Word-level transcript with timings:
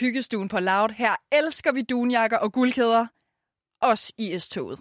Hyggestuen 0.00 0.48
på 0.48 0.60
Loud. 0.60 0.88
Her 0.96 1.10
elsker 1.32 1.72
vi 1.72 1.82
dunjakker 1.82 2.36
og 2.36 2.52
guldkæder. 2.52 3.06
Også 3.82 4.12
i 4.18 4.38
S-toget. 4.38 4.78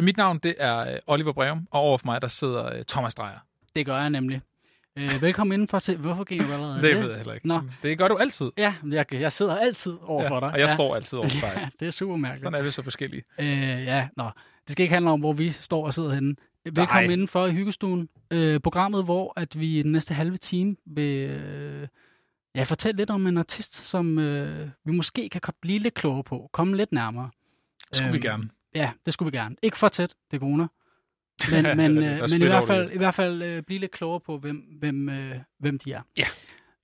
Mit 0.00 0.16
navn 0.16 0.38
det 0.38 0.54
er 0.58 0.78
øh, 0.78 0.98
Oliver 1.06 1.32
Breum, 1.32 1.68
og 1.70 1.80
overfor 1.80 2.06
mig 2.06 2.22
der 2.22 2.28
sidder 2.28 2.76
øh, 2.78 2.84
Thomas 2.84 3.14
Drejer. 3.14 3.38
Det 3.76 3.86
gør 3.86 3.96
jeg 3.96 4.10
nemlig. 4.10 4.40
Øh, 4.98 5.22
velkommen 5.22 5.52
indenfor 5.52 5.78
til... 5.78 5.96
Hvorfor 5.96 6.24
gik 6.24 6.40
jeg 6.40 6.52
allerede? 6.54 6.82
Det 6.82 6.96
ved 6.96 7.08
jeg 7.08 7.16
heller 7.16 7.34
ikke. 7.34 7.48
Nå. 7.48 7.60
Det 7.82 7.98
gør 7.98 8.08
du 8.08 8.16
altid. 8.16 8.50
Ja, 8.56 8.74
jeg, 8.90 9.06
jeg 9.12 9.32
sidder 9.32 9.56
altid 9.56 9.96
overfor 10.02 10.34
ja, 10.34 10.40
dig. 10.40 10.48
Og 10.48 10.58
jeg 10.58 10.68
ja. 10.68 10.74
står 10.74 10.94
altid 10.94 11.18
overfor 11.18 11.40
dig. 11.46 11.52
Ja, 11.56 11.68
det 11.80 11.86
er 11.86 11.90
super 11.90 12.16
mærkeligt. 12.16 12.42
Sådan 12.42 12.58
er 12.60 12.62
vi 12.62 12.70
så 12.70 12.82
forskellige. 12.82 13.22
Øh, 13.38 13.46
ja, 13.84 14.08
nå. 14.16 14.24
Det 14.64 14.72
skal 14.72 14.82
ikke 14.82 14.94
handle 14.94 15.10
om, 15.10 15.20
hvor 15.20 15.32
vi 15.32 15.50
står 15.50 15.86
og 15.86 15.94
sidder 15.94 16.14
henne. 16.14 16.36
Velkommen 16.64 17.04
Nej. 17.04 17.12
indenfor 17.12 17.46
i 17.46 17.52
Hyggestuen. 17.52 18.08
Øh, 18.30 18.60
programmet, 18.60 19.04
hvor 19.04 19.32
at 19.36 19.60
vi 19.60 19.78
i 19.78 19.82
den 19.82 19.92
næste 19.92 20.14
halve 20.14 20.36
time 20.36 20.76
vil 20.86 21.30
øh, 21.30 21.88
ja, 22.58 22.64
fortælle 22.64 22.96
lidt 22.96 23.10
om 23.10 23.26
en 23.26 23.38
artist, 23.38 23.74
som 23.74 24.18
øh, 24.18 24.68
vi 24.84 24.92
måske 24.92 25.28
kan 25.28 25.40
blive 25.60 25.78
lidt 25.78 25.94
klogere 25.94 26.24
på. 26.24 26.48
Komme 26.52 26.76
lidt 26.76 26.92
nærmere. 26.92 27.30
Det 27.88 27.96
skulle 27.96 28.12
vi 28.12 28.16
Øhm, 28.18 28.22
gerne. 28.22 28.48
Ja, 28.74 28.90
det 29.06 29.14
skulle 29.14 29.32
vi 29.32 29.38
gerne. 29.38 29.56
Ikke 29.62 29.78
for 29.78 29.88
tæt, 29.88 30.14
det 30.30 30.36
er 30.36 30.40
corona. 30.40 30.66
Men, 31.52 31.76
men, 31.76 31.98
øh, 31.98 32.20
men 32.32 32.42
i 32.42 32.46
hvert 32.46 32.66
fald, 32.66 32.90
i 32.92 32.96
hvert 32.98 33.14
fald 33.14 33.42
øh, 33.42 33.62
blive 33.62 33.80
lidt 33.80 33.90
klogere 33.92 34.20
på, 34.20 34.38
hvem, 34.38 34.56
hvem, 34.56 35.08
øh, 35.08 35.36
hvem 35.58 35.78
de 35.78 35.92
er. 35.92 36.02
Ja. 36.16 36.24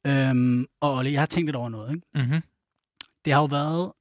Øhm, 0.07 0.67
og 0.81 0.95
Olle, 0.95 1.13
jeg 1.13 1.21
har 1.21 1.27
tænkt 1.27 1.47
lidt 1.47 1.57
over 1.57 1.69
noget. 1.69 1.95
Ikke? 1.95 2.07
Mm-hmm. 2.15 2.41
Det 3.25 3.33
har 3.33 3.41
jo 3.41 3.47
været 3.47 3.93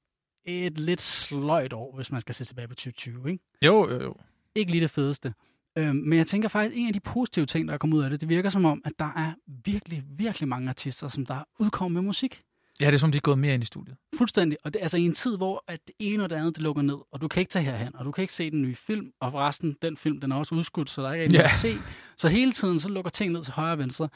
et 0.46 0.78
lidt 0.78 1.02
sløjt 1.02 1.74
år, 1.74 1.96
hvis 1.96 2.12
man 2.12 2.22
skal 2.22 2.36
se 2.36 2.46
tilbage 2.46 2.68
på 2.68 2.76
2020. 2.76 3.32
Ikke, 3.32 3.44
Jo, 3.62 3.90
jo, 3.90 4.02
jo. 4.04 4.16
ikke 4.56 4.72
lige 4.72 4.82
det 4.82 4.92
fedeste. 4.92 5.34
Øhm, 5.78 5.96
men 5.96 6.18
jeg 6.18 6.28
tænker 6.28 6.48
faktisk, 6.50 6.78
en 6.78 6.88
af 6.88 6.94
de 6.94 7.00
positive 7.00 7.46
ting, 7.46 7.68
der 7.68 7.74
er 7.74 7.78
kommet 7.78 7.98
ud 7.98 8.04
af 8.04 8.10
det, 8.10 8.22
det 8.22 8.30
virker 8.30 8.50
som 8.50 8.66
om, 8.66 8.82
at 8.86 8.92
der 9.00 9.12
er 9.16 9.34
virkelig, 9.66 10.04
virkelig 10.18 10.48
mange 10.50 10.70
artister, 10.70 11.08
som 11.08 11.26
der 11.26 11.44
udkommer 11.60 12.02
med 12.02 12.08
musik. 12.08 12.42
Ja, 12.82 12.86
det 12.88 12.94
er 12.94 12.98
som, 12.98 13.12
de 13.12 13.18
er 13.18 13.22
gået 13.22 13.40
mere 13.40 13.54
ind 13.54 13.64
i 13.64 13.66
studiet. 13.66 13.98
Fuldstændig. 14.18 14.58
Og 14.64 14.74
det 14.74 14.80
er 14.80 14.84
altså 14.84 14.98
i 14.98 15.02
en 15.02 15.14
tid, 15.14 15.38
hvor 15.38 15.64
at 15.68 15.80
det 15.88 15.96
ene 16.00 16.24
og 16.24 16.30
det 16.30 16.36
andet, 16.36 16.56
det 16.56 16.64
lukker 16.64 16.82
ned, 16.82 16.98
og 17.12 17.22
du 17.22 17.28
kan 17.28 17.40
ikke 17.40 17.50
tage 17.50 17.66
herhen, 17.66 17.96
og 17.96 18.06
du 18.06 18.12
kan 18.12 18.22
ikke 18.22 18.34
se 18.34 18.52
den 18.52 18.62
nye 18.62 18.76
film, 18.76 19.12
og 19.22 19.32
forresten, 19.32 19.76
den 19.82 19.98
film, 19.98 20.20
den 20.22 20.32
er 20.32 20.36
også 20.36 20.56
udskudt, 20.56 20.90
så 20.90 21.02
der 21.02 21.10
er 21.10 21.14
ikke 21.14 21.36
Ja. 21.36 21.38
noget 21.42 21.46
at 21.46 21.60
se. 21.60 21.76
Så 22.18 22.30
hele 22.30 22.52
tiden, 22.52 22.80
så 22.80 22.90
lukker 22.90 23.12
ting 23.12 23.32
ned 23.34 23.44
til 23.44 23.54
højre 23.54 23.72
og 23.72 23.78
venstre. 23.80 24.10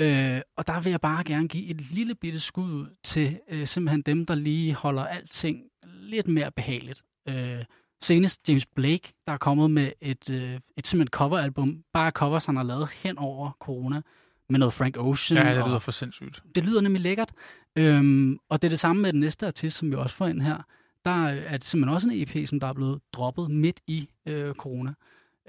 Øh, 0.00 0.40
og 0.56 0.66
der 0.66 0.80
vil 0.80 0.90
jeg 0.90 1.00
bare 1.00 1.24
gerne 1.24 1.48
give 1.48 1.66
et 1.66 1.90
lille 1.92 2.14
bitte 2.14 2.40
skud 2.40 2.72
ud 2.72 2.86
til 3.04 3.38
øh, 3.50 3.66
simpelthen 3.66 4.02
dem, 4.02 4.26
der 4.26 4.34
lige 4.34 4.74
holder 4.74 5.04
alting 5.04 5.62
lidt 5.84 6.28
mere 6.28 6.50
behageligt. 6.52 7.02
Øh, 7.28 7.64
senest 8.02 8.48
James 8.48 8.66
Blake, 8.66 9.12
der 9.26 9.32
er 9.32 9.36
kommet 9.36 9.70
med 9.70 9.92
et, 10.00 10.30
øh, 10.30 10.60
et 10.76 10.86
simpelthen 10.86 11.08
coveralbum, 11.08 11.84
bare 11.92 12.10
covers, 12.10 12.44
han 12.44 12.56
har 12.56 12.62
lavet 12.62 12.88
hen 12.88 13.18
over 13.18 13.50
corona, 13.60 14.02
med 14.48 14.58
noget 14.58 14.72
Frank 14.72 14.96
Ocean. 14.96 15.46
Ja, 15.46 15.54
det 15.54 15.64
lyder 15.64 15.74
og, 15.74 15.82
for 15.82 15.90
sindssygt. 15.90 16.42
det 16.54 16.64
lyder 16.64 16.80
nemlig 16.80 17.02
lækkert. 17.02 17.32
Øhm, 17.76 18.38
og 18.48 18.62
det 18.62 18.68
er 18.68 18.70
det 18.70 18.78
samme 18.78 19.02
med 19.02 19.12
den 19.12 19.20
næste 19.20 19.46
artist, 19.46 19.76
som 19.76 19.90
vi 19.90 19.96
også 19.96 20.16
får 20.16 20.26
ind 20.26 20.42
her. 20.42 20.62
Der 21.04 21.26
er 21.26 21.52
det 21.52 21.64
simpelthen 21.64 21.94
også 21.94 22.08
en 22.08 22.22
EP, 22.22 22.48
som 22.48 22.60
der 22.60 22.66
er 22.66 22.72
blevet 22.72 23.00
droppet 23.12 23.50
midt 23.50 23.80
i 23.86 24.08
øh, 24.26 24.54
corona. 24.54 24.94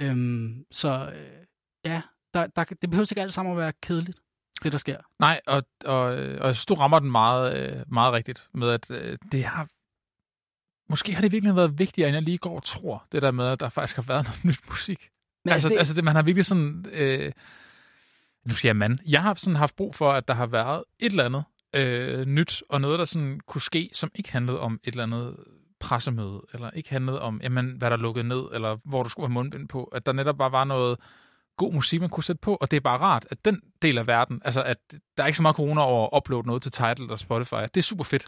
Øhm, 0.02 0.65
så 0.71 1.11
øh, 1.15 1.45
ja, 1.86 2.02
der, 2.33 2.47
der, 2.47 2.63
det 2.63 2.89
behøver 2.89 3.11
ikke 3.11 3.21
alt 3.21 3.33
sammen 3.33 3.52
at 3.52 3.58
være 3.58 3.73
kedeligt, 3.81 4.17
det 4.63 4.71
der 4.71 4.77
sker. 4.77 4.97
Nej, 5.19 5.41
og, 5.47 5.63
og, 5.86 6.03
og 6.03 6.47
jeg 6.47 6.55
synes, 6.55 6.65
du 6.65 6.73
rammer 6.73 6.99
den 6.99 7.11
meget, 7.11 7.58
øh, 7.58 7.83
meget 7.88 8.13
rigtigt 8.13 8.47
med, 8.53 8.69
at 8.69 8.91
øh, 8.91 9.17
det 9.31 9.43
har... 9.43 9.67
Måske 10.92 11.14
har 11.14 11.22
det 11.22 11.31
virkelig 11.31 11.56
været 11.56 11.80
vigtigere, 11.80 12.09
end 12.09 12.16
jeg 12.16 12.23
lige 12.23 12.38
går 12.38 12.56
og 12.56 12.64
tror, 12.64 13.06
det 13.11 13.22
der 13.22 13.31
med, 13.31 13.45
at 13.45 13.59
der 13.59 13.70
faktisk 13.70 13.95
har 13.95 14.03
været 14.03 14.25
noget 14.28 14.45
nyt 14.45 14.59
musik. 14.70 15.09
Men 15.45 15.53
altså, 15.53 15.70
det... 15.70 15.78
altså 15.78 15.94
det, 15.94 16.03
man 16.03 16.16
har 16.16 16.22
virkelig 16.22 16.45
sådan... 16.45 16.86
Øh, 16.94 17.31
nu 18.45 18.53
siger 18.53 18.70
jeg 18.70 18.75
mand. 18.75 19.00
Jeg 19.08 19.22
har 19.22 19.33
sådan 19.33 19.56
haft 19.56 19.75
brug 19.75 19.95
for, 19.95 20.11
at 20.11 20.28
der 20.28 20.33
har 20.33 20.45
været 20.45 20.83
et 21.00 21.09
eller 21.09 21.25
andet 21.25 21.44
øh, 21.75 22.25
nyt, 22.25 22.64
og 22.70 22.81
noget, 22.81 23.00
der 23.00 23.06
sådan 23.06 23.39
kunne 23.48 23.61
ske, 23.61 23.89
som 23.94 24.11
ikke 24.16 24.31
handlede 24.31 24.59
om 24.59 24.80
et 24.83 24.92
eller 24.92 25.03
andet 25.03 25.36
pressemøde, 25.80 26.42
eller 26.53 26.72
ikke 26.72 26.89
handlede 26.89 27.22
om, 27.22 27.42
jamen, 27.44 27.76
hvad 27.78 27.89
der 27.89 27.98
lukkede 27.98 28.28
ned, 28.28 28.44
eller 28.53 28.78
hvor 28.86 29.03
du 29.03 29.09
skulle 29.09 29.28
have 29.28 29.33
mundbind 29.33 29.67
på. 29.67 29.83
At 29.83 30.05
der 30.05 30.11
netop 30.11 30.38
bare 30.38 30.52
var 30.52 30.64
noget 30.64 30.98
god 31.58 31.73
musik, 31.73 32.02
man 32.02 32.10
kunne 32.10 32.23
sætte 32.23 32.39
på, 32.39 32.55
og 32.55 32.71
det 32.71 32.77
er 32.77 32.82
bare 32.82 32.98
rart, 32.98 33.27
at 33.30 33.45
den 33.45 33.61
del 33.82 33.98
af 33.98 34.08
verden, 34.08 34.42
altså 34.45 34.64
at 34.64 34.77
der 35.17 35.23
er 35.23 35.27
ikke 35.27 35.38
så 35.38 35.42
meget 35.42 35.55
corona 35.55 35.82
over 35.82 36.05
at 36.05 36.17
uploade 36.17 36.48
noget 36.48 36.61
til 36.61 36.71
Tidal 36.71 37.02
eller 37.02 37.15
Spotify. 37.15 37.55
Det 37.73 37.77
er 37.77 37.82
super 37.82 38.04
fedt. 38.04 38.27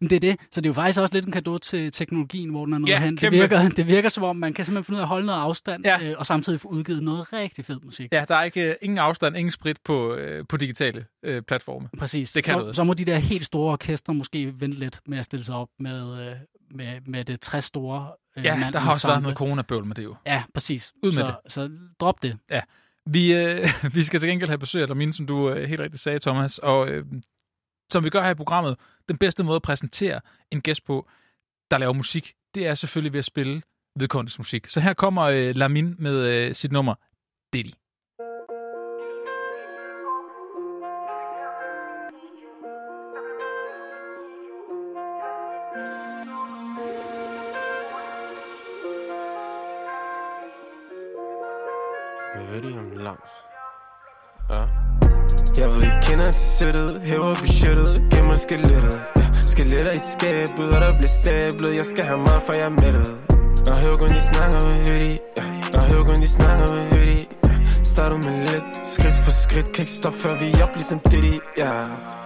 Men 0.00 0.10
det 0.10 0.16
er 0.16 0.20
det. 0.20 0.36
Så 0.52 0.60
det 0.60 0.66
er 0.66 0.70
jo 0.70 0.74
faktisk 0.74 1.00
også 1.00 1.14
lidt 1.14 1.26
en 1.26 1.32
gave 1.32 1.58
til 1.58 1.92
teknologien, 1.92 2.50
hvor 2.50 2.64
den 2.64 2.74
er 2.74 2.78
noget 2.78 2.92
Ja, 2.92 3.00
hen. 3.00 3.16
Det 3.16 3.32
virker, 3.32 3.68
det 3.68 3.86
virker 3.86 4.08
som 4.08 4.22
om, 4.24 4.36
man 4.36 4.52
kan 4.54 4.64
simpelthen 4.64 4.84
finde 4.84 4.96
ud 4.96 5.00
af 5.00 5.04
at 5.04 5.08
holde 5.08 5.26
noget 5.26 5.40
afstand, 5.40 5.84
Ja. 5.84 5.98
øh, 6.02 6.14
og 6.18 6.26
samtidig 6.26 6.60
få 6.60 6.68
udgivet 6.68 7.02
noget 7.02 7.32
rigtig 7.32 7.64
fed 7.64 7.80
musik. 7.84 8.12
Ja, 8.12 8.24
der 8.28 8.36
er 8.36 8.42
ikke 8.42 8.70
øh, 8.70 8.74
ingen 8.82 8.98
afstand, 8.98 9.36
ingen 9.36 9.50
sprit 9.50 9.76
på, 9.84 10.14
øh, 10.14 10.44
på 10.48 10.56
digitale 10.56 11.06
øh, 11.22 11.42
platforme. 11.42 11.88
Præcis. 11.98 12.32
Det 12.32 12.44
kan 12.44 12.52
så, 12.52 12.58
noget. 12.58 12.76
så 12.76 12.84
må 12.84 12.94
de 12.94 13.04
der 13.04 13.16
helt 13.18 13.46
store 13.46 13.72
orkester 13.72 14.12
måske 14.12 14.60
vente 14.60 14.78
lidt 14.78 15.00
med 15.06 15.18
at 15.18 15.24
stille 15.24 15.44
sig 15.44 15.54
op 15.54 15.68
med, 15.80 16.28
øh, 16.28 16.36
med, 16.74 17.00
med 17.06 17.24
det 17.24 17.40
60 17.40 17.64
store 17.64 18.08
øh, 18.38 18.44
Ja, 18.44 18.56
mand 18.56 18.72
der 18.72 18.78
har 18.78 18.92
også 18.92 19.08
været 19.08 19.22
noget 19.22 19.36
coronabøvl 19.36 19.84
med 19.84 19.94
det 19.94 20.04
jo. 20.04 20.14
Ja, 20.26 20.42
præcis. 20.54 20.92
Ud 21.02 21.08
med 21.08 21.12
så, 21.12 21.26
det. 21.26 21.52
Så 21.52 21.70
drop 22.00 22.22
det. 22.22 22.36
Vi, 23.06 23.34
øh, 23.34 23.68
vi 23.94 24.04
skal 24.04 24.20
til 24.20 24.28
gengæld 24.28 24.50
have 24.50 24.58
besøg 24.58 24.82
af 24.82 24.88
Lamine, 24.88 25.12
som 25.12 25.26
du 25.26 25.50
øh, 25.50 25.68
helt 25.68 25.80
rigtigt 25.80 26.02
sagde, 26.02 26.18
Thomas. 26.18 26.58
Og 26.58 26.88
øh, 26.88 27.04
som 27.92 28.04
vi 28.04 28.10
gør 28.10 28.22
her 28.22 28.30
i 28.30 28.34
programmet, 28.34 28.76
den 29.08 29.18
bedste 29.18 29.44
måde 29.44 29.56
at 29.56 29.62
præsentere 29.62 30.20
en 30.50 30.60
gæst 30.60 30.84
på, 30.84 31.08
der 31.70 31.78
laver 31.78 31.92
musik, 31.92 32.34
det 32.54 32.66
er 32.66 32.74
selvfølgelig 32.74 33.12
ved 33.12 33.18
at 33.18 33.24
spille 33.24 33.62
vedkommendes 33.98 34.38
musik. 34.38 34.66
Så 34.66 34.80
her 34.80 34.94
kommer 34.94 35.22
øh, 35.22 35.56
Lamin 35.56 35.94
med 35.98 36.14
øh, 36.14 36.54
sit 36.54 36.72
nummer 36.72 36.94
Diddy. 37.52 37.70
Hvad 52.34 52.60
ved 52.60 53.51
jeg 55.62 55.70
ved, 55.70 55.82
I 55.82 55.90
kender 56.02 56.30
til 56.30 56.46
sættet, 56.58 57.00
hæver 57.04 57.34
budgettet, 57.40 57.90
gemmer 58.12 58.34
skelettet 58.34 59.00
ja. 59.16 59.26
Skeletter 59.52 59.92
i 59.92 60.02
skabet, 60.14 60.66
og 60.74 60.80
der 60.80 60.96
bliver 60.98 61.14
stablet 61.20 61.78
Jeg 61.78 61.84
skal 61.84 62.04
have 62.04 62.18
meget, 62.18 62.42
for 62.46 62.52
jeg 62.52 62.66
er 62.72 62.76
mættet 62.82 63.08
Og 63.70 63.76
hører 63.84 63.96
kun, 63.96 64.08
de 64.08 64.20
snakker, 64.32 64.60
med 64.68 64.78
ved? 64.88 65.18
Ja. 65.36 65.44
Og 65.76 65.82
hører 65.90 66.04
kun, 66.04 66.14
de 66.14 66.28
snakker, 66.28 66.74
med 66.74 66.86
ved? 66.94 67.20
Ja. 67.44 67.54
Starter 67.84 68.16
med 68.16 68.34
lidt, 68.48 68.64
skridt 68.94 69.16
for 69.24 69.32
skridt 69.44 69.72
Kan 69.72 69.82
ikke 69.82 69.96
stoppe, 70.00 70.18
før 70.18 70.34
vi 70.40 70.46
er 70.52 70.64
op, 70.64 70.74
ligesom 70.74 70.98
Diddy, 71.10 71.34
yeah 71.58 72.21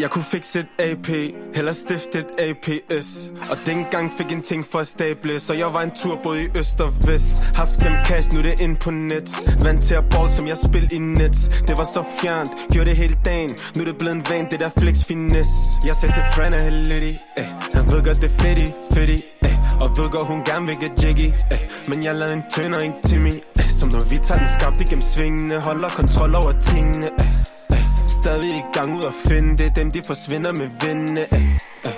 jeg 0.00 0.10
kunne 0.10 0.24
fikse 0.24 0.60
et 0.60 0.66
AP, 0.78 1.08
heller 1.54 1.72
stifte 1.72 2.18
et 2.18 2.26
APS 2.38 3.32
Og 3.50 3.56
dengang 3.66 4.12
fik 4.18 4.32
en 4.32 4.42
ting 4.42 4.66
for 4.70 4.78
at 4.78 4.86
stable 4.86 5.40
Så 5.40 5.54
jeg 5.54 5.72
var 5.74 5.82
en 5.82 5.90
tur 5.90 6.20
både 6.22 6.42
i 6.44 6.48
øst 6.58 6.80
og 6.80 6.92
vest 7.06 7.56
Haft 7.56 7.80
dem 7.80 7.92
cash, 8.06 8.34
nu 8.34 8.42
det 8.42 8.60
ind 8.60 8.76
på 8.76 8.90
net 8.90 9.30
Vant 9.64 9.84
til 9.84 9.94
at 9.94 10.04
ball, 10.10 10.30
som 10.30 10.46
jeg 10.46 10.56
spil 10.66 10.88
i 10.92 10.98
net 10.98 11.36
Det 11.68 11.78
var 11.78 11.84
så 11.84 12.04
fjernt, 12.20 12.50
gjorde 12.72 12.88
det 12.90 12.96
hele 12.96 13.16
dagen 13.24 13.50
Nu 13.76 13.84
det 13.84 13.98
blevet 13.98 14.16
en 14.16 14.24
van, 14.30 14.46
det 14.50 14.60
der 14.60 14.70
flex 14.78 14.96
finesse 15.06 15.52
Jeg 15.86 15.94
sagde 16.00 16.14
til 16.14 16.22
Fran 16.34 16.54
er 16.54 16.62
heldig, 16.62 17.20
eh. 17.36 17.48
Han 17.74 17.82
ved 17.92 18.04
godt 18.04 18.22
det 18.22 18.30
er 18.30 18.42
fedt 18.42 18.58
i, 18.58 18.72
fedt 18.94 19.10
eh. 19.44 19.56
Og 19.80 19.88
ved 19.98 20.10
godt 20.10 20.26
hun 20.26 20.44
gerne 20.44 20.66
vil 20.66 20.76
get 20.80 21.04
jiggy 21.04 21.28
eh. 21.52 21.62
Men 21.88 22.04
jeg 22.04 22.14
lavede 22.14 22.34
en 22.34 22.44
tønder, 22.54 22.78
en 22.78 22.94
Timmy 23.04 23.34
eh. 23.60 23.70
Som 23.78 23.88
når 23.88 24.10
vi 24.10 24.18
tager 24.18 24.38
den 24.38 24.48
skarpt 24.58 24.80
igennem 24.80 25.02
svingene 25.02 25.60
Holder 25.60 25.88
kontrol 25.88 26.34
over 26.34 26.52
tingene 26.62 27.06
eh. 27.06 27.47
Stadig 28.22 28.50
i 28.50 28.64
gang 28.72 28.96
ud 28.96 29.02
at 29.02 29.12
finde 29.28 29.58
det. 29.58 29.76
Dem 29.76 29.90
de 29.90 30.02
forsvinder 30.06 30.52
med 30.52 30.68
vindene 30.82 31.20
eh, 31.20 31.42
eh. 31.86 31.94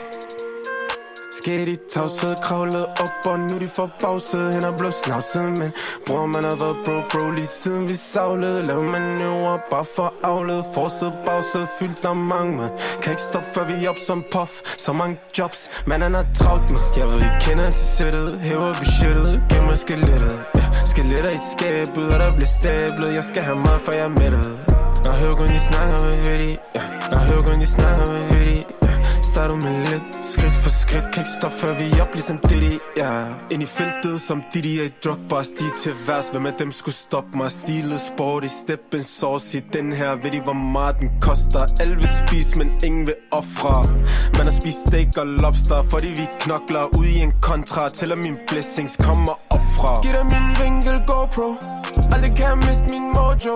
Sket 1.40 1.68
i 1.68 1.76
tavshed, 1.94 2.34
kravlet 2.42 2.86
op 2.86 3.14
Og 3.24 3.38
nu 3.40 3.58
de 3.58 3.68
får 3.68 3.90
bagsædet 4.00 4.54
hen 4.54 4.64
og 4.64 4.76
blev 4.76 4.92
snavset 4.92 5.58
Men 5.58 5.72
bror 6.06 6.26
man 6.26 6.44
har 6.44 6.56
været 6.62 6.76
bro 6.84 6.96
bro 7.10 7.30
Lige 7.30 7.46
siden 7.46 7.88
vi 7.88 7.94
savlede. 7.94 8.62
Lav 8.62 8.82
manøvrer 8.82 9.58
bare 9.70 9.84
for 9.96 10.14
afled. 10.22 10.62
Forsæd 10.74 11.10
bagsæd 11.26 11.66
fyldt 11.78 12.04
af 12.04 12.16
mange 12.16 12.56
man 12.56 12.70
Kan 13.02 13.12
ikke 13.12 13.22
stoppe 13.22 13.48
før 13.54 13.64
vi 13.64 13.86
op 13.86 13.98
som 14.06 14.24
puff. 14.32 14.52
Så 14.78 14.92
mange 14.92 15.20
jobs, 15.38 15.70
man 15.86 16.02
han 16.02 16.14
har 16.14 16.26
travlt 16.34 16.70
med. 16.70 16.80
Jeg 16.96 17.06
ved 17.06 17.20
I 17.20 17.30
kender 17.40 17.70
til 17.70 17.86
sættet. 17.96 18.40
Hæver 18.40 18.74
budgettet, 18.80 19.42
gemmer 19.50 19.74
skelettet 19.74 20.44
ja. 20.54 20.64
Skeletter 20.90 21.30
i 21.30 21.42
skabet 21.52 22.14
Og 22.14 22.18
der 22.18 22.34
bliver 22.36 22.52
stablet. 22.58 23.16
Jeg 23.16 23.24
skal 23.24 23.42
have 23.42 23.58
meget 23.58 23.80
for 23.84 23.92
jeg 23.92 24.04
er 24.04 24.08
mættet 24.08 24.79
hører 25.22 25.36
kun, 25.36 25.46
de 25.46 25.60
snakker, 25.70 25.98
hvad 26.04 26.16
ved 26.26 26.38
de? 26.38 26.58
Ja. 26.74 26.82
Og 27.12 27.22
hører 27.28 27.42
kun, 27.42 27.54
de 27.54 27.66
snakker, 27.66 28.04
hvad 28.12 28.22
ved 28.30 28.46
de? 28.50 28.64
Ja. 28.82 28.94
Starter 29.22 29.54
med 29.54 29.86
lidt, 29.86 30.04
skridt 30.32 30.54
for 30.62 30.70
skridt 30.70 31.04
Kan 31.12 31.20
ikke 31.22 31.34
stoppe, 31.40 31.58
før 31.58 31.74
vi 31.80 31.84
er 31.90 32.02
op, 32.02 32.12
ligesom 32.12 32.38
Diddy 32.48 32.72
ja. 32.96 33.24
Ind 33.50 33.62
i 33.62 33.66
feltet, 33.66 34.20
som 34.20 34.42
Diddy 34.54 34.72
er 34.80 34.84
i 34.84 34.92
drugbar 35.04 35.42
Stige 35.42 35.72
til 35.82 35.92
værs, 36.06 36.28
hvem 36.28 36.46
af 36.46 36.52
dem 36.58 36.72
skulle 36.72 36.94
stoppe 36.94 37.36
mig? 37.36 37.50
Stilet 37.50 38.00
sport 38.00 38.44
i 38.44 38.48
steppen 38.48 39.02
sauce 39.02 39.58
I 39.58 39.60
den 39.72 39.92
her, 39.92 40.10
ved 40.22 40.30
de, 40.30 40.40
hvor 40.40 40.58
meget 40.76 40.96
den 41.00 41.10
koster 41.20 41.60
Alle 41.80 41.94
vil 41.94 42.08
spise, 42.26 42.58
men 42.58 42.68
ingen 42.84 43.06
vil 43.06 43.14
ofre 43.30 43.92
Man 44.36 44.44
har 44.48 44.56
spist 44.60 44.78
steak 44.86 45.16
og 45.16 45.26
lobster 45.26 45.82
Fordi 45.82 46.06
vi 46.06 46.26
knokler 46.40 46.84
ud 46.98 47.04
i 47.04 47.18
en 47.18 47.32
kontra 47.42 47.88
Tæller 47.88 48.16
mine 48.16 48.38
blessings 48.48 48.96
kommer 49.06 49.34
op 49.50 49.66
fra 49.76 50.00
Giv 50.02 50.12
dig 50.12 50.26
min 50.32 50.46
vinkel 50.60 51.02
GoPro 51.06 51.79
Aldrig 52.12 52.32
kan 52.36 52.46
jeg 52.46 52.56
miste 52.56 52.86
min 52.90 53.06
mojo. 53.14 53.54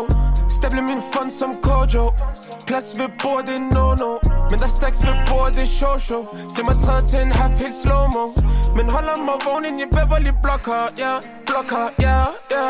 Stable 0.56 0.82
min 0.82 1.02
fond 1.12 1.30
som 1.40 1.50
Kojo. 1.62 2.04
Plads 2.66 2.88
ved 2.98 3.08
bordet, 3.22 3.46
det 3.48 3.60
no-no. 3.74 4.10
Men 4.50 4.58
der 4.62 4.70
stacks 4.76 5.00
ved 5.06 5.16
bordet, 5.28 5.54
det 5.56 5.68
show 5.68 5.98
show 5.98 6.22
Se 6.54 6.60
mig 6.68 6.76
træde 6.84 7.06
til 7.06 7.20
en 7.26 7.32
half 7.32 7.54
helt 7.62 7.76
slow-mo. 7.82 8.24
Men 8.76 8.90
holder 8.94 9.16
mig 9.28 9.36
vågen 9.44 9.64
ind 9.68 9.80
i 9.80 9.86
Beverly 9.96 10.32
Blocker, 10.42 10.82
ja, 10.98 11.04
yeah, 11.04 11.22
blocker, 11.46 11.84
ja, 12.00 12.06
yeah, 12.06 12.26
ja. 12.50 12.64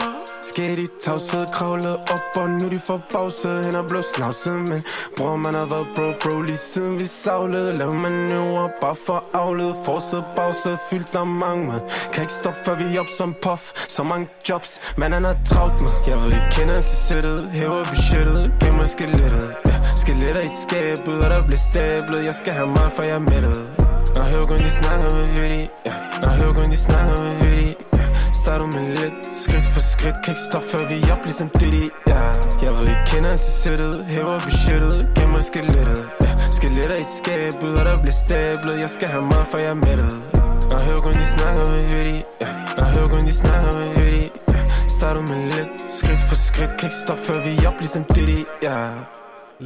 Yeah. 0.00 0.30
Skæt 0.42 0.78
i 0.78 0.88
tavshed, 1.04 1.46
kravlet 1.46 1.96
op, 1.96 2.36
og 2.36 2.50
nu 2.50 2.70
de 2.70 2.78
får 2.78 3.00
bagsæd 3.12 3.64
Hen 3.64 3.76
og 3.76 3.86
blev 3.86 4.02
snavset, 4.14 4.52
men 4.52 4.84
bror, 5.16 5.36
man 5.36 5.54
har 5.54 5.66
været 5.74 5.86
bro, 5.94 6.12
bro 6.22 6.40
Lige 6.40 6.56
siden 6.56 7.00
vi 7.00 7.06
savlede, 7.06 7.78
lav 7.78 7.94
manøvrer 7.94 8.68
Bare 8.80 8.94
for 9.06 9.24
afled, 9.32 9.74
forsæd, 9.84 10.22
bagsæd 10.36 10.76
Fyldt 10.90 11.16
af 11.16 11.26
mange, 11.26 11.80
Kan 12.12 12.22
ikke 12.22 12.32
stoppe, 12.32 12.60
før 12.64 12.74
vi 12.74 12.98
op 12.98 13.06
som 13.18 13.34
puff. 13.42 13.72
Så 13.88 14.02
mange 14.02 14.28
jobs, 14.48 14.69
man 14.96 15.12
han 15.12 15.24
har 15.24 15.36
travlt 15.44 15.80
med 15.82 15.90
Jeg 16.06 16.16
ved, 16.22 16.32
I 16.32 16.40
kender 16.50 16.80
til 16.80 16.96
sættet, 17.08 17.50
hæver 17.50 17.84
budgettet 17.90 18.52
Gemmer 18.60 18.84
skelettet, 18.84 19.46
ja 19.66 19.76
Skeletter 20.00 20.40
i 20.50 20.52
skabet, 20.64 21.24
og 21.24 21.30
der 21.30 21.42
bliver 21.46 21.62
stablet 21.70 22.20
Jeg 22.28 22.34
skal 22.40 22.52
have 22.52 22.70
meget, 22.76 22.92
for 22.96 23.02
jeg 23.02 23.16
er 23.20 23.24
mættet 23.32 23.58
Når 24.16 24.24
hører 24.32 24.46
kun, 24.46 24.58
de 24.66 24.70
snakker 24.80 25.08
med 25.16 25.26
vidtig 25.36 25.70
ja. 25.86 25.92
Når 26.22 26.30
hører 26.38 26.54
kun, 26.58 26.64
de 26.74 26.76
snakker 26.76 27.14
med 27.24 27.34
vidtig 27.42 27.76
ja. 27.98 28.04
Starter 28.42 28.66
med 28.74 28.84
lidt, 28.98 29.14
skridt 29.42 29.66
for 29.74 29.82
skridt 29.92 30.16
Kan 30.24 30.32
ikke 30.32 30.44
stoppe, 30.50 30.68
før 30.72 30.82
vi 30.90 30.96
er 31.02 31.12
op, 31.14 31.22
ligesom 31.28 31.48
Diddy 31.58 31.84
ja. 32.10 32.20
Jeg 32.64 32.72
ved, 32.78 32.88
I 32.94 32.96
kender 33.10 33.36
til 33.36 33.52
sættet 33.62 33.94
Hæver 34.12 34.38
budgettet, 34.46 34.96
Gemmer 35.16 35.40
skelettet 35.50 36.00
ja. 36.24 36.30
Skeletter 36.56 36.98
i 37.04 37.06
skabet, 37.18 37.72
og 37.78 37.84
der 37.88 37.96
bliver 38.02 38.18
stablet 38.24 38.76
Jeg 38.84 38.90
skal 38.96 39.08
have 39.14 39.24
meget, 39.32 39.46
for 39.50 39.58
jeg 39.64 39.70
er 39.76 39.80
mættet 39.86 40.12
Når 40.70 40.80
hører 40.86 41.00
kun, 41.06 41.12
de 41.20 41.26
snakker 41.36 41.64
med 41.72 41.82
vidtig 41.92 42.24
ja. 42.42 42.48
Når 42.76 42.86
hører 42.94 43.08
kun, 43.12 43.20
de 43.28 43.34
snakker 43.42 43.70
med 43.78 43.88
vidtig 43.96 44.30
ja. 44.48 44.49
Starter 45.00 45.34
med 45.34 45.40
lidt, 45.54 45.80
skridt 45.98 46.22
for 46.28 46.36
skridt 46.48 46.72
Kan 46.78 46.86
ikke 46.88 47.00
stoppe, 47.04 47.22
før 47.28 47.38
vi 47.46 47.52
er 47.60 47.68
op, 47.70 47.78
ligesom 47.82 48.02
Diddy 48.14 48.38
ja. 48.68 48.78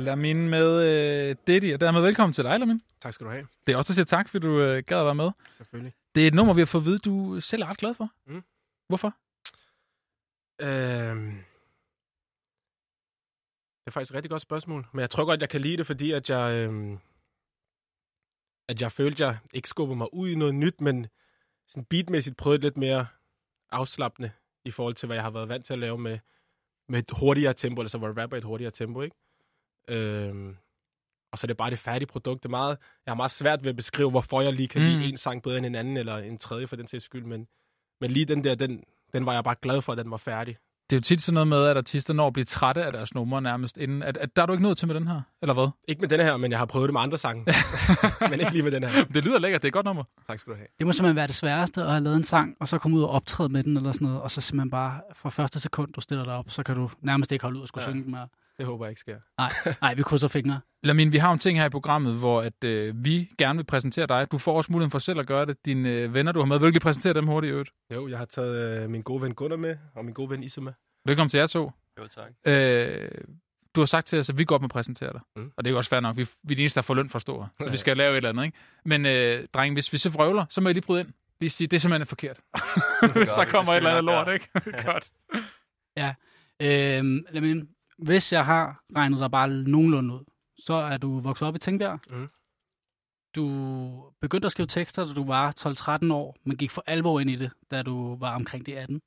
Lamin 0.07 0.49
med 0.55 0.69
øh, 0.91 1.37
Diddy, 1.47 1.75
og 1.75 1.81
dermed 1.81 2.01
velkommen 2.01 2.33
til 2.33 2.45
dig, 2.45 2.59
Lamin. 2.61 2.83
Tak 3.01 3.13
skal 3.13 3.27
du 3.27 3.31
have. 3.31 3.47
Det 3.67 3.73
er 3.73 3.77
også 3.77 3.89
der 3.89 3.95
siger 3.95 4.05
tak, 4.05 4.29
fordi 4.29 4.47
du 4.47 4.61
øh, 4.61 4.83
gad 4.87 4.99
at 4.99 5.05
være 5.05 5.15
med. 5.15 5.31
Selvfølgelig. 5.51 5.95
Det 6.15 6.23
er 6.23 6.29
et 6.29 6.35
nummer, 6.35 6.55
vi 6.55 6.61
har 6.61 6.67
fået 6.67 6.83
at 6.83 6.85
vide, 6.85 6.99
du 6.99 7.41
selv 7.41 7.63
er 7.63 7.67
ret 7.67 7.77
glad 7.77 7.95
for. 7.95 8.09
Mm. 8.27 8.43
Hvorfor? 8.89 9.11
Øhm, 10.67 11.33
det 13.81 13.87
er 13.87 13.91
faktisk 13.91 14.13
et 14.13 14.17
rigtig 14.17 14.31
godt 14.31 14.43
spørgsmål. 14.43 14.87
Men 14.93 15.01
jeg 15.01 15.11
tror 15.11 15.25
godt, 15.25 15.41
jeg 15.41 15.49
kan 15.49 15.61
lide 15.61 15.77
det, 15.77 15.87
fordi 15.87 16.13
at 16.13 16.31
jeg, 16.31 16.47
øhm, 16.55 16.99
at 18.69 18.83
jeg 18.83 18.93
følte, 18.93 19.25
at 19.25 19.29
jeg 19.29 19.39
ikke 19.55 19.69
skubbede 19.69 19.99
mig 19.99 20.15
ud 20.15 20.29
i 20.29 20.35
noget 20.35 20.55
nyt, 20.55 20.81
men 20.81 21.07
sådan 21.69 21.85
beatmæssigt 21.85 22.37
prøvede 22.37 22.63
lidt 22.63 22.77
mere 22.77 23.07
afslappende 23.71 24.31
i 24.65 24.71
forhold 24.71 24.95
til, 24.95 25.07
hvad 25.07 25.17
jeg 25.17 25.25
har 25.25 25.31
været 25.31 25.49
vant 25.49 25.67
til 25.67 25.73
at 25.73 25.79
lave 25.79 25.99
med, 25.99 26.19
med 26.89 26.99
et 26.99 27.11
hurtigere 27.21 27.55
tempo, 27.55 27.81
altså 27.81 27.99
hvor 27.99 28.09
jeg 28.09 28.17
rapper 28.17 28.37
et 28.37 28.45
hurtigere 28.45 28.71
tempo, 28.71 29.03
ikke? 29.03 29.17
Øhm, 29.89 30.57
og 31.33 31.39
så 31.39 31.45
er 31.45 31.49
det 31.49 31.57
bare 31.57 31.71
det 31.71 31.79
færdige 31.79 32.07
produkt. 32.07 32.43
Det 32.43 32.49
er 32.49 32.51
meget, 32.51 32.79
jeg 33.07 33.11
har 33.11 33.17
meget 33.17 33.31
svært 33.31 33.65
ved 33.65 33.71
at 33.71 33.77
beskrive, 33.77 34.11
hvorfor 34.11 34.41
jeg 34.41 34.53
lige 34.53 34.69
kan 34.69 34.83
mm. 34.83 34.89
lide 34.89 35.09
en 35.09 35.17
sang 35.17 35.43
bedre 35.43 35.59
end 35.59 35.67
en 35.67 35.75
anden, 35.75 35.97
eller 35.97 36.17
en 36.17 36.39
tredje 36.39 36.67
for 36.67 36.77
den 36.77 36.87
sags 36.87 37.05
skyld, 37.05 37.25
men, 37.25 37.49
men 38.01 38.11
lige 38.11 38.27
den 38.27 38.45
der, 38.45 38.55
den, 38.55 38.85
den 39.13 39.27
var 39.27 39.33
jeg 39.33 39.45
bare 39.45 39.57
glad 39.63 39.83
for, 39.83 39.93
at 39.93 39.99
den 39.99 40.11
var 40.11 40.17
færdig. 40.17 40.57
Det 40.91 40.97
er 40.97 40.99
jo 40.99 41.03
tit 41.03 41.23
sådan 41.23 41.35
noget 41.35 41.49
med, 41.49 41.65
at 41.67 41.77
artister 41.77 42.15
når 42.15 42.27
at 42.27 42.33
blive 42.33 42.45
trætte 42.45 42.85
af 42.85 42.93
deres 42.93 43.15
numre 43.15 43.43
nærmest 43.43 43.77
inden. 43.77 44.03
At, 44.03 44.17
at 44.17 44.37
der 44.37 44.43
er 44.43 44.47
du 44.47 44.53
ikke 44.53 44.63
nået 44.63 44.79
til 44.79 44.89
med 44.89 44.95
den 44.95 45.09
her, 45.09 45.21
eller 45.43 45.55
hvad? 45.55 45.69
Ikke 45.89 46.01
med 46.01 46.09
den 46.09 46.21
her, 46.21 46.37
men 46.37 46.51
jeg 46.51 46.59
har 46.59 46.67
prøvet 46.67 46.89
det 46.89 46.93
med 46.93 47.01
andre 47.01 47.19
sange. 47.19 47.45
men 48.31 48.41
ikke 48.41 48.53
lige 48.53 48.63
med 48.63 48.73
den 48.73 48.85
her. 48.85 49.05
Det 49.05 49.25
lyder 49.25 49.39
lækkert, 49.39 49.63
det 49.63 49.67
er 49.67 49.71
et 49.71 49.73
godt 49.73 49.87
nummer. 49.87 50.05
Tak 50.27 50.39
skal 50.39 50.53
du 50.53 50.57
have. 50.57 50.67
Det 50.79 50.87
må 50.87 50.93
simpelthen 50.93 51.17
være 51.17 51.27
det 51.27 51.35
sværeste 51.35 51.83
at 51.83 51.91
have 51.91 52.01
lavet 52.01 52.17
en 52.17 52.25
sang, 52.25 52.57
og 52.61 52.69
så 52.69 52.79
komme 52.79 52.97
ud 52.97 53.03
og 53.03 53.11
optræde 53.11 53.49
med 53.49 53.63
den 53.63 53.77
eller 53.77 53.93
sådan 53.93 54.07
noget, 54.07 54.23
og 54.23 54.31
så 54.31 54.41
simpelthen 54.41 54.71
bare 54.71 55.01
fra 55.15 55.31
første 55.31 55.61
sekund, 55.61 55.93
du 55.93 56.01
stiller 56.01 56.25
dig 56.25 56.35
op, 56.35 56.51
så 56.51 56.63
kan 56.63 56.75
du 56.75 56.91
nærmest 57.01 57.33
ikke 57.33 57.43
holde 57.43 57.57
ud 57.57 57.63
og 57.63 57.69
skulle 57.69 57.85
ja. 57.85 57.91
synge 57.91 58.05
den 58.05 58.11
mere. 58.11 58.29
Det 58.59 58.67
håber 58.67 58.85
jeg 58.85 58.91
ikke 58.91 59.01
sker. 59.01 59.19
Nej, 59.39 59.77
nej 59.81 59.95
vi 59.95 60.03
krydser 60.03 60.29
fingre. 60.29 60.61
Lamin, 60.83 61.13
vi 61.13 61.19
har 61.19 61.33
en 61.33 61.39
ting 61.39 61.59
her 61.59 61.67
i 61.67 61.71
programmet, 61.71 62.15
hvor 62.15 62.43
at, 62.43 62.65
øh, 62.65 63.05
vi 63.05 63.31
gerne 63.39 63.57
vil 63.57 63.65
præsentere 63.65 64.07
dig. 64.07 64.33
Du 64.33 64.39
får 64.39 64.57
også 64.57 64.73
muligheden 64.73 64.91
for 64.91 64.99
selv 64.99 65.21
at 65.21 65.27
gøre 65.27 65.47
det. 65.47 65.57
Dine 65.65 65.89
øh, 65.91 66.15
venner, 66.15 66.33
du 66.33 66.39
har 66.39 66.47
med, 66.47 66.59
vil 66.59 66.67
du 66.67 66.71
lige 66.71 66.81
præsentere 66.81 67.15
dem 67.15 67.27
hurtigt 67.27 67.51
i 67.51 67.53
øvrigt? 67.53 67.71
Jo, 67.95 68.09
jeg 68.09 68.19
har 68.19 68.25
taget 68.25 68.83
øh, 68.83 68.91
min 68.91 69.03
gode 69.03 69.23
ven 69.23 69.35
Gunnar 69.35 69.57
med, 69.57 69.77
og 69.95 70.05
min 70.05 70.15
gode 70.15 70.31
ven 70.31 70.43
Issa 70.43 70.61
med. 70.61 70.73
Velkommen 71.07 71.31
til 71.31 71.39
jer 71.39 71.47
to. 71.47 71.71
Jo, 71.99 72.07
tak. 72.07 72.53
Øh, 72.53 73.11
du 73.75 73.81
har 73.81 73.87
sagt 73.87 74.07
til 74.07 74.19
os, 74.19 74.31
at 74.31 74.39
vi 74.39 74.45
godt 74.45 74.63
må 74.63 74.69
præsentere 74.69 75.13
dig. 75.13 75.21
Mm. 75.37 75.53
Og 75.57 75.65
det 75.65 75.71
er 75.71 75.73
jo 75.73 75.77
også 75.77 75.91
fair 75.91 76.01
nok. 76.01 76.17
Vi, 76.17 76.27
vi 76.43 76.55
er 76.55 76.57
de 76.57 76.63
eneste, 76.63 76.77
der 76.77 76.83
får 76.83 76.95
løn 76.95 77.09
for 77.09 77.19
stor. 77.19 77.51
Så 77.61 77.71
vi 77.71 77.77
skal 77.77 77.97
lave 78.03 78.13
et 78.13 78.17
eller 78.17 78.29
andet, 78.29 78.45
ikke? 78.45 78.59
Men 78.85 79.07
øh, 79.07 79.47
dreng, 79.55 79.75
hvis 79.75 79.93
vi 79.93 79.99
så 79.99 80.11
vrøvler, 80.11 80.45
så 80.51 80.61
må 80.61 80.69
jeg 80.69 80.75
lige 80.75 80.85
bryde 80.85 81.01
ind. 81.01 81.09
Lige 81.41 81.51
sige, 81.51 81.67
det 81.67 81.77
er 81.77 81.81
simpelthen 81.81 82.07
forkert. 82.07 82.41
hvis 83.23 83.33
der 83.33 83.45
kommer 83.45 83.73
et 83.73 83.77
eller 83.77 83.91
andet 83.91 84.05
lort, 84.05 84.29
ikke? 84.33 84.49
godt. 84.85 85.11
Øhm, 86.63 87.27
jamen, 87.35 87.69
hvis 87.99 88.33
jeg 88.33 88.45
har 88.45 88.83
regnet 88.97 89.21
dig 89.21 89.31
bare 89.31 89.49
nogenlunde 89.49 90.15
ud, 90.15 90.25
så 90.59 90.75
er 90.75 90.97
du 90.97 91.21
vokset 91.21 91.49
op 91.49 91.55
i 91.57 91.59
Tingbjerg. 91.59 92.01
Mhm. 92.11 92.29
Du 93.35 94.13
begyndte 94.21 94.47
at 94.47 94.53
skrive 94.53 94.67
tekster, 94.67 95.07
da 95.07 95.13
du 95.13 95.25
var 95.25 95.55
12-13 96.07 96.13
år, 96.13 96.37
men 96.45 96.57
gik 96.57 96.71
for 96.71 96.85
alvor 96.87 97.21
ind 97.21 97.31
i 97.31 97.37
det, 97.37 97.51
da 97.71 97.83
du 97.83 98.17
var 98.17 98.35
omkring 98.35 98.67
de 98.67 98.79
18. 98.79 99.01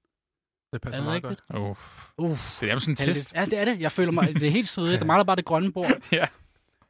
Det 0.74 0.81
passer 0.81 1.01
Er 1.01 1.06
det 1.06 1.24
meget 1.24 1.24
rigtigt? 1.24 1.48
godt. 1.50 1.78
Uh, 2.18 2.25
Uh, 2.31 2.38
det 2.62 2.72
er 2.72 2.80
sådan 2.80 2.92
en 2.92 2.95
test. 2.95 3.34
Ja, 3.34 3.45
det 3.45 3.57
er 3.60 3.66
det. 3.66 3.80
Jeg 3.80 3.92
føler 3.92 4.12
mig, 4.12 4.34
det 4.36 4.44
er 4.44 4.51
helt 4.51 4.68
svedigt. 4.68 5.00
Der 5.00 5.06
mangler 5.06 5.24
bare 5.24 5.36
det 5.36 5.45
grønne 5.45 5.72
bord. 5.74 5.92
Ja. 6.12 6.28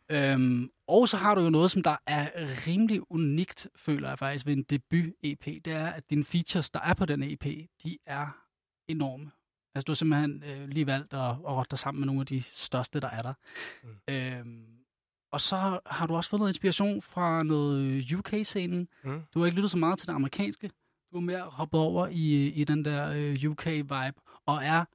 Øhm, 0.10 0.70
og 0.88 1.10
så 1.10 1.18
har 1.18 1.36
du 1.36 1.42
jo 1.42 1.50
noget, 1.50 1.72
som 1.72 1.84
der 1.84 1.96
er 2.08 2.30
rimelig 2.68 3.12
unikt, 3.12 3.68
føler 3.76 4.10
jeg 4.10 4.20
faktisk, 4.20 4.46
ved 4.46 4.54
en 4.54 4.64
debut-EP. 4.64 5.46
Det 5.46 5.68
er, 5.74 5.88
at 5.88 6.10
dine 6.10 6.24
features, 6.24 6.70
der 6.70 6.80
er 6.80 6.94
på 6.94 7.06
den 7.06 7.24
EP, 7.24 7.44
de 7.84 7.98
er 8.06 8.28
enorme. 8.88 9.32
Altså, 9.78 9.86
du 9.86 9.92
har 9.92 9.96
simpelthen 9.96 10.44
øh, 10.44 10.68
lige 10.68 10.88
valgt 10.88 11.14
at, 11.14 11.20
at 11.20 11.38
rotte 11.44 11.70
dig 11.72 11.80
sammen 11.80 12.00
med 12.00 12.06
nogle 12.06 12.22
af 12.22 12.26
de 12.26 12.42
største, 12.42 13.00
der 13.00 13.10
er 13.10 13.22
der. 13.22 13.34
Mm. 13.84 14.14
Øhm, 14.14 14.66
og 15.32 15.42
så 15.42 15.80
har 15.86 16.08
du 16.08 16.16
også 16.16 16.30
fået 16.30 16.40
noget 16.40 16.50
inspiration 16.50 17.02
fra 17.02 17.44
noget 17.44 18.14
UK-scenen. 18.14 18.88
Mm. 19.04 19.22
Du 19.34 19.40
har 19.40 19.46
ikke 19.46 19.56
lyttet 19.56 19.72
så 19.72 19.78
meget 19.78 20.00
til 20.00 20.08
det 20.08 20.14
amerikanske. 20.14 20.72
Du 21.12 21.18
er 21.18 21.22
mere 21.22 21.42
hoppet 21.42 21.80
over 21.80 22.08
i, 22.08 22.48
i 22.48 22.64
den 22.64 22.86
der 22.86 23.12
øh, 23.16 23.52
UK-vibe, 23.52 24.42
og 24.46 24.64
er 24.64 24.86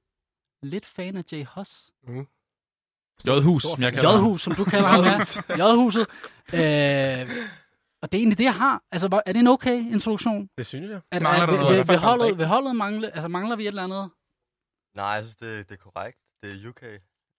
lidt 0.67 0.87
fan 0.87 1.17
af 1.17 1.25
Jay 1.33 1.45
Huss. 1.55 1.91
Mm. 2.09 2.27
J-hus, 3.27 3.63
Stor 3.63 3.75
som 3.75 3.83
jeg 3.83 3.93
kalder. 3.93 4.19
J-hus, 4.19 4.43
som 4.43 4.55
du 4.55 4.65
kalder 4.65 4.89
ham, 4.89 5.05
ja. 5.05 5.19
J-huset. 5.71 6.07
Øh, 6.53 7.37
og 8.03 8.13
det 8.13 8.19
er 8.19 8.21
egentlig 8.21 8.39
det, 8.39 8.45
jeg 8.45 8.55
har. 8.55 8.83
Altså, 8.93 9.23
er 9.27 9.33
det 9.33 9.41
en 9.41 9.47
okay 9.47 9.93
introduktion? 9.93 10.49
Det 10.59 10.67
synes 10.67 10.91
jeg. 10.91 11.01
Er, 11.13 11.21
Mangler 11.21 11.43
er, 11.43 11.47
der 11.47 11.53
vil, 11.53 11.61
noget? 11.61 11.79
vil, 11.79 11.89
vil, 11.89 11.99
holdet, 11.99 12.39
vil 12.39 12.47
holdet 12.47 12.77
mangle, 12.77 13.15
altså 13.15 13.29
mangler 13.29 13.57
vi 13.57 13.63
et 13.63 13.69
eller 13.69 13.83
andet? 13.83 14.11
Nej, 14.95 15.07
jeg 15.07 15.25
synes, 15.25 15.37
det, 15.37 15.69
det 15.69 15.75
er 15.75 15.91
korrekt. 15.91 16.19
Det 16.43 16.51
er 16.51 16.69
UK. 16.69 16.81
Det 16.81 16.91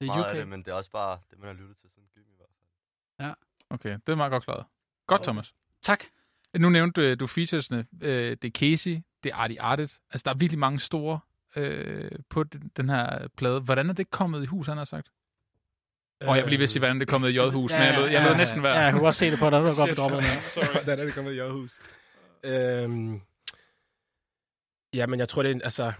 er 0.02 0.06
meget 0.06 0.20
UK. 0.20 0.30
af 0.30 0.36
det, 0.36 0.48
men 0.48 0.60
det 0.60 0.68
er 0.68 0.76
også 0.76 0.92
bare 0.92 1.20
det, 1.32 1.40
man 1.40 1.48
har 1.48 1.54
lyttet 1.54 1.78
til 1.78 1.90
siden 1.90 2.08
gym 2.16 2.22
i 2.22 2.36
hvert 2.38 2.50
fald. 2.50 3.36
Okay, 3.70 3.90
det 3.90 4.10
er 4.10 4.16
meget 4.16 4.32
godt 4.32 4.44
klaret. 4.44 4.66
Godt, 5.08 5.24
Thomas. 5.24 5.54
Tak. 5.82 6.04
Nu 6.58 6.70
nævnte 6.70 7.02
øh, 7.02 7.20
du 7.20 7.28
featuresne. 7.28 7.86
Øh, 8.02 8.38
det 8.42 8.44
er 8.44 8.50
Casey, 8.50 9.02
det 9.24 9.32
er 9.32 9.36
Artie 9.36 9.62
Artet. 9.62 9.98
Altså, 10.12 10.24
der 10.26 10.32
er 10.34 10.38
virkelig 10.38 10.60
mange 10.60 10.80
store 10.80 11.20
øh, 11.56 12.12
på 12.30 12.44
den, 12.78 12.90
her 12.90 13.28
plade. 13.38 13.60
Hvordan 13.60 13.90
er 13.90 13.94
det 13.94 14.10
kommet 14.10 14.44
i 14.44 14.46
hus, 14.46 14.68
han 14.68 14.78
har 14.78 14.86
sagt? 14.86 15.12
Og 16.22 16.36
jeg 16.36 16.44
vil 16.44 16.50
lige 16.50 16.60
ved 16.60 16.64
at 16.64 16.70
sige, 16.70 16.80
hvordan 16.80 17.00
det 17.00 17.08
er 17.08 17.12
kommet 17.12 17.30
i 17.30 17.40
J-hus, 17.40 17.72
men 17.72 17.82
jeg 17.82 17.96
lod, 18.00 18.10
jeg 18.10 18.24
lod 18.24 18.36
næsten 18.36 18.64
være. 18.64 18.74
Ja, 18.74 18.84
jeg 18.84 18.94
kunne 18.94 19.08
også 19.08 19.20
se 19.20 19.32
det 19.32 19.40
på 19.40 19.50
dig, 19.50 19.60
du 19.60 19.64
var 19.64 19.76
godt 19.76 19.90
bedroppet. 19.90 20.22
Hvordan 20.84 21.00
er 21.00 21.04
det 21.04 21.14
kommet 21.14 21.34
i 21.34 21.40
Aarhus? 21.40 21.80
Øhm, 22.44 23.22
ja, 24.94 25.06
men 25.06 25.20
jeg 25.20 25.30
tror, 25.30 25.44
det 25.44 25.56
er, 25.56 25.60
altså, 25.64 25.94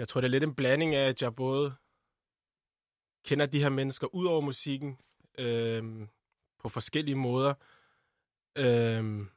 jeg 0.00 0.08
tror, 0.08 0.20
det 0.20 0.28
er 0.28 0.30
lidt 0.30 0.44
en 0.44 0.54
blanding 0.54 0.94
af, 0.94 1.08
at 1.08 1.22
jeg 1.22 1.34
både 1.34 1.74
kender 3.24 3.46
de 3.46 3.60
her 3.62 3.68
mennesker 3.68 4.14
ud 4.14 4.26
over 4.26 4.40
musikken 4.40 4.98
øhm, 5.38 6.08
på 6.58 6.68
forskellige 6.68 7.14
måder. 7.14 7.54
Øhm, 8.58 9.28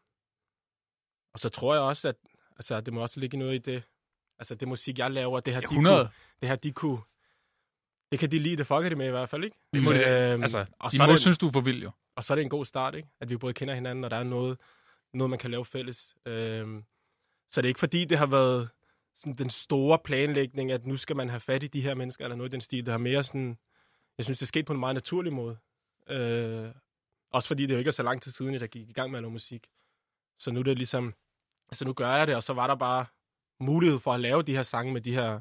og 1.34 1.40
så 1.40 1.50
tror 1.50 1.74
jeg 1.74 1.84
også, 1.84 2.08
at 2.10 2.16
altså, 2.56 2.82
det 2.82 2.94
må 2.94 3.02
også 3.02 3.20
ligge 3.20 3.38
noget 3.38 3.56
i 3.56 3.58
det, 3.58 3.84
altså 4.40 4.56
det 4.56 4.68
musik, 4.68 5.00
jeg 5.00 5.12
laver, 5.12 5.40
det 5.40 5.54
her, 5.54 5.62
de 5.62 5.66
100. 5.66 5.96
kunne, 5.98 6.10
det 6.42 6.50
her, 6.50 6.56
de 6.56 6.72
kunne, 6.72 7.02
det 8.12 8.20
kan 8.20 8.32
de 8.32 8.40
lide, 8.40 8.58
det 8.58 8.68
fucker 8.68 8.90
de 8.90 8.96
med 8.96 9.08
i 9.08 9.12
hvert 9.12 9.30
fald, 9.30 9.44
ikke? 9.44 9.58
Det 9.74 9.84
må 9.84 9.94
det, 9.94 10.08
Øhm, 10.34 10.42
altså, 10.42 10.66
og 10.80 10.92
de 10.92 10.98
så 10.98 11.06
må 11.06 11.12
det- 11.12 11.22
synes, 11.22 11.38
du 11.38 11.48
er 11.48 11.52
for 11.52 11.62
vild, 11.62 11.84
jo. 11.84 11.92
og 12.16 12.24
så 12.24 12.34
er 12.34 12.36
det 12.36 12.44
en 12.44 12.50
god 12.50 12.66
start, 12.66 12.96
ikke? 12.96 13.10
At 13.20 13.30
vi 13.30 13.38
både 13.38 13.54
kender 13.54 13.74
hinanden, 13.76 14.04
og 14.04 14.12
der 14.12 14.18
er 14.18 14.24
noget, 14.24 14.60
noget 15.14 15.30
man 15.30 15.40
kan 15.40 15.52
lave 15.52 15.66
fælles. 15.66 16.16
Øhm, 16.26 16.86
så 17.52 17.62
det 17.62 17.66
er 17.66 17.70
ikke 17.70 17.80
fordi, 17.80 18.06
det 18.06 18.18
har 18.18 18.26
været 18.26 18.70
sådan 19.16 19.34
den 19.34 19.50
store 19.50 20.00
planlægning, 20.04 20.72
at 20.72 20.86
nu 20.86 20.98
skal 20.98 21.16
man 21.16 21.30
have 21.30 21.40
fat 21.40 21.64
i 21.64 21.68
de 21.68 21.82
her 21.82 21.96
mennesker, 21.96 22.26
eller 22.26 22.36
noget 22.36 22.50
i 22.50 22.52
den 22.52 22.62
stil. 22.62 22.86
Det 22.86 22.92
har 22.92 22.98
mere 22.98 23.24
sådan, 23.24 23.58
jeg 24.18 24.26
synes, 24.26 24.40
det 24.40 24.46
er 24.46 24.48
sket 24.48 24.66
på 24.66 24.74
en 24.74 24.80
meget 24.80 24.96
naturlig 24.96 25.34
måde. 25.34 25.58
Øh, 26.10 26.68
også 27.32 27.48
fordi 27.48 27.66
det 27.66 27.74
jo 27.74 27.78
ikke 27.78 27.88
er 27.88 27.92
så 27.92 28.04
lang 28.04 28.22
tid 28.22 28.32
siden, 28.32 28.56
at 28.56 28.62
jeg 28.62 28.70
gik 28.70 28.90
i 28.90 28.94
gang 28.94 29.12
med 29.12 29.20
at 29.20 29.24
lave 29.24 29.32
musik. 29.32 29.68
Så 30.40 30.52
nu 30.52 30.60
er 30.60 30.64
det 30.64 30.78
ligesom, 30.78 31.14
altså 31.70 31.86
nu 31.86 31.94
gør 31.94 32.16
jeg 32.16 32.28
det, 32.28 32.36
og 32.36 32.44
så 32.44 32.54
var 32.54 32.68
der 32.68 32.76
bare 32.76 33.06
mulighed 33.60 34.00
for 34.00 34.14
at 34.14 34.20
lave 34.20 34.44
de 34.44 34.56
her 34.56 34.64
sange 34.64 34.94
med 34.94 35.02
de 35.02 35.14
her 35.14 35.40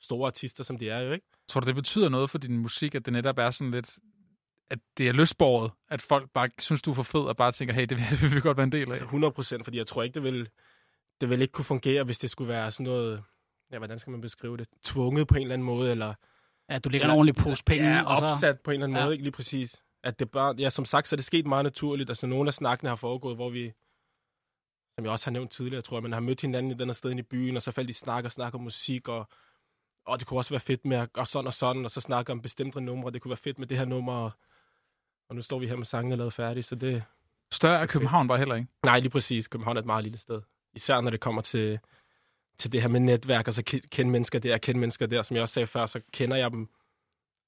store 0.00 0.26
artister, 0.26 0.64
som 0.64 0.78
de 0.78 0.90
er 0.90 1.00
jo, 1.00 1.12
ikke? 1.12 1.26
Tror 1.48 1.60
du, 1.60 1.66
det 1.66 1.74
betyder 1.74 2.08
noget 2.08 2.30
for 2.30 2.38
din 2.38 2.58
musik, 2.58 2.94
at 2.94 3.04
det 3.04 3.12
netop 3.12 3.38
er 3.38 3.50
sådan 3.50 3.70
lidt, 3.70 3.98
at 4.70 4.78
det 4.98 5.08
er 5.08 5.12
lystborget, 5.12 5.70
at 5.88 6.02
folk 6.02 6.30
bare 6.30 6.48
synes, 6.58 6.82
du 6.82 6.90
er 6.90 6.94
for 6.94 7.02
fed, 7.02 7.20
og 7.20 7.36
bare 7.36 7.52
tænker, 7.52 7.74
hey, 7.74 7.86
det 7.86 7.98
vil 7.98 8.34
vi 8.34 8.40
godt 8.40 8.56
være 8.56 8.64
en 8.64 8.72
del 8.72 8.86
af? 8.86 8.90
Altså 8.90 9.04
100 9.04 9.32
procent, 9.32 9.64
fordi 9.64 9.78
jeg 9.78 9.86
tror 9.86 10.02
ikke, 10.02 10.14
det 10.14 10.22
vil, 10.22 10.48
det 11.20 11.30
vil 11.30 11.42
ikke 11.42 11.52
kunne 11.52 11.64
fungere, 11.64 12.04
hvis 12.04 12.18
det 12.18 12.30
skulle 12.30 12.48
være 12.48 12.70
sådan 12.70 12.84
noget, 12.84 13.22
ja, 13.72 13.78
hvordan 13.78 13.98
skal 13.98 14.10
man 14.10 14.20
beskrive 14.20 14.56
det, 14.56 14.68
tvunget 14.82 15.28
på 15.28 15.34
en 15.34 15.42
eller 15.42 15.54
anden 15.54 15.66
måde, 15.66 15.90
eller 15.90 16.14
Ja, 16.70 16.78
du 16.78 16.88
lægger 16.88 17.04
en 17.08 17.14
ordentlig 17.14 17.34
pose 17.36 17.64
penge, 17.64 17.88
ja, 17.88 18.02
og 18.10 18.16
så... 18.18 18.24
opsat 18.24 18.60
på 18.60 18.70
en 18.70 18.74
eller 18.74 18.86
anden 18.86 18.98
Ja. 18.98 19.04
måde, 19.04 19.14
ikke 19.14 19.24
lige 19.24 19.32
præcis. 19.32 19.82
At 20.04 20.18
det 20.18 20.30
bare, 20.30 20.54
ja, 20.58 20.70
som 20.70 20.84
sagt, 20.84 21.08
så 21.08 21.14
er 21.14 21.16
det 21.16 21.24
sket 21.24 21.46
meget 21.46 21.64
naturligt. 21.64 22.10
Altså, 22.10 22.26
nogle 22.26 22.48
af 22.48 22.54
snakkene 22.54 22.88
har 22.88 22.96
foregået, 22.96 23.36
hvor 23.36 23.50
vi, 23.50 23.72
som 24.94 25.04
jeg 25.04 25.12
også 25.12 25.26
har 25.26 25.32
nævnt 25.32 25.50
tidligere, 25.50 25.82
tror 25.82 25.96
jeg, 25.96 26.02
man 26.02 26.12
har 26.12 26.20
mødt 26.20 26.40
hinanden 26.40 26.72
i 26.72 26.74
den 26.74 26.88
her 26.88 26.92
sted 26.92 27.18
i 27.18 27.22
byen, 27.22 27.56
og 27.56 27.62
så 27.62 27.72
faldt 27.72 27.88
de 27.88 27.94
snak 27.94 28.24
og 28.24 28.32
snakker 28.32 28.58
om 28.58 28.64
musik, 28.64 29.08
og, 29.08 29.28
og 30.06 30.18
det 30.18 30.26
kunne 30.28 30.40
også 30.40 30.50
være 30.50 30.60
fedt 30.60 30.84
med 30.84 30.96
at 30.96 31.12
gøre 31.12 31.26
sådan 31.26 31.46
og 31.46 31.54
sådan, 31.54 31.84
og 31.84 31.90
så 31.90 32.00
snakke 32.00 32.32
om 32.32 32.42
bestemte 32.42 32.80
numre. 32.80 33.10
Det 33.10 33.22
kunne 33.22 33.30
være 33.30 33.36
fedt 33.36 33.58
med 33.58 33.66
det 33.66 33.78
her 33.78 33.84
nummer, 33.84 34.12
og, 34.12 34.30
og 35.28 35.36
nu 35.36 35.42
står 35.42 35.58
vi 35.58 35.66
her 35.66 35.76
med 35.76 35.84
sangene 35.84 36.16
lavet 36.16 36.32
færdige, 36.32 36.62
så 36.62 36.74
det... 36.74 37.02
Større 37.52 37.80
er 37.80 37.86
København 37.86 38.28
bare 38.28 38.38
heller 38.38 38.54
ikke. 38.54 38.68
Nej, 38.82 39.00
lige 39.00 39.10
præcis. 39.10 39.48
København 39.48 39.76
er 39.76 39.80
et 39.80 39.86
meget 39.86 40.04
lille 40.04 40.18
sted. 40.18 40.42
Især 40.74 41.00
når 41.00 41.10
det 41.10 41.20
kommer 41.20 41.42
til, 41.42 41.78
til 42.58 42.72
det 42.72 42.82
her 42.82 42.88
med 42.88 43.00
netværk, 43.00 43.48
og 43.48 43.54
så 43.54 43.80
kende 43.90 44.10
mennesker 44.10 44.38
der, 44.38 44.58
kende 44.58 44.80
mennesker 44.80 45.06
der. 45.06 45.22
Som 45.22 45.34
jeg 45.34 45.42
også 45.42 45.52
sagde 45.52 45.66
før, 45.66 45.86
så 45.86 46.00
kender 46.12 46.36
jeg 46.36 46.50
dem 46.50 46.68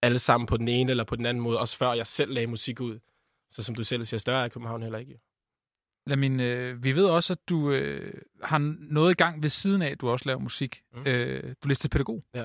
alle 0.02 0.19
sammen 0.19 0.47
på 0.47 0.57
den 0.57 0.69
ene 0.69 0.91
eller 0.91 1.05
på 1.05 1.17
den 1.17 1.26
anden 1.26 1.43
måde, 1.43 1.59
også 1.59 1.76
før 1.76 1.93
jeg 1.93 2.07
selv 2.07 2.33
lagde 2.33 2.47
musik 2.47 2.81
ud. 2.81 2.99
Så 3.50 3.62
som 3.62 3.75
du 3.75 3.85
selv 3.85 4.05
siger, 4.05 4.19
større 4.19 4.45
er 4.45 4.49
København 4.49 4.83
heller 4.83 4.99
ikke. 4.99 5.21
Lad 6.07 6.17
min, 6.17 6.41
øh, 6.41 6.85
vi 6.85 6.97
ved 6.97 7.05
også, 7.05 7.33
at 7.33 7.49
du 7.49 7.71
øh, 7.71 8.14
har 8.43 8.59
noget 8.93 9.11
i 9.11 9.14
gang 9.14 9.43
ved 9.43 9.50
siden 9.50 9.83
af, 9.83 9.91
at 9.91 10.00
du 10.00 10.11
også 10.11 10.26
laver 10.26 10.41
musik. 10.41 10.83
Mm. 10.93 11.07
Øh, 11.07 11.55
du 11.62 11.69
læser 11.69 11.81
til 11.81 11.88
pædagog. 11.88 12.25
Ja. 12.35 12.45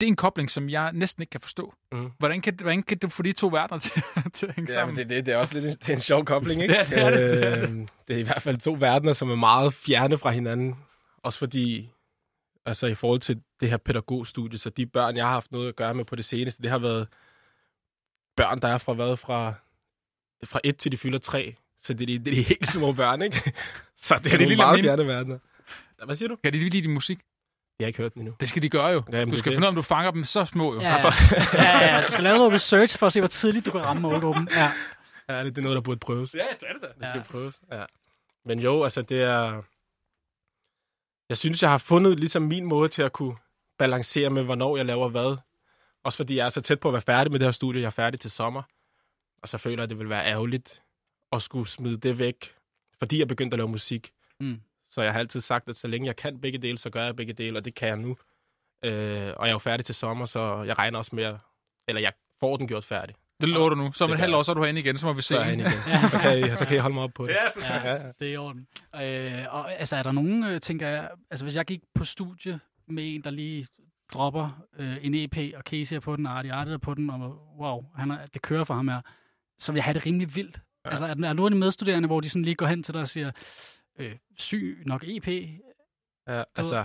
Det 0.00 0.06
er 0.06 0.08
en 0.08 0.16
kobling, 0.16 0.50
som 0.50 0.70
jeg 0.70 0.92
næsten 0.92 1.22
ikke 1.22 1.30
kan 1.30 1.40
forstå. 1.40 1.74
Mm. 1.92 2.10
Hvordan, 2.18 2.40
kan, 2.40 2.54
hvordan 2.54 2.82
kan 2.82 2.98
du 2.98 3.08
få 3.08 3.22
de 3.22 3.32
to 3.32 3.46
verdener 3.46 3.78
til, 3.78 4.02
til 4.34 4.46
at 4.46 4.54
hænge 4.54 4.72
ja, 4.72 4.78
sammen? 4.78 4.96
Det, 4.96 5.10
det, 5.10 5.26
det 5.26 5.34
er 5.34 5.38
også 5.38 5.54
lidt 5.54 5.64
en, 5.64 5.70
det 5.70 5.88
er 5.88 5.94
en 5.94 6.00
sjov 6.00 6.24
kobling, 6.24 6.62
ikke? 6.62 6.74
ja, 6.78 6.84
det 6.84 6.98
er 6.98 7.10
det. 7.10 7.20
det, 7.20 7.46
er 7.46 7.66
det. 7.66 7.70
Øh, 7.70 7.86
det 8.08 8.16
er 8.16 8.20
i 8.20 8.22
hvert 8.22 8.42
fald 8.42 8.58
to 8.58 8.76
verdener, 8.80 9.12
som 9.12 9.30
er 9.30 9.36
meget 9.36 9.74
fjerne 9.74 10.18
fra 10.18 10.30
hinanden. 10.30 10.76
Også 11.22 11.38
fordi, 11.38 11.90
altså 12.66 12.86
i 12.86 12.94
forhold 12.94 13.20
til 13.20 13.40
det 13.60 13.70
her 13.70 13.76
pædagogstudie, 13.76 14.58
så 14.58 14.70
de 14.70 14.86
børn, 14.86 15.16
jeg 15.16 15.24
har 15.24 15.32
haft 15.32 15.52
noget 15.52 15.68
at 15.68 15.76
gøre 15.76 15.94
med 15.94 16.04
på 16.04 16.16
det 16.16 16.24
seneste, 16.24 16.62
det 16.62 16.70
har 16.70 16.78
været 16.78 17.08
børn, 18.36 18.60
der 18.60 18.68
er 18.68 18.78
fra 18.78 18.92
hvad? 18.92 19.16
Fra, 19.16 19.54
fra 20.44 20.60
et 20.64 20.76
til 20.76 20.92
de 20.92 20.96
fylder 20.96 21.18
tre. 21.18 21.54
Så 21.78 21.94
det 21.94 22.02
er 22.02 22.06
de, 22.06 22.18
det 22.18 22.30
er 22.30 22.34
de 22.36 22.42
helt 22.42 22.68
små 22.68 22.92
børn, 22.92 23.22
ikke? 23.22 23.36
Så 23.96 24.20
det 24.24 24.32
er 24.32 24.38
det 24.38 24.48
nogle 24.48 24.56
meget 24.56 24.80
fjerne 24.80 25.06
verdener. 25.06 25.38
Hvad 26.04 26.14
siger 26.14 26.28
du? 26.28 26.36
Kan 26.36 26.52
de 26.52 26.58
lide 26.58 26.80
din 26.82 26.90
musik? 26.90 27.18
Jeg 27.78 27.84
har 27.84 27.88
ikke 27.88 27.98
hørt 27.98 28.14
den 28.14 28.22
endnu. 28.22 28.34
Det 28.40 28.48
skal 28.48 28.62
de 28.62 28.68
gøre 28.68 28.86
jo. 28.86 29.02
Jamen, 29.12 29.28
du 29.28 29.30
det 29.30 29.38
skal 29.38 29.52
er 29.52 29.56
finde 29.56 29.64
ud 29.64 29.66
af, 29.66 29.68
om 29.68 29.74
du 29.74 29.82
fanger 29.82 30.10
dem 30.10 30.24
så 30.24 30.44
små 30.44 30.74
jo. 30.74 30.80
Ja, 30.80 30.96
ja. 30.96 31.02
ja, 31.54 31.94
ja. 31.94 32.00
Du 32.00 32.12
skal 32.12 32.24
lave 32.24 32.38
noget 32.38 32.52
research 32.52 32.98
for 32.98 33.06
at 33.06 33.12
se, 33.12 33.20
hvor 33.20 33.28
tidligt 33.28 33.66
du 33.66 33.70
kan 33.70 33.80
ramme 33.80 34.02
målgruppen. 34.02 34.48
Ja. 34.52 34.72
Ja, 35.28 35.44
det 35.44 35.58
er 35.58 35.62
noget, 35.62 35.76
der 35.76 35.82
burde 35.82 35.98
prøves. 35.98 36.34
Ja, 36.34 36.44
det 36.60 36.68
er 36.68 36.72
det 36.72 36.82
da. 36.82 36.86
Det 36.86 37.08
skal 37.08 37.18
ja. 37.18 37.32
prøves, 37.32 37.60
ja. 37.72 37.84
Men 38.44 38.58
jo, 38.60 38.84
altså 38.84 39.02
det 39.02 39.22
er... 39.22 39.62
Jeg 41.28 41.38
synes, 41.38 41.62
jeg 41.62 41.70
har 41.70 41.78
fundet 41.78 42.18
ligesom 42.18 42.42
min 42.42 42.64
måde 42.64 42.88
til 42.88 43.02
at 43.02 43.12
kunne 43.12 43.36
balancere 43.78 44.30
med, 44.30 44.42
hvornår 44.42 44.76
jeg 44.76 44.86
laver 44.86 45.08
hvad. 45.08 45.36
Også 46.04 46.16
fordi 46.16 46.36
jeg 46.36 46.44
er 46.46 46.48
så 46.48 46.60
tæt 46.60 46.80
på 46.80 46.88
at 46.88 46.92
være 46.92 47.02
færdig 47.02 47.30
med 47.30 47.38
det 47.38 47.46
her 47.46 47.52
studie. 47.52 47.80
Jeg 47.80 47.86
er 47.86 47.90
færdig 47.90 48.20
til 48.20 48.30
sommer. 48.30 48.62
Og 49.42 49.48
så 49.48 49.58
føler 49.58 49.76
jeg, 49.76 49.82
at 49.82 49.90
det 49.90 49.98
vil 49.98 50.08
være 50.08 50.26
ærgerligt 50.26 50.82
at 51.32 51.42
skulle 51.42 51.68
smide 51.68 51.96
det 51.96 52.18
væk, 52.18 52.54
fordi 52.98 53.18
jeg 53.18 53.28
begyndte 53.28 53.54
at 53.54 53.58
lave 53.58 53.68
musik. 53.68 54.10
Mm. 54.40 54.60
Så 54.88 55.02
jeg 55.02 55.12
har 55.12 55.18
altid 55.20 55.40
sagt, 55.40 55.68
at 55.68 55.76
så 55.76 55.86
længe 55.86 56.06
jeg 56.06 56.16
kan 56.16 56.40
begge 56.40 56.58
dele, 56.58 56.78
så 56.78 56.90
gør 56.90 57.04
jeg 57.04 57.16
begge 57.16 57.32
dele, 57.32 57.58
og 57.58 57.64
det 57.64 57.74
kan 57.74 57.88
jeg 57.88 57.96
nu. 57.96 58.16
Øh, 58.84 59.32
og 59.36 59.46
jeg 59.46 59.48
er 59.48 59.52
jo 59.52 59.58
færdig 59.58 59.86
til 59.86 59.94
sommer, 59.94 60.24
så 60.24 60.62
jeg 60.62 60.78
regner 60.78 60.98
også 60.98 61.16
med, 61.16 61.24
at, 61.24 61.36
eller 61.88 62.00
jeg 62.00 62.12
får 62.40 62.56
den 62.56 62.68
gjort 62.68 62.84
færdig. 62.84 63.14
Det 63.40 63.48
lover 63.48 63.68
du 63.68 63.74
nu. 63.74 63.92
Så 63.92 64.04
om 64.04 64.12
et 64.12 64.18
halvt 64.18 64.34
år, 64.34 64.42
så 64.42 64.52
er 64.52 64.54
du 64.54 64.62
herinde 64.62 64.80
igen, 64.80 64.98
så 64.98 65.06
må 65.06 65.12
vi 65.12 65.22
se. 65.22 65.28
Så 65.28 65.42
igen. 65.42 65.60
så, 66.12 66.18
kan 66.22 66.38
I, 66.38 66.56
så 66.56 66.66
kan 66.66 66.76
I 66.76 66.78
holde 66.78 66.94
mig 66.94 67.02
op 67.02 67.10
på 67.14 67.26
det. 67.26 67.32
Ja, 67.32 67.48
for 67.48 67.74
Ja, 67.74 67.88
Ja, 67.88 68.02
ja. 68.02 68.08
det 68.08 68.28
er 68.28 68.32
i 68.32 68.36
orden. 68.36 68.66
Øh, 68.94 69.54
og 69.54 69.72
altså, 69.72 69.96
er 69.96 70.02
der 70.02 70.12
nogen, 70.12 70.44
øh, 70.44 70.60
tænker 70.60 70.88
jeg, 70.88 71.10
altså 71.30 71.44
hvis 71.44 71.56
jeg 71.56 71.64
gik 71.64 71.80
på 71.94 72.04
studie 72.04 72.60
med 72.88 73.14
en, 73.14 73.24
der 73.24 73.30
lige 73.30 73.66
dropper 74.12 74.64
øh, 74.78 74.96
en 75.00 75.14
EP, 75.14 75.36
og 75.56 75.62
Casey 75.62 75.96
er 75.96 76.00
på 76.00 76.16
den, 76.16 76.26
og 76.26 76.38
Artie 76.38 76.52
Artie 76.52 76.74
er 76.74 76.78
på 76.78 76.94
den, 76.94 77.10
og 77.10 77.18
wow, 77.60 77.84
han 77.96 78.10
er, 78.10 78.26
det 78.26 78.42
kører 78.42 78.64
for 78.64 78.74
ham 78.74 78.88
her, 78.88 79.00
så 79.58 79.72
vil 79.72 79.78
jeg 79.78 79.84
have 79.84 79.94
det 79.94 80.06
rimelig 80.06 80.34
vildt. 80.34 80.60
Ja. 80.84 80.90
Altså, 80.90 81.06
er, 81.06 81.14
er 81.24 81.44
af 81.44 81.50
de 81.50 81.56
medstuderende, 81.56 82.06
hvor 82.06 82.20
de 82.20 82.28
sådan 82.28 82.44
lige 82.44 82.54
går 82.54 82.66
hen 82.66 82.82
til 82.82 82.94
dig 82.94 83.00
og 83.00 83.08
siger, 83.08 83.30
øh, 83.98 84.16
syg 84.38 84.82
nok 84.86 85.04
EP? 85.06 85.28
Ja, 86.28 86.42
altså, 86.56 86.84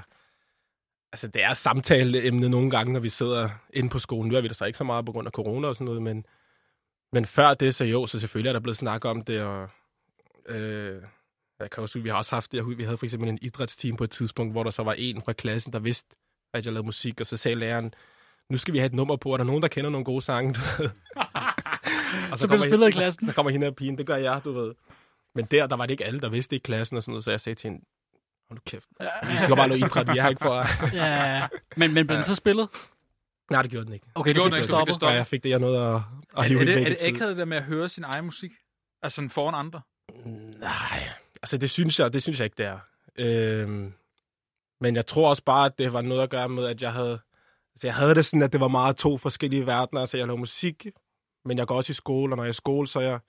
altså, 1.12 1.28
det 1.28 1.44
er 1.44 1.54
samtaleemne 1.54 2.50
nogle 2.50 2.70
gange, 2.70 2.94
når 2.94 3.00
vi 3.00 3.10
sidder 3.10 3.50
inde 3.74 3.90
på 3.90 4.00
skolen. 4.00 4.32
Nu 4.32 4.38
er 4.38 4.42
vi 4.42 4.48
der 4.48 4.54
så 4.54 4.66
ikke 4.66 4.78
så 4.78 4.84
meget 4.84 5.06
på 5.06 5.12
grund 5.12 5.28
af 5.28 5.32
corona 5.32 5.68
og 5.68 5.76
sådan 5.76 5.86
noget, 5.86 6.02
men, 6.02 6.26
men 7.12 7.26
før 7.26 7.54
det, 7.54 7.76
så 7.76 7.86
jo, 7.86 8.08
så 8.08 8.20
selvfølgelig 8.20 8.50
er 8.50 8.54
der 8.54 8.60
blevet 8.60 8.78
snakket 8.78 9.12
om 9.12 9.22
det, 9.22 9.42
og 9.42 9.70
øh, 10.46 11.02
jeg 11.60 11.72
kan 11.72 11.84
også, 11.84 12.00
vi 12.00 12.10
har 12.10 12.18
også 12.18 12.36
haft 12.36 12.52
det, 12.52 12.78
vi 12.78 12.84
havde 12.84 12.98
for 12.98 13.06
eksempel 13.06 13.30
en 13.30 13.40
idrætsteam 13.42 13.98
på 13.98 14.04
et 14.04 14.12
tidspunkt, 14.12 14.54
hvor 14.54 14.64
der 14.64 14.72
så 14.72 14.84
var 14.84 14.94
en 14.94 15.22
fra 15.22 15.34
klassen, 15.34 15.74
der 15.74 15.80
vidste, 15.80 16.16
at 16.54 16.66
jeg 16.66 16.74
lavede 16.74 16.86
musik, 16.86 17.22
og 17.22 17.26
så 17.26 17.38
sagde 17.38 17.56
læreren, 17.56 17.94
nu 18.50 18.58
skal 18.58 18.74
vi 18.74 18.80
have 18.80 18.86
et 18.86 18.94
nummer 18.94 19.16
på, 19.16 19.34
er 19.34 19.38
der 19.38 19.44
nogen, 19.44 19.62
der 19.62 19.68
kender 19.68 19.90
nogle 19.90 20.06
gode 20.06 20.22
sange, 20.22 20.54
du 20.54 20.60
ved? 20.78 20.90
og 22.32 22.40
Så 22.40 22.48
bliver 22.48 22.62
du 22.62 22.70
spillet 22.70 22.88
i 22.88 22.92
klassen. 22.92 23.28
Så 23.28 23.34
kommer 23.34 23.52
hende 23.52 23.68
af 23.68 23.76
pigen, 23.76 23.98
det 23.98 24.08
gør 24.08 24.16
jeg, 24.16 24.42
du 24.44 24.52
ved. 24.52 24.74
Men 25.36 25.46
der, 25.46 25.68
der 25.68 25.76
var 25.76 25.86
det 25.86 25.92
ikke 25.92 26.06
alle, 26.06 26.20
der 26.20 26.30
vidste 26.30 26.56
det 26.56 26.60
i 26.60 26.64
klassen 26.64 26.98
og 26.98 27.04
sådan 27.04 27.12
noget, 27.12 27.24
så 27.24 27.32
jeg 27.32 27.42
sagde 27.42 27.56
til 27.56 27.70
hende, 27.70 27.86
hold 28.50 28.60
nu 28.60 28.62
kæft, 28.66 28.88
vi 29.34 29.40
skal 29.40 29.56
bare 29.56 29.70
lave 29.70 29.80
idræt, 29.80 30.08
vi 30.14 30.18
er 30.18 30.22
her 30.22 30.30
ikke 30.30 30.42
for... 30.42 30.66
Ja, 30.96 31.48
men, 31.78 31.94
men 31.94 32.08
blev 32.08 32.16
den 32.16 32.24
så 32.24 32.36
spillet? 32.36 32.70
Nej, 33.52 33.62
det 33.62 33.72
gjorde 33.72 33.86
den 33.86 33.94
ikke. 33.94 34.06
Okay, 34.16 34.30
Det 34.30 34.36
gjorde 34.36 34.50
det 34.50 34.70
den 34.70 34.88
ikke, 34.88 35.02
det 35.02 35.02
Ja, 35.02 35.10
jeg 35.10 35.28
fik 35.28 35.44
det, 35.44 35.50
jeg 35.50 35.60
nåede 35.60 35.96
at, 35.96 36.02
at 36.38 36.48
hive 36.48 36.62
er, 36.62 36.66
det, 36.66 36.76
væk 36.76 36.86
er 36.86 36.90
det 36.90 37.04
akavet 37.04 37.30
det 37.30 37.38
der 37.38 37.46
med 37.46 37.58
at 37.58 37.64
høre 37.64 37.90
sin 37.90 38.04
egen 38.04 38.26
musik? 38.26 38.52
Altså 39.02 39.16
sådan 39.16 39.30
foran 39.30 39.56
andre? 39.56 39.82
Nej, 40.60 41.10
altså 41.42 41.58
det 41.58 41.70
synes 41.70 42.00
jeg, 42.00 42.14
det 42.14 42.22
synes 42.22 42.40
jeg 42.40 42.46
ikke, 42.46 42.58
det 42.58 42.66
er. 42.66 42.80
Øhm, 43.16 43.94
men 44.82 44.96
jeg 44.96 45.06
tror 45.06 45.30
også 45.30 45.44
bare, 45.44 45.66
at 45.66 45.78
det 45.78 45.94
var 45.94 46.02
noget 46.02 46.24
at 46.24 46.30
gøre 46.30 46.50
med, 46.50 46.66
at 46.66 46.82
jeg 46.82 46.94
havde, 46.94 47.20
altså 47.74 47.88
jeg 47.88 47.96
havde 47.96 48.16
det 48.16 48.26
sådan, 48.26 48.42
at 48.42 48.54
det 48.54 48.60
var 48.60 48.68
meget 48.68 48.98
to 48.98 49.18
forskellige 49.18 49.66
verdener. 49.66 50.02
Altså 50.02 50.18
jeg 50.18 50.28
lavede 50.28 50.40
musik, 50.40 50.88
men 51.46 51.58
jeg 51.58 51.68
går 51.68 51.76
også 51.76 51.92
i 51.92 51.94
skole, 51.94 52.34
og 52.34 52.38
når 52.38 52.44
jeg 52.44 52.50
er 52.50 52.54
i 52.54 52.54
skole, 52.54 52.88
så 52.88 53.00
er 53.00 53.04
jeg, 53.04 53.20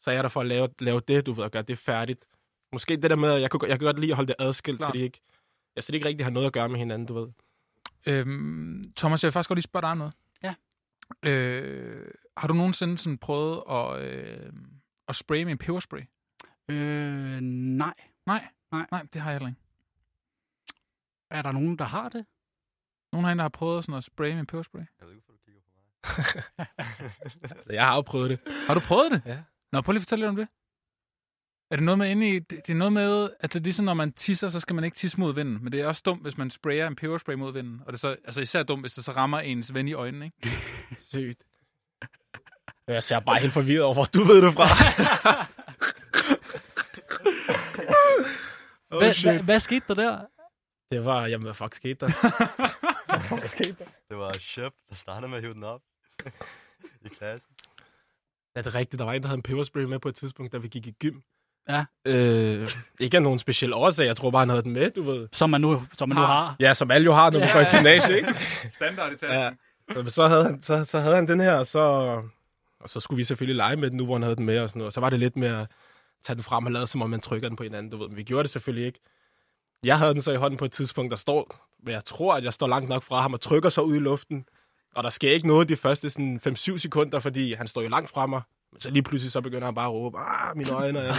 så 0.00 0.10
er 0.10 0.14
jeg 0.14 0.22
der 0.24 0.28
for 0.30 0.40
at 0.40 0.46
lave, 0.46 0.68
lave 0.78 1.00
det, 1.08 1.26
du 1.26 1.32
ved, 1.32 1.44
at 1.44 1.52
gøre 1.52 1.62
det 1.62 1.78
færdigt. 1.78 2.24
Måske 2.72 2.96
det 2.96 3.10
der 3.10 3.16
med, 3.16 3.32
at 3.32 3.40
jeg 3.40 3.50
kunne, 3.50 3.68
jeg 3.68 3.78
kan 3.78 3.86
godt 3.86 3.98
lide 3.98 4.12
at 4.12 4.16
holde 4.16 4.28
det 4.28 4.36
adskilt, 4.38 4.80
så 4.80 4.86
Klart. 4.86 4.94
det 4.94 5.00
ikke, 5.00 5.20
ja, 5.76 5.80
så 5.80 5.92
det 5.92 5.94
ikke 5.94 6.08
rigtig 6.08 6.26
har 6.26 6.30
noget 6.30 6.46
at 6.46 6.52
gøre 6.52 6.68
med 6.68 6.78
hinanden, 6.78 7.06
du 7.06 7.14
ved. 7.14 7.28
Øhm, 8.06 8.84
Thomas, 8.96 9.22
jeg 9.22 9.26
vil 9.28 9.32
faktisk 9.32 9.48
godt 9.48 9.56
lige 9.56 9.62
spørge 9.64 9.82
dig 9.82 9.90
om 9.90 9.98
noget. 9.98 10.12
Ja. 10.42 10.54
Øh, 11.30 12.10
har 12.36 12.48
du 12.48 12.54
nogensinde 12.54 12.98
sådan 12.98 13.18
prøvet 13.18 13.62
at, 13.70 14.02
øh, 14.02 14.52
at 15.08 15.16
spraye 15.16 15.44
med 15.44 15.52
en 15.52 15.58
peberspray? 15.58 16.02
Øh, 16.68 17.40
nej. 17.40 17.94
Nej. 18.26 18.46
Nej. 18.72 18.86
Nej, 18.90 19.02
det 19.12 19.20
har 19.20 19.30
jeg 19.30 19.34
heller 19.38 19.48
ikke. 19.48 19.60
Er 21.30 21.42
der 21.42 21.52
nogen, 21.52 21.78
der 21.78 21.84
har 21.84 22.08
det? 22.08 22.26
Nogen 23.12 23.24
herinde, 23.24 23.38
der 23.38 23.44
har 23.44 23.48
prøvet 23.48 23.84
sådan 23.84 23.94
at 23.98 24.04
spraye 24.04 24.30
med 24.32 24.40
en 24.40 24.46
peberspray? 24.46 24.80
Jeg 25.00 25.06
ved 25.08 25.14
ikke, 25.14 25.26
hvorfor 25.26 25.38
du 25.38 25.44
kigger 25.44 25.60
på 25.60 25.70
mig. 25.76 27.62
Så 27.66 27.72
jeg 27.72 27.86
har 27.86 27.94
jo 27.94 28.00
prøvet 28.00 28.30
det. 28.30 28.38
Har 28.66 28.74
du 28.74 28.80
prøvet 28.80 29.10
det? 29.10 29.22
Ja. 29.26 29.42
Nå, 29.72 29.80
prøv 29.80 29.92
lige 29.92 29.98
at 29.98 30.02
fortælle 30.02 30.22
lidt 30.22 30.28
om 30.30 30.36
det. 30.36 30.48
Er 31.70 31.76
det 31.76 31.84
noget 31.84 31.98
med 31.98 32.10
inde 32.10 32.28
i, 32.28 32.38
det 32.38 32.66
det 32.66 32.70
er 32.72 32.76
noget 32.76 32.92
med, 32.92 33.30
at 33.40 33.52
det 33.52 33.58
er 33.58 33.62
ligesom, 33.62 33.84
når 33.84 33.94
man 33.94 34.12
tisser, 34.12 34.50
så 34.50 34.60
skal 34.60 34.74
man 34.74 34.84
ikke 34.84 34.94
tisse 34.94 35.20
mod 35.20 35.34
vinden. 35.34 35.58
Men 35.64 35.72
det 35.72 35.80
er 35.80 35.86
også 35.86 36.02
dumt, 36.04 36.22
hvis 36.22 36.36
man 36.38 36.50
sprayer 36.50 36.86
en 36.86 36.96
peberspray 36.96 37.34
mod 37.34 37.52
vinden. 37.52 37.80
Og 37.86 37.92
det 37.92 37.98
er 37.98 37.98
så, 37.98 38.16
altså 38.24 38.40
især 38.40 38.62
dumt, 38.62 38.82
hvis 38.82 38.94
det 38.94 39.04
så 39.04 39.12
rammer 39.12 39.40
ens 39.40 39.74
ven 39.74 39.88
i 39.88 39.92
øjnene, 39.92 40.24
ikke? 40.24 40.50
Sygt. 41.10 41.42
Jeg 42.86 43.02
ser 43.02 43.20
bare 43.20 43.38
helt 43.40 43.52
forvirret 43.52 43.82
over, 43.82 43.94
hvor 43.94 44.04
du 44.04 44.22
ved 44.24 44.42
det 44.42 44.54
fra. 44.54 44.64
oh, 48.90 48.98
Hvad, 48.98 49.12
shit. 49.14 49.32
hvad, 49.32 49.42
hvad 49.42 49.60
skete 49.60 49.84
der 49.88 49.94
der? 49.94 50.26
Det 50.92 51.04
var, 51.04 51.26
jamen, 51.26 51.44
hvad 51.44 51.54
fuck 51.54 51.74
skete 51.74 51.94
der? 51.94 52.06
hvad 53.08 53.20
fuck 53.20 53.46
skete 53.46 53.76
der? 53.78 53.84
Det 54.08 54.18
var 54.18 54.32
chef, 54.32 54.72
der 54.88 54.94
startede 54.94 55.28
med 55.28 55.38
at 55.38 55.44
hive 55.44 55.54
den 55.54 55.64
op 55.64 55.80
i 57.04 57.08
klassen. 57.08 57.50
Ja, 58.56 58.60
det 58.60 58.66
er 58.66 58.74
rigtigt. 58.74 58.98
Der 58.98 59.04
var 59.04 59.12
en, 59.12 59.22
der 59.22 59.28
havde 59.28 59.36
en 59.38 59.42
peberspray 59.42 59.82
med 59.82 59.98
på 59.98 60.08
et 60.08 60.14
tidspunkt, 60.14 60.52
da 60.52 60.58
vi 60.58 60.68
gik 60.68 60.86
i 60.86 60.90
gym. 60.90 61.18
Ja. 61.68 61.84
Øh, 62.04 62.70
ikke 63.00 63.16
af 63.16 63.22
nogen 63.22 63.38
speciel 63.38 63.72
årsag. 63.72 64.06
Jeg 64.06 64.16
tror 64.16 64.30
bare, 64.30 64.40
han 64.40 64.48
havde 64.48 64.62
den 64.62 64.72
med, 64.72 64.90
du 64.90 65.02
ved. 65.02 65.28
Som 65.32 65.50
man 65.50 65.60
nu, 65.60 65.82
som 65.98 66.08
man 66.08 66.16
nu 66.16 66.22
har. 66.22 66.56
Ja, 66.60 66.74
som 66.74 66.90
alle 66.90 67.04
jo 67.04 67.12
har, 67.12 67.30
når 67.30 67.38
man 67.38 67.48
Ja, 67.48 67.54
går 67.54 67.60
i 67.60 67.62
ja. 67.62 67.76
gymnasiet, 67.76 68.16
ikke? 68.16 68.34
Standard 68.74 69.12
i 69.12 69.16
Ja. 69.22 69.50
Men 69.94 70.10
så 70.10 70.28
havde, 70.28 70.44
han, 70.44 70.62
så, 70.62 70.84
så 70.84 71.00
havde 71.00 71.14
han 71.14 71.28
den 71.28 71.40
her, 71.40 71.52
og 71.54 71.66
så, 71.66 71.78
og 72.80 72.88
så 72.90 73.00
skulle 73.00 73.16
vi 73.16 73.24
selvfølgelig 73.24 73.56
lege 73.56 73.76
med 73.76 73.90
den 73.90 73.96
nu, 73.96 74.04
hvor 74.04 74.14
han 74.14 74.22
havde 74.22 74.36
den 74.36 74.46
med 74.46 74.58
og 74.58 74.68
sådan 74.68 74.78
noget. 74.78 74.86
Og 74.86 74.92
så 74.92 75.00
var 75.00 75.10
det 75.10 75.18
lidt 75.18 75.36
med 75.36 75.48
at 75.48 75.66
tage 76.24 76.34
den 76.34 76.42
frem 76.42 76.66
og 76.66 76.72
lade, 76.72 76.86
som 76.86 77.02
om 77.02 77.10
man 77.10 77.20
trykker 77.20 77.48
den 77.48 77.56
på 77.56 77.62
hinanden, 77.62 77.92
du 77.92 77.96
ved. 77.98 78.08
Men 78.08 78.16
vi 78.16 78.22
gjorde 78.22 78.42
det 78.42 78.50
selvfølgelig 78.50 78.86
ikke. 78.86 79.00
Jeg 79.84 79.98
havde 79.98 80.14
den 80.14 80.22
så 80.22 80.32
i 80.32 80.36
hånden 80.36 80.58
på 80.58 80.64
et 80.64 80.72
tidspunkt, 80.72 81.10
der 81.10 81.16
står, 81.16 81.68
men 81.82 81.94
jeg 81.94 82.04
tror, 82.04 82.34
at 82.34 82.44
jeg 82.44 82.54
står 82.54 82.66
langt 82.68 82.88
nok 82.88 83.02
fra 83.02 83.20
ham 83.20 83.32
og 83.34 83.40
trykker 83.40 83.68
så 83.68 83.80
ud 83.80 83.96
i 83.96 83.98
luften. 83.98 84.44
Og 84.94 85.04
der 85.04 85.10
sker 85.10 85.30
ikke 85.32 85.46
noget 85.46 85.68
de 85.68 85.76
første 85.76 86.10
sådan 86.10 86.40
5-7 86.46 86.78
sekunder, 86.78 87.18
fordi 87.18 87.52
han 87.54 87.68
står 87.68 87.82
jo 87.82 87.88
langt 87.88 88.10
fra 88.10 88.26
mig. 88.26 88.42
Men 88.72 88.80
så 88.80 88.90
lige 88.90 89.02
pludselig 89.02 89.32
så 89.32 89.40
begynder 89.40 89.64
han 89.64 89.74
bare 89.74 89.86
at 89.86 89.92
råbe, 89.92 90.18
ah, 90.18 90.56
mine 90.56 90.70
øjne. 90.70 91.00
Og, 91.08 91.14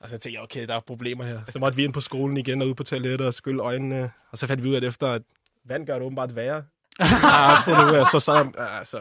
og 0.00 0.08
så 0.08 0.18
tænkte 0.18 0.32
jeg, 0.32 0.42
okay, 0.42 0.66
der 0.66 0.74
er 0.74 0.80
problemer 0.80 1.24
her. 1.24 1.40
Så 1.48 1.58
måtte 1.58 1.76
vi 1.76 1.84
ind 1.84 1.92
på 1.92 2.00
skolen 2.00 2.36
igen 2.36 2.62
og 2.62 2.68
ud 2.68 2.74
på 2.74 2.82
toilettet 2.82 3.26
og 3.26 3.34
skylle 3.34 3.62
øjnene. 3.62 4.10
Og 4.30 4.38
så 4.38 4.46
fandt 4.46 4.62
vi 4.62 4.68
ud 4.68 4.74
af, 4.74 4.76
at 4.76 4.84
efter 4.84 5.12
at 5.12 5.22
vand 5.64 5.86
gør 5.86 5.94
det 5.94 6.02
åbenbart 6.02 6.36
værre. 6.36 6.62
Af, 7.00 8.06
så 8.06 8.20
sad 8.20 8.52
altså, 8.78 9.00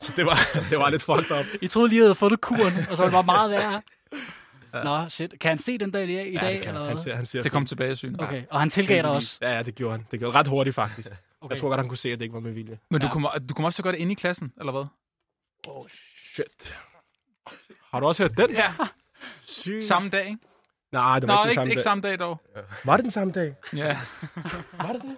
så 0.00 0.12
det 0.16 0.26
var, 0.26 0.38
det 0.70 0.78
var 0.78 0.90
lidt 0.90 1.02
fucked 1.02 1.38
up. 1.38 1.46
I 1.62 1.66
troede 1.66 1.88
lige, 1.88 2.00
at 2.00 2.04
havde 2.04 2.14
fundet 2.14 2.40
kuren, 2.40 2.72
og 2.90 2.96
så 2.96 3.02
var 3.02 3.04
det 3.04 3.12
bare 3.12 3.22
meget 3.22 3.50
værre. 3.50 3.82
Nå, 4.84 5.08
shit. 5.08 5.34
Kan 5.40 5.48
han 5.48 5.58
se 5.58 5.78
den 5.78 5.90
dag 5.90 6.08
i 6.08 6.14
dag? 6.14 6.26
i 6.28 6.32
Ja, 6.32 6.40
dag 6.40 6.54
det 6.54 6.62
kan, 6.62 6.74
eller 6.74 6.88
han, 6.88 6.98
ser, 6.98 7.16
han 7.16 7.26
ser 7.26 7.42
Det 7.42 7.52
kom 7.52 7.66
tilbage 7.66 7.92
i 7.92 7.94
synet. 7.94 8.22
Okay, 8.22 8.42
og 8.50 8.60
han 8.60 8.70
tilgav 8.70 9.02
dig 9.02 9.10
også? 9.10 9.38
Ja, 9.42 9.56
ja, 9.56 9.62
det 9.62 9.74
gjorde 9.74 9.92
han. 9.92 10.06
Det 10.10 10.18
gjorde 10.18 10.38
ret 10.38 10.46
hurtigt, 10.46 10.74
faktisk. 10.74 11.08
Okay. 11.40 11.52
Jeg 11.54 11.60
tror 11.60 11.68
godt, 11.68 11.80
han 11.80 11.88
kunne 11.88 11.96
se, 11.98 12.12
at 12.12 12.18
det 12.18 12.24
ikke 12.24 12.34
var 12.34 12.40
med 12.40 12.52
vilje. 12.52 12.78
Men 12.90 13.00
du, 13.00 13.06
Ja. 13.06 13.12
kommer, 13.12 13.30
du 13.48 13.54
kommer 13.54 13.66
også 13.68 13.76
til 13.76 13.82
at 13.82 13.84
gøre 13.84 13.92
det 13.92 13.98
inde 13.98 14.12
i 14.12 14.14
klassen, 14.14 14.52
eller 14.58 14.72
hvad? 14.72 14.84
Shit. 16.34 16.78
Har 17.92 18.00
du 18.00 18.06
også 18.06 18.22
hørt 18.22 18.36
den? 18.36 18.50
Ja, 18.50 18.72
Sygt. 19.46 19.84
samme 19.84 20.08
dag, 20.08 20.26
ikke? 20.26 20.38
Nej, 20.92 21.18
det 21.18 21.28
var 21.28 21.44
Nå, 21.44 21.50
ikke, 21.50 21.60
den 21.60 21.70
ikke, 21.70 21.82
samme 21.82 21.98
ikke 22.08 22.10
dag. 22.10 22.18
samme 22.18 22.34
dag 22.56 22.64
dog. 22.64 22.84
Var 22.84 22.96
det 22.96 23.04
den 23.04 23.10
samme 23.10 23.32
dag? 23.32 23.54
Ja. 23.76 23.98
Var 24.72 24.92
det 24.92 25.02
det? 25.02 25.16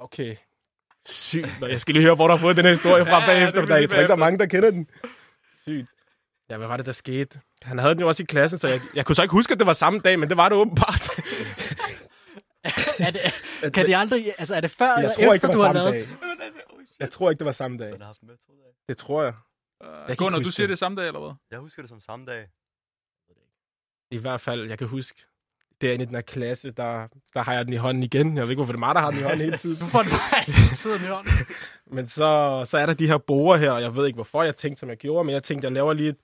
Okay. 0.00 0.36
Sygt. 1.06 1.60
Nå, 1.60 1.66
Jeg 1.66 1.80
skal 1.80 1.94
lige 1.94 2.02
høre, 2.04 2.14
hvor 2.14 2.26
du 2.26 2.30
har 2.32 2.38
fået 2.38 2.56
den 2.56 2.64
her 2.64 2.72
historie 2.72 3.04
fra 3.04 3.10
Ja, 3.14 3.20
ja, 3.20 3.26
bagefter. 3.26 3.60
det 3.60 3.68
for 3.68 3.74
der, 3.74 3.80
jeg 3.80 3.90
tror 3.90 3.98
ikke, 3.98 4.08
der 4.08 4.14
er 4.14 4.18
mange, 4.18 4.38
der 4.38 4.46
kender 4.46 4.70
den. 4.70 4.86
Sygt. 5.62 5.88
Ja, 6.50 6.56
hvad 6.56 6.66
var 6.68 6.76
det, 6.76 6.86
der 6.86 6.92
skete? 6.92 7.40
Han 7.62 7.78
havde 7.78 7.94
den 7.94 8.00
jo 8.00 8.08
også 8.08 8.22
i 8.22 8.26
klassen, 8.26 8.58
så 8.58 8.68
jeg, 8.68 8.80
jeg 8.94 9.06
kunne 9.06 9.16
så 9.16 9.22
ikke 9.22 9.32
huske, 9.32 9.52
at 9.52 9.58
det 9.58 9.66
var 9.66 9.72
samme 9.72 9.98
dag, 10.00 10.18
men 10.18 10.28
det 10.28 10.36
var 10.36 10.48
det 10.48 10.58
åbenbart. 10.58 11.10
Er 13.06 13.10
det, 13.10 13.20
kan 13.74 13.86
det 13.86 13.94
aldrig... 13.94 14.34
Altså, 14.38 14.54
er 14.54 14.60
det 14.60 14.70
før 14.70 14.86
jeg 14.86 14.98
eller 14.98 15.12
tror 15.12 15.22
ikke, 15.22 15.34
efter, 15.34 15.48
det 15.48 15.56
du 15.56 15.60
var 15.60 15.66
har 15.66 15.74
samme 15.74 15.90
lavet... 15.90 16.08
dag. 16.08 16.16
Jeg 17.00 17.10
tror 17.10 17.30
ikke, 17.30 17.38
det 17.38 17.46
var 17.46 17.52
samme 17.52 17.78
Så 17.78 17.84
dag. 17.84 17.92
han 17.92 18.00
har 18.00 18.06
haft 18.06 18.22
med 18.22 18.36
to 18.46 18.52
dage. 18.52 18.72
Det 18.88 18.96
tror 18.96 19.22
jeg. 19.22 19.34
Uh, 19.84 20.16
Gunnar, 20.16 20.38
ikke 20.38 20.46
du 20.48 20.52
siger 20.52 20.66
det. 20.66 20.70
det 20.70 20.78
samme 20.78 21.00
dag, 21.00 21.06
eller 21.06 21.20
hvad? 21.20 21.32
Jeg 21.50 21.58
husker 21.58 21.82
det 21.82 21.88
som 21.88 22.00
samme 22.00 22.26
dag. 22.26 22.48
I 24.10 24.18
hvert 24.18 24.40
fald, 24.40 24.68
jeg 24.68 24.78
kan 24.78 24.86
huske, 24.86 25.24
derinde 25.80 26.02
i 26.02 26.06
den 26.06 26.14
her 26.14 26.22
klasse, 26.22 26.70
der, 26.70 27.08
der 27.34 27.42
har 27.42 27.54
jeg 27.54 27.64
den 27.64 27.72
i 27.72 27.76
hånden 27.76 28.02
igen. 28.02 28.36
Jeg 28.36 28.44
ved 28.44 28.50
ikke, 28.50 28.58
hvorfor 28.58 28.72
det 28.72 28.76
er 28.78 28.86
mig, 28.86 28.94
der 28.94 29.00
har 29.00 29.10
den 29.10 29.20
i 29.20 29.22
hånden 29.22 29.40
hele 29.40 29.58
tiden. 29.58 29.76
Du 29.80 29.86
får 29.86 30.02
den 30.02 30.10
bare 30.10 30.76
sidder 30.76 30.96
den 30.96 31.06
i 31.06 31.10
hånden. 31.10 31.32
Men 31.86 32.06
så, 32.06 32.62
så 32.66 32.78
er 32.78 32.86
der 32.86 32.94
de 32.94 33.06
her 33.06 33.18
borer 33.18 33.56
her, 33.56 33.70
og 33.70 33.82
jeg 33.82 33.96
ved 33.96 34.06
ikke, 34.06 34.16
hvorfor 34.16 34.42
jeg 34.42 34.56
tænkte, 34.56 34.80
som 34.80 34.88
jeg 34.88 34.96
gjorde, 34.96 35.24
men 35.24 35.34
jeg 35.34 35.42
tænkte, 35.42 35.66
jeg 35.66 35.72
laver 35.72 35.92
lige 35.92 36.08
et... 36.08 36.16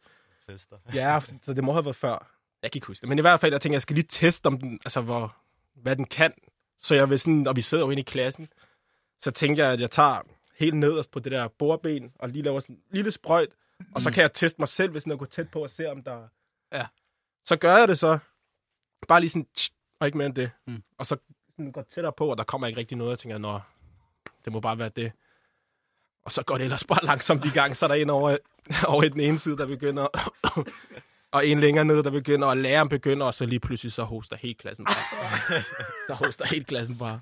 Tester. 0.48 0.76
Ja, 0.94 1.20
så 1.42 1.52
det 1.52 1.64
må 1.64 1.72
have 1.72 1.84
været 1.84 1.96
før. 1.96 2.34
Jeg 2.62 2.72
kan 2.72 2.78
ikke 2.78 2.86
huske 2.86 3.00
det. 3.00 3.08
Men 3.08 3.18
i 3.18 3.20
hvert 3.20 3.40
fald, 3.40 3.52
jeg 3.52 3.60
tænkte, 3.60 3.74
jeg 3.74 3.82
skal 3.82 3.94
lige 3.94 4.06
teste, 4.10 4.46
om 4.46 4.58
den, 4.58 4.80
altså, 4.84 5.00
hvor, 5.00 5.36
hvad 5.82 5.96
den 5.96 6.04
kan. 6.04 6.32
Så 6.80 6.94
jeg 6.94 7.10
vil 7.10 7.18
sådan, 7.18 7.46
og 7.46 7.56
vi 7.56 7.60
sidder 7.60 7.84
jo 7.84 7.90
inde 7.90 8.00
i 8.00 8.04
klassen, 8.04 8.48
så 9.20 9.30
tænker 9.30 9.64
jeg, 9.64 9.72
at 9.72 9.80
jeg 9.80 9.90
tager 9.90 10.20
helt 10.58 10.76
nederst 10.76 11.10
på 11.10 11.18
det 11.18 11.32
der 11.32 11.48
bordben, 11.48 12.12
og 12.18 12.28
lige 12.28 12.42
laver 12.42 12.60
sådan 12.60 12.76
en 12.76 12.82
lille 12.90 13.10
sprøjt, 13.10 13.48
og 13.94 14.02
så 14.02 14.10
kan 14.10 14.22
jeg 14.22 14.32
teste 14.32 14.60
mig 14.60 14.68
selv, 14.68 14.90
hvis 14.90 15.06
er 15.12 15.16
gået 15.16 15.30
tæt 15.30 15.50
på, 15.50 15.62
og 15.62 15.70
se, 15.70 15.90
om 15.90 16.02
der... 16.02 16.28
Ja. 16.72 16.86
Så 17.44 17.56
gør 17.56 17.76
jeg 17.76 17.88
det 17.88 17.98
så. 17.98 18.18
Bare 19.08 19.20
lige 19.20 19.30
sådan, 19.30 19.46
tsk, 19.54 19.72
og 20.00 20.06
ikke 20.06 20.18
mere 20.18 20.26
end 20.26 20.34
det. 20.34 20.50
Mm. 20.66 20.82
Og 20.98 21.06
så 21.06 21.16
sådan 21.50 21.72
går 21.72 21.82
tættere 21.82 22.12
på, 22.12 22.30
og 22.30 22.38
der 22.38 22.44
kommer 22.44 22.66
ikke 22.66 22.80
rigtig 22.80 22.96
noget, 22.96 23.12
og 23.12 23.18
tænker, 23.18 23.38
nå, 23.38 23.60
det 24.44 24.52
må 24.52 24.60
bare 24.60 24.78
være 24.78 24.90
det. 24.96 25.12
Og 26.24 26.32
så 26.32 26.42
går 26.42 26.58
det 26.58 26.64
ellers 26.64 26.84
bare 26.84 27.04
langsomt 27.04 27.44
i 27.44 27.50
gang, 27.50 27.76
så 27.76 27.86
er 27.86 27.88
der 27.88 27.94
en 27.94 28.10
over, 28.10 28.36
over 28.86 29.02
i 29.02 29.08
den 29.08 29.20
ene 29.20 29.38
side, 29.38 29.56
der 29.56 29.66
begynder, 29.66 30.06
og 31.32 31.46
en 31.46 31.60
længere 31.60 31.84
nede, 31.84 32.02
der 32.04 32.10
begynder, 32.10 32.48
og 32.48 32.56
læreren 32.56 32.88
begynder, 32.88 33.26
og 33.26 33.34
så 33.34 33.46
lige 33.46 33.60
pludselig 33.60 33.92
så 33.92 34.02
hoster 34.02 34.36
hele 34.36 34.54
klassen 34.54 34.84
bare. 34.84 35.62
så 36.08 36.14
hoster 36.14 36.46
hele 36.46 36.64
klassen 36.64 36.98
bare. 36.98 37.20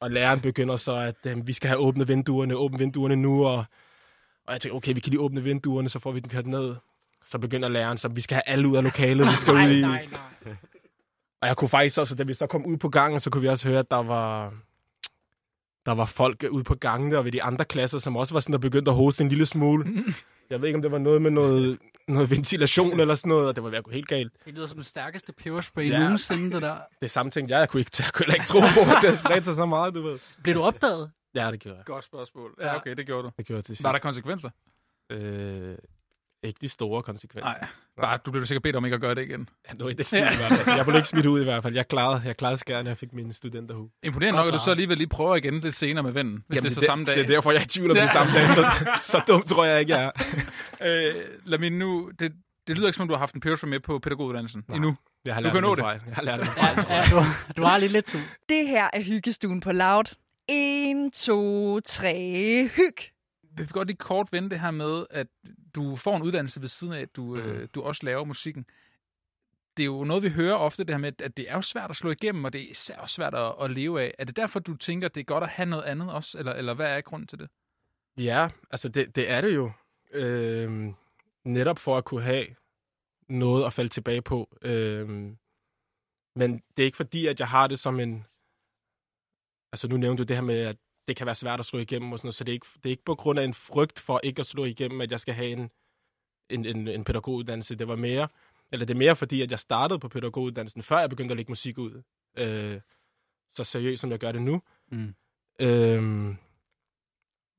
Og 0.00 0.10
læreren 0.10 0.40
begynder 0.40 0.76
så, 0.76 0.96
at 0.96 1.16
øh, 1.26 1.46
vi 1.46 1.52
skal 1.52 1.68
have 1.68 1.80
åbnet 1.80 2.08
vinduerne, 2.08 2.56
åbne 2.56 2.78
vinduerne 2.78 3.16
nu, 3.16 3.46
og, 3.46 3.64
og 4.46 4.52
jeg 4.52 4.60
tænker, 4.60 4.76
okay, 4.76 4.94
vi 4.94 5.00
kan 5.00 5.10
lige 5.10 5.20
åbne 5.20 5.42
vinduerne, 5.42 5.88
så 5.88 5.98
får 5.98 6.12
vi 6.12 6.20
den 6.20 6.28
kørt 6.28 6.46
ned. 6.46 6.74
Så 7.24 7.38
begynder 7.38 7.68
læreren, 7.68 7.98
så 7.98 8.08
vi 8.08 8.20
skal 8.20 8.34
have 8.34 8.42
alle 8.46 8.68
ud 8.68 8.76
af 8.76 8.82
lokalet, 8.82 9.26
vi 9.26 9.36
skal 9.36 9.54
ud 9.54 9.70
i... 9.70 9.80
nej. 9.80 10.08
Og 11.40 11.48
jeg 11.48 11.56
kunne 11.56 11.68
faktisk 11.68 11.98
også, 11.98 12.14
da 12.14 12.22
vi 12.22 12.34
så 12.34 12.46
kom 12.46 12.66
ud 12.66 12.76
på 12.76 12.88
gangen, 12.88 13.20
så 13.20 13.30
kunne 13.30 13.42
vi 13.42 13.48
også 13.48 13.68
høre, 13.68 13.78
at 13.78 13.90
der 13.90 14.02
var, 14.02 14.54
der 15.86 15.92
var 15.92 16.04
folk 16.04 16.44
ude 16.50 16.64
på 16.64 16.74
gangene 16.74 17.18
og 17.18 17.24
ved 17.24 17.32
de 17.32 17.42
andre 17.42 17.64
klasser, 17.64 17.98
som 17.98 18.16
også 18.16 18.34
var 18.34 18.40
sådan, 18.40 18.52
der 18.52 18.58
begyndte 18.58 18.90
at 18.90 18.96
hoste 18.96 19.22
en 19.22 19.28
lille 19.28 19.46
smule. 19.46 20.04
Jeg 20.50 20.60
ved 20.60 20.68
ikke, 20.68 20.76
om 20.76 20.82
det 20.82 20.92
var 20.92 20.98
noget 20.98 21.22
med 21.22 21.30
noget, 21.30 21.78
noget 22.08 22.30
ventilation 22.30 23.00
eller 23.00 23.14
sådan 23.14 23.28
noget, 23.28 23.48
og 23.48 23.56
det 23.56 23.64
var 23.64 23.70
ved 23.70 23.78
at 23.78 23.84
gå 23.84 23.90
helt 23.90 24.08
galt. 24.08 24.32
Det 24.44 24.54
lyder 24.54 24.66
som 24.66 24.76
den 24.76 24.84
stærkeste 24.84 25.32
peberspray 25.32 25.90
Ja. 25.90 25.98
nogensinde, 25.98 26.50
det 26.52 26.62
der. 26.62 26.76
Det 27.02 27.10
samme 27.10 27.30
tænkte 27.30 27.52
jeg, 27.52 27.60
jeg 27.60 27.68
kunne 27.68 27.80
ikke, 27.80 27.90
jeg 27.98 28.12
kunne 28.12 28.34
ikke 28.34 28.46
tro 28.46 28.60
på, 28.60 28.80
at 28.80 28.86
det 28.86 28.96
havde 28.96 29.18
spredt 29.18 29.44
sig 29.44 29.54
så 29.54 29.66
meget, 29.66 29.94
du 29.94 30.02
ved. 30.02 30.18
Blev 30.42 30.54
du 30.54 30.62
opdaget? 30.62 31.10
Ja, 31.34 31.50
det 31.50 31.60
gjorde 31.60 31.76
jeg. 31.76 31.84
Godt 31.86 32.04
spørgsmål. 32.04 32.54
Ja, 32.60 32.76
okay, 32.76 32.94
det 32.96 33.06
gjorde 33.06 33.22
du. 33.22 33.30
Det 33.36 33.46
gjorde 33.46 33.56
jeg 33.58 33.64
til 33.64 33.76
sidst. 33.76 33.84
Var 33.84 33.92
der 33.92 33.98
konsekvenser? 33.98 34.50
øh, 35.12 35.74
ikke 36.46 36.58
de 36.60 36.68
store 36.68 37.02
konsekvenser. 37.02 37.48
Nej. 37.48 37.66
Bare, 38.00 38.18
du 38.26 38.30
blev 38.30 38.46
sikkert 38.46 38.62
bedt 38.62 38.76
om 38.76 38.84
ikke 38.84 38.94
at 38.94 39.00
gøre 39.00 39.14
det 39.14 39.22
igen. 39.22 39.48
Ja, 39.68 39.74
noget 39.74 39.92
i 39.92 39.96
det 39.96 40.06
stil, 40.06 40.18
fald. 40.18 40.76
Jeg 40.76 40.84
blev 40.84 40.96
ikke 40.96 41.08
smidt 41.08 41.26
ud 41.26 41.40
i 41.40 41.44
hvert 41.44 41.62
fald. 41.62 41.74
Jeg 41.74 41.88
klarede, 41.88 42.22
jeg 42.24 42.36
klarede 42.36 42.56
skærne, 42.56 42.88
jeg 42.88 42.98
fik 42.98 43.12
min 43.12 43.32
studenterhue. 43.32 43.88
Imponerende 44.02 44.36
nok, 44.38 44.46
at 44.46 44.52
du 44.52 44.58
så 44.64 44.70
alligevel 44.70 44.96
lige 44.98 45.08
prøver 45.08 45.36
igen 45.36 45.60
lidt 45.60 45.74
senere 45.74 46.02
med 46.04 46.12
vennen, 46.12 46.44
hvis 46.46 46.56
Jamen, 46.56 46.64
det 46.64 46.70
er 46.70 46.74
så 46.74 46.80
det, 46.80 46.86
samme 46.86 47.04
dag. 47.04 47.14
Det 47.14 47.22
er 47.22 47.26
derfor, 47.26 47.50
jeg 47.50 47.58
er 47.58 47.64
i 47.64 47.66
tvivl 47.66 47.90
om 47.90 47.94
det 47.96 48.02
er 48.02 48.06
samme 48.06 48.32
dag, 48.32 48.50
så, 48.50 48.66
så 49.00 49.20
dumt 49.28 49.46
tror 49.48 49.64
jeg 49.64 49.80
ikke, 49.80 49.96
jeg 49.96 50.04
er. 50.04 50.10
Øh, 50.86 51.14
lad 51.44 51.58
mig 51.58 51.70
nu... 51.72 52.10
Det, 52.18 52.32
det 52.66 52.76
lyder 52.76 52.86
ikke 52.88 52.96
som 52.96 53.02
om, 53.02 53.08
du 53.08 53.14
har 53.14 53.18
haft 53.18 53.34
en 53.34 53.40
peberspray 53.40 53.68
med 53.68 53.80
på 53.80 53.98
pædagoguddannelsen 53.98 54.64
Nej. 54.68 54.76
endnu. 54.76 54.96
Jeg 55.26 55.34
har 55.34 55.40
Du 55.40 55.44
lært 55.44 55.52
kan 55.54 55.62
det 55.62 55.68
nå 55.68 55.74
det. 55.74 55.82
fejl. 55.82 56.00
Jeg 56.06 56.14
har 56.14 56.22
lært 56.22 56.40
det 56.40 56.46
Ja, 56.56 56.62
fejl, 56.62 56.86
ja 56.88 57.02
du, 57.16 57.22
du 57.56 57.62
har 57.62 57.78
lige 57.78 57.92
lidt 57.92 58.06
tid. 58.06 58.20
Det 58.48 58.68
her 58.68 58.88
er 58.92 59.02
hyggestuen 59.02 59.60
på 59.60 59.72
Loud. 59.72 60.14
1, 60.48 61.12
2, 61.12 61.80
3, 61.80 62.70
hyg. 62.76 62.96
Vi 63.56 63.62
vil 63.62 63.72
godt 63.72 63.88
lige 63.88 63.96
kort 63.96 64.32
vende 64.32 64.50
det 64.50 64.60
her 64.60 64.70
med, 64.70 65.06
at 65.10 65.26
du 65.74 65.96
får 65.96 66.16
en 66.16 66.22
uddannelse 66.22 66.60
ved 66.60 66.68
siden 66.68 66.92
af, 66.92 67.00
at 67.00 67.16
du, 67.16 67.34
mm. 67.34 67.40
øh, 67.40 67.68
du 67.74 67.82
også 67.82 68.06
laver 68.06 68.24
musikken. 68.24 68.66
Det 69.76 69.82
er 69.82 69.86
jo 69.86 70.04
noget, 70.04 70.22
vi 70.22 70.28
hører 70.28 70.54
ofte, 70.54 70.84
det 70.84 70.94
her 70.94 70.98
med, 70.98 71.22
at 71.22 71.36
det 71.36 71.50
er 71.50 71.54
jo 71.54 71.62
svært 71.62 71.90
at 71.90 71.96
slå 71.96 72.10
igennem, 72.10 72.44
og 72.44 72.52
det 72.52 72.60
er 72.60 72.70
især 72.70 72.96
også 72.98 73.14
svært 73.14 73.34
at, 73.34 73.54
at 73.60 73.70
leve 73.70 74.02
af. 74.02 74.14
Er 74.18 74.24
det 74.24 74.36
derfor, 74.36 74.60
du 74.60 74.76
tænker, 74.76 75.08
det 75.08 75.20
er 75.20 75.24
godt 75.24 75.44
at 75.44 75.50
have 75.50 75.66
noget 75.66 75.84
andet 75.84 76.12
også? 76.12 76.38
Eller, 76.38 76.52
eller 76.52 76.74
hvad 76.74 76.96
er 76.96 77.00
grunden 77.00 77.26
til 77.26 77.38
det? 77.38 77.48
Ja, 78.16 78.48
altså 78.70 78.88
det, 78.88 79.16
det 79.16 79.30
er 79.30 79.40
det 79.40 79.54
jo. 79.54 79.72
Øhm, 80.12 80.94
netop 81.44 81.78
for 81.78 81.98
at 81.98 82.04
kunne 82.04 82.22
have 82.22 82.46
noget 83.28 83.66
at 83.66 83.72
falde 83.72 83.88
tilbage 83.88 84.22
på. 84.22 84.56
Øhm, 84.62 85.38
men 86.36 86.62
det 86.76 86.82
er 86.82 86.86
ikke 86.86 86.96
fordi, 86.96 87.26
at 87.26 87.40
jeg 87.40 87.48
har 87.48 87.66
det 87.66 87.78
som 87.78 88.00
en... 88.00 88.24
Altså 89.72 89.88
nu 89.88 89.96
nævnte 89.96 90.22
du 90.22 90.26
det 90.26 90.36
her 90.36 90.44
med, 90.44 90.58
at 90.58 90.76
det 91.08 91.16
kan 91.16 91.26
være 91.26 91.34
svært 91.34 91.60
at 91.60 91.66
slå 91.66 91.78
igennem 91.78 92.12
og 92.12 92.18
sådan 92.18 92.26
noget, 92.26 92.34
så 92.34 92.44
det 92.44 92.50
er 92.50 92.54
ikke, 92.54 92.66
det 92.74 92.86
er 92.86 92.90
ikke 92.90 93.04
på 93.04 93.14
grund 93.14 93.38
af 93.38 93.44
en 93.44 93.54
frygt 93.54 93.98
for 93.98 94.20
ikke 94.24 94.40
at 94.40 94.46
slå 94.46 94.64
igennem, 94.64 95.00
at 95.00 95.10
jeg 95.10 95.20
skal 95.20 95.34
have 95.34 95.50
en, 95.50 95.70
en, 96.50 96.64
en, 96.64 96.88
en 96.88 97.04
pædagoguddannelse. 97.04 97.74
Det 97.74 97.88
var 97.88 97.96
mere, 97.96 98.28
eller 98.72 98.86
det 98.86 98.94
er 98.94 98.98
mere 98.98 99.16
fordi, 99.16 99.42
at 99.42 99.50
jeg 99.50 99.58
startede 99.58 99.98
på 99.98 100.08
pædagoguddannelsen, 100.08 100.82
før 100.82 100.98
jeg 100.98 101.10
begyndte 101.10 101.32
at 101.32 101.36
lægge 101.36 101.50
musik 101.50 101.78
ud. 101.78 102.02
Øh, 102.36 102.80
så 103.54 103.64
seriøst, 103.64 104.00
som 104.00 104.10
jeg 104.10 104.18
gør 104.18 104.32
det 104.32 104.42
nu. 104.42 104.62
Mm. 104.88 105.14
Øhm, 105.60 106.36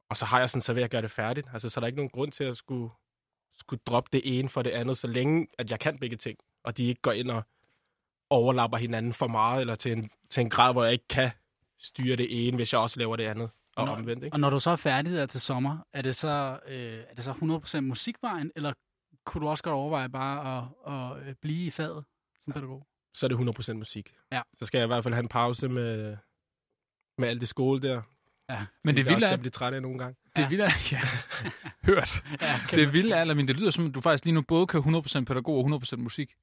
og 0.09 0.17
så 0.17 0.25
har 0.25 0.39
jeg 0.39 0.49
sådan, 0.49 0.61
så 0.61 0.73
vil 0.73 0.81
jeg 0.81 0.89
gøre 0.89 1.01
det 1.01 1.11
færdigt. 1.11 1.47
Altså, 1.53 1.69
så 1.69 1.79
er 1.79 1.81
der 1.81 1.87
ikke 1.87 1.97
nogen 1.97 2.09
grund 2.09 2.31
til 2.31 2.43
at 2.43 2.57
skulle, 2.57 2.89
skulle 3.53 3.81
droppe 3.85 4.09
det 4.13 4.39
ene 4.39 4.49
for 4.49 4.61
det 4.61 4.69
andet, 4.69 4.97
så 4.97 5.07
længe 5.07 5.47
at 5.57 5.71
jeg 5.71 5.79
kan 5.79 5.99
begge 5.99 6.17
ting. 6.17 6.39
Og 6.63 6.77
de 6.77 6.85
ikke 6.85 7.01
går 7.01 7.11
ind 7.11 7.31
og 7.31 7.43
overlapper 8.29 8.77
hinanden 8.77 9.13
for 9.13 9.27
meget, 9.27 9.61
eller 9.61 9.75
til 9.75 9.91
en, 9.91 10.09
til 10.29 10.41
en 10.41 10.49
grad, 10.49 10.73
hvor 10.73 10.83
jeg 10.83 10.93
ikke 10.93 11.07
kan 11.07 11.31
styre 11.79 12.15
det 12.15 12.47
ene, 12.47 12.55
hvis 12.57 12.73
jeg 12.73 12.81
også 12.81 12.99
laver 12.99 13.15
det 13.15 13.23
andet. 13.23 13.49
Og 13.75 13.85
Nå, 13.85 13.91
omvendt, 13.91 14.23
ikke? 14.23 14.33
Og 14.35 14.39
når 14.39 14.49
du 14.49 14.59
så 14.59 14.69
er 14.69 14.75
færdig 14.75 15.13
der 15.13 15.25
til 15.25 15.41
sommer, 15.41 15.77
er 15.93 16.01
det 16.01 16.15
så, 16.15 16.59
øh, 16.67 16.99
er 17.09 17.15
det 17.15 17.23
så 17.23 17.31
100% 17.77 17.79
musikvejen, 17.79 18.51
eller 18.55 18.73
kunne 19.25 19.41
du 19.41 19.49
også 19.49 19.63
godt 19.63 19.73
overveje 19.73 20.09
bare 20.09 20.57
at, 20.57 20.93
at 21.21 21.27
øh, 21.27 21.35
blive 21.41 21.65
i 21.65 21.71
faget 21.71 22.05
som 22.43 22.53
pædagog? 22.53 22.87
Så 23.13 23.25
er 23.25 23.27
det 23.27 23.59
100% 23.69 23.73
musik. 23.73 24.13
Ja. 24.31 24.41
Så 24.57 24.65
skal 24.65 24.77
jeg 24.77 24.85
i 24.85 24.87
hvert 24.87 25.03
fald 25.03 25.13
have 25.13 25.23
en 25.23 25.27
pause 25.27 25.69
med, 25.69 26.17
med 27.17 27.27
alt 27.29 27.41
det 27.41 27.49
skole 27.49 27.81
der. 27.81 28.01
Ja. 28.49 28.65
Men 28.83 28.95
det 28.95 29.05
jeg 29.05 29.13
også 29.13 29.15
vilde 29.15 29.27
er, 29.27 29.33
at 29.33 29.39
blive 29.39 29.51
træt 29.51 29.73
af 29.73 29.81
nogle 29.81 29.99
gange. 29.99 30.15
det 30.35 30.41
Ja. 30.41 30.49
vilde 30.49 30.63
er, 30.63 30.69
ja, 30.91 30.99
hørt. 31.83 32.23
ja 32.41 32.59
Det 32.77 32.93
vilde 32.93 33.15
er, 33.15 33.33
men 33.33 33.47
det 33.47 33.59
lyder 33.59 33.71
som, 33.71 33.85
at 33.87 33.95
du 33.95 34.01
faktisk 34.01 34.25
lige 34.25 34.35
nu 34.35 34.41
både 34.41 34.67
kan 34.67 34.79
100% 34.79 35.23
pædagog 35.23 35.55
og 35.57 35.81
100% 35.83 35.95
musik. 35.95 36.33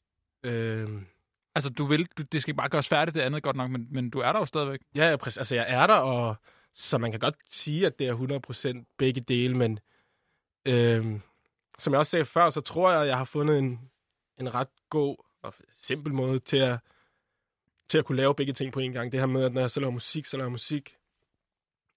Øhm, 0.44 1.06
Altså, 1.54 1.70
du 1.70 1.84
vil, 1.84 2.08
du, 2.18 2.22
det 2.22 2.42
skal 2.42 2.54
bare 2.54 2.68
gøres 2.68 2.88
færdigt, 2.88 3.14
det 3.14 3.20
andet 3.20 3.42
godt 3.42 3.56
nok, 3.56 3.70
men, 3.70 3.86
men 3.90 4.10
du 4.10 4.18
er 4.18 4.32
der 4.32 4.38
jo 4.38 4.44
stadigvæk. 4.44 4.80
Ja, 4.96 5.10
ja, 5.10 5.16
præcis. 5.16 5.38
Altså, 5.38 5.54
jeg 5.54 5.66
er 5.68 5.86
der, 5.86 5.94
og 5.94 6.36
så 6.74 6.98
man 6.98 7.10
kan 7.10 7.20
godt 7.20 7.36
sige, 7.48 7.86
at 7.86 7.98
det 7.98 8.06
er 8.06 8.78
100% 8.80 8.94
begge 8.98 9.20
dele, 9.20 9.56
men 9.56 9.78
øhm, 10.66 11.20
som 11.78 11.92
jeg 11.92 11.98
også 11.98 12.10
sagde 12.10 12.24
før, 12.24 12.50
så 12.50 12.60
tror 12.60 12.92
jeg, 12.92 13.02
at 13.02 13.08
jeg 13.08 13.16
har 13.16 13.24
fundet 13.24 13.58
en, 13.58 13.90
en 14.40 14.54
ret 14.54 14.68
god 14.90 15.16
og 15.42 15.54
simpel 15.70 16.14
måde 16.14 16.38
til 16.38 16.56
at, 16.56 16.78
til 17.88 17.98
at 17.98 18.04
kunne 18.04 18.16
lave 18.16 18.34
begge 18.34 18.52
ting 18.52 18.72
på 18.72 18.80
en 18.80 18.92
gang. 18.92 19.12
Det 19.12 19.20
her 19.20 19.26
med, 19.26 19.44
at 19.44 19.52
når 19.52 19.60
jeg 19.60 19.70
så 19.70 19.80
laver 19.80 19.92
musik, 19.92 20.26
så 20.26 20.36
laver 20.36 20.46
jeg 20.46 20.52
musik, 20.52 20.96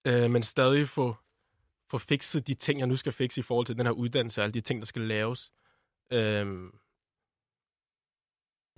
øh, 0.06 0.30
men 0.30 0.42
stadig 0.42 0.88
få, 0.88 1.16
få 1.90 1.98
fikset 1.98 2.46
de 2.46 2.54
ting, 2.54 2.80
jeg 2.80 2.86
nu 2.86 2.96
skal 2.96 3.12
fikse 3.12 3.38
i 3.38 3.42
forhold 3.42 3.66
til 3.66 3.76
den 3.76 3.86
her 3.86 3.92
uddannelse, 3.92 4.40
og 4.40 4.42
alle 4.42 4.54
de 4.54 4.60
ting, 4.60 4.80
der 4.80 4.86
skal 4.86 5.02
laves. 5.02 5.52
Øhm, 6.12 6.70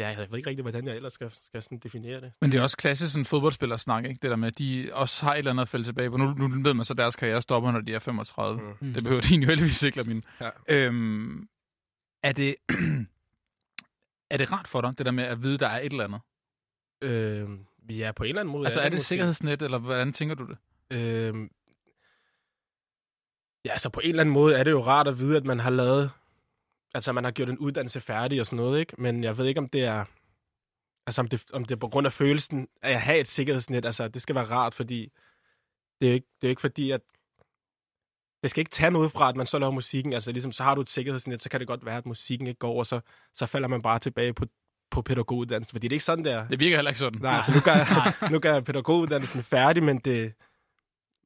ja, 0.01 0.09
jeg 0.09 0.31
ved 0.31 0.39
ikke 0.39 0.51
rigtig, 0.51 0.63
hvordan 0.63 0.87
jeg 0.87 0.97
ellers 0.97 1.13
skal, 1.13 1.31
skal 1.31 1.63
sådan 1.63 1.79
definere 1.79 2.21
det. 2.21 2.33
Men 2.41 2.53
det 2.53 2.59
er 2.59 2.63
også 2.63 2.77
klassisk 2.77 3.13
sådan 3.13 3.25
fodboldspillersnak, 3.25 4.05
ikke? 4.05 4.19
Det 4.23 4.31
der 4.31 4.37
med, 4.37 4.49
at 4.49 4.59
de 4.59 4.91
også 4.93 5.25
har 5.25 5.35
et 5.35 5.39
eller 5.39 5.51
andet 5.51 5.63
at 5.63 5.69
falde 5.69 5.85
tilbage 5.85 6.11
på. 6.11 6.17
Nu, 6.17 6.31
nu 6.35 6.63
ved 6.63 6.75
man 6.75 6.85
så, 6.85 6.93
at 6.93 6.99
deres 6.99 7.17
karriere 7.17 7.43
stopper, 7.43 7.71
når 7.71 7.81
de 7.81 7.95
er 7.95 7.99
35. 7.99 8.61
Mm. 8.61 8.67
Mm. 8.81 8.95
Det 8.95 9.03
behøver 9.03 9.23
de 9.23 9.35
jo 9.35 9.47
heldigvis 9.47 9.83
ikke, 9.83 10.03
min. 10.03 10.25
Ja. 10.41 10.51
Øhm, 10.69 11.49
er 12.23 12.33
det... 12.33 12.57
er 14.31 14.37
det 14.37 14.53
rart 14.53 14.69
for 14.69 14.81
dig, 14.81 14.99
det 14.99 15.07
der 15.07 15.13
med 15.13 15.25
at 15.25 15.43
vide, 15.43 15.59
der 15.59 15.67
er 15.67 15.81
et 15.81 15.93
eller 15.93 16.05
andet? 16.05 16.21
Øhm, 17.03 17.67
ja, 17.91 18.13
på 18.13 18.23
en 18.23 18.29
eller 18.29 18.41
anden 18.41 18.53
måde. 18.53 18.67
Altså, 18.67 18.81
er 18.81 18.89
det 18.89 18.93
måske. 18.93 19.07
sikkerhedsnet, 19.07 19.63
eller 19.63 19.79
hvordan 19.79 20.13
tænker 20.13 20.35
du 20.35 20.47
det? 20.47 20.59
Øhm, 20.93 21.51
ja, 23.65 23.71
altså 23.71 23.91
på 23.91 24.01
en 24.01 24.09
eller 24.09 24.21
anden 24.21 24.33
måde 24.33 24.57
er 24.57 24.65
det 24.65 24.71
jo 24.71 24.81
rart 24.81 25.09
at 25.09 25.19
vide, 25.19 25.37
at 25.37 25.45
man 25.45 25.61
har 25.61 25.71
lavet... 25.71 26.11
Altså, 26.95 27.13
man 27.13 27.25
har 27.25 27.31
gjort 27.31 27.49
en 27.49 27.59
uddannelse 27.59 28.01
færdig 28.01 28.41
og 28.41 28.47
sådan 28.47 28.57
noget, 28.57 28.81
ikke? 28.81 28.95
Men 28.99 29.25
jeg 29.25 29.39
ved 29.39 29.47
ikke, 29.47 29.61
om 29.61 29.69
det 29.69 29.85
er... 29.85 30.05
Altså, 31.07 31.21
om 31.21 31.29
det, 31.29 31.45
om 31.53 31.65
det 31.65 31.75
er 31.75 31.79
på 31.79 31.89
grund 31.89 32.07
af 32.07 32.13
følelsen 32.13 32.69
af 32.83 32.93
at 32.93 33.01
have 33.01 33.19
et 33.19 33.29
sikkerhedsnet. 33.29 33.85
Altså, 33.85 34.09
det 34.09 34.23
skal 34.23 34.35
være 34.35 34.45
rart, 34.45 34.75
fordi... 34.75 35.13
Det 36.01 36.07
er 36.07 36.11
jo 36.11 36.15
ikke, 36.15 36.27
det 36.41 36.49
er 36.49 36.51
ikke 36.51 36.61
fordi, 36.61 36.91
at... 36.91 37.01
det 38.43 38.51
skal 38.51 38.61
ikke 38.61 38.71
tage 38.71 38.91
noget 38.91 39.13
fra, 39.13 39.29
at 39.29 39.37
man 39.37 39.47
så 39.47 39.59
laver 39.59 39.73
musikken. 39.73 40.13
Altså 40.13 40.33
ligesom, 40.33 40.53
så 40.53 40.63
har 40.63 40.75
du 40.75 40.81
et 40.81 40.91
sikkerhedsnet, 40.91 41.43
så 41.43 41.51
kan 41.51 41.61
det 41.61 41.69
godt 41.69 41.87
være, 41.87 41.97
at 41.97 42.07
musikken 42.07 42.47
ikke 42.47 42.59
går, 42.59 42.79
og 42.79 42.87
så, 42.87 43.01
så 43.35 43.47
falder 43.47 43.69
man 43.69 43.83
bare 43.83 43.99
tilbage 43.99 44.35
på, 44.35 44.47
på 44.91 45.03
pædagoguddannelsen. 45.03 45.73
Fordi 45.73 45.89
det 45.89 45.93
er 45.93 45.97
ikke 45.97 46.05
sådan, 46.05 46.25
der. 46.25 46.49
Det 46.49 46.61
virker 46.61 46.77
heller 46.77 46.91
ikke 46.91 46.99
sådan. 46.99 47.21
Nej, 47.21 47.37
altså 47.37 47.53
nu 47.53 47.61
gør, 47.61 47.75
jeg, 47.75 48.13
nu 48.33 48.39
gør 48.39 48.53
jeg 48.53 48.65
pædagoguddannelsen 48.65 49.43
færdig, 49.43 49.83
men 49.83 49.99
det, 49.99 50.33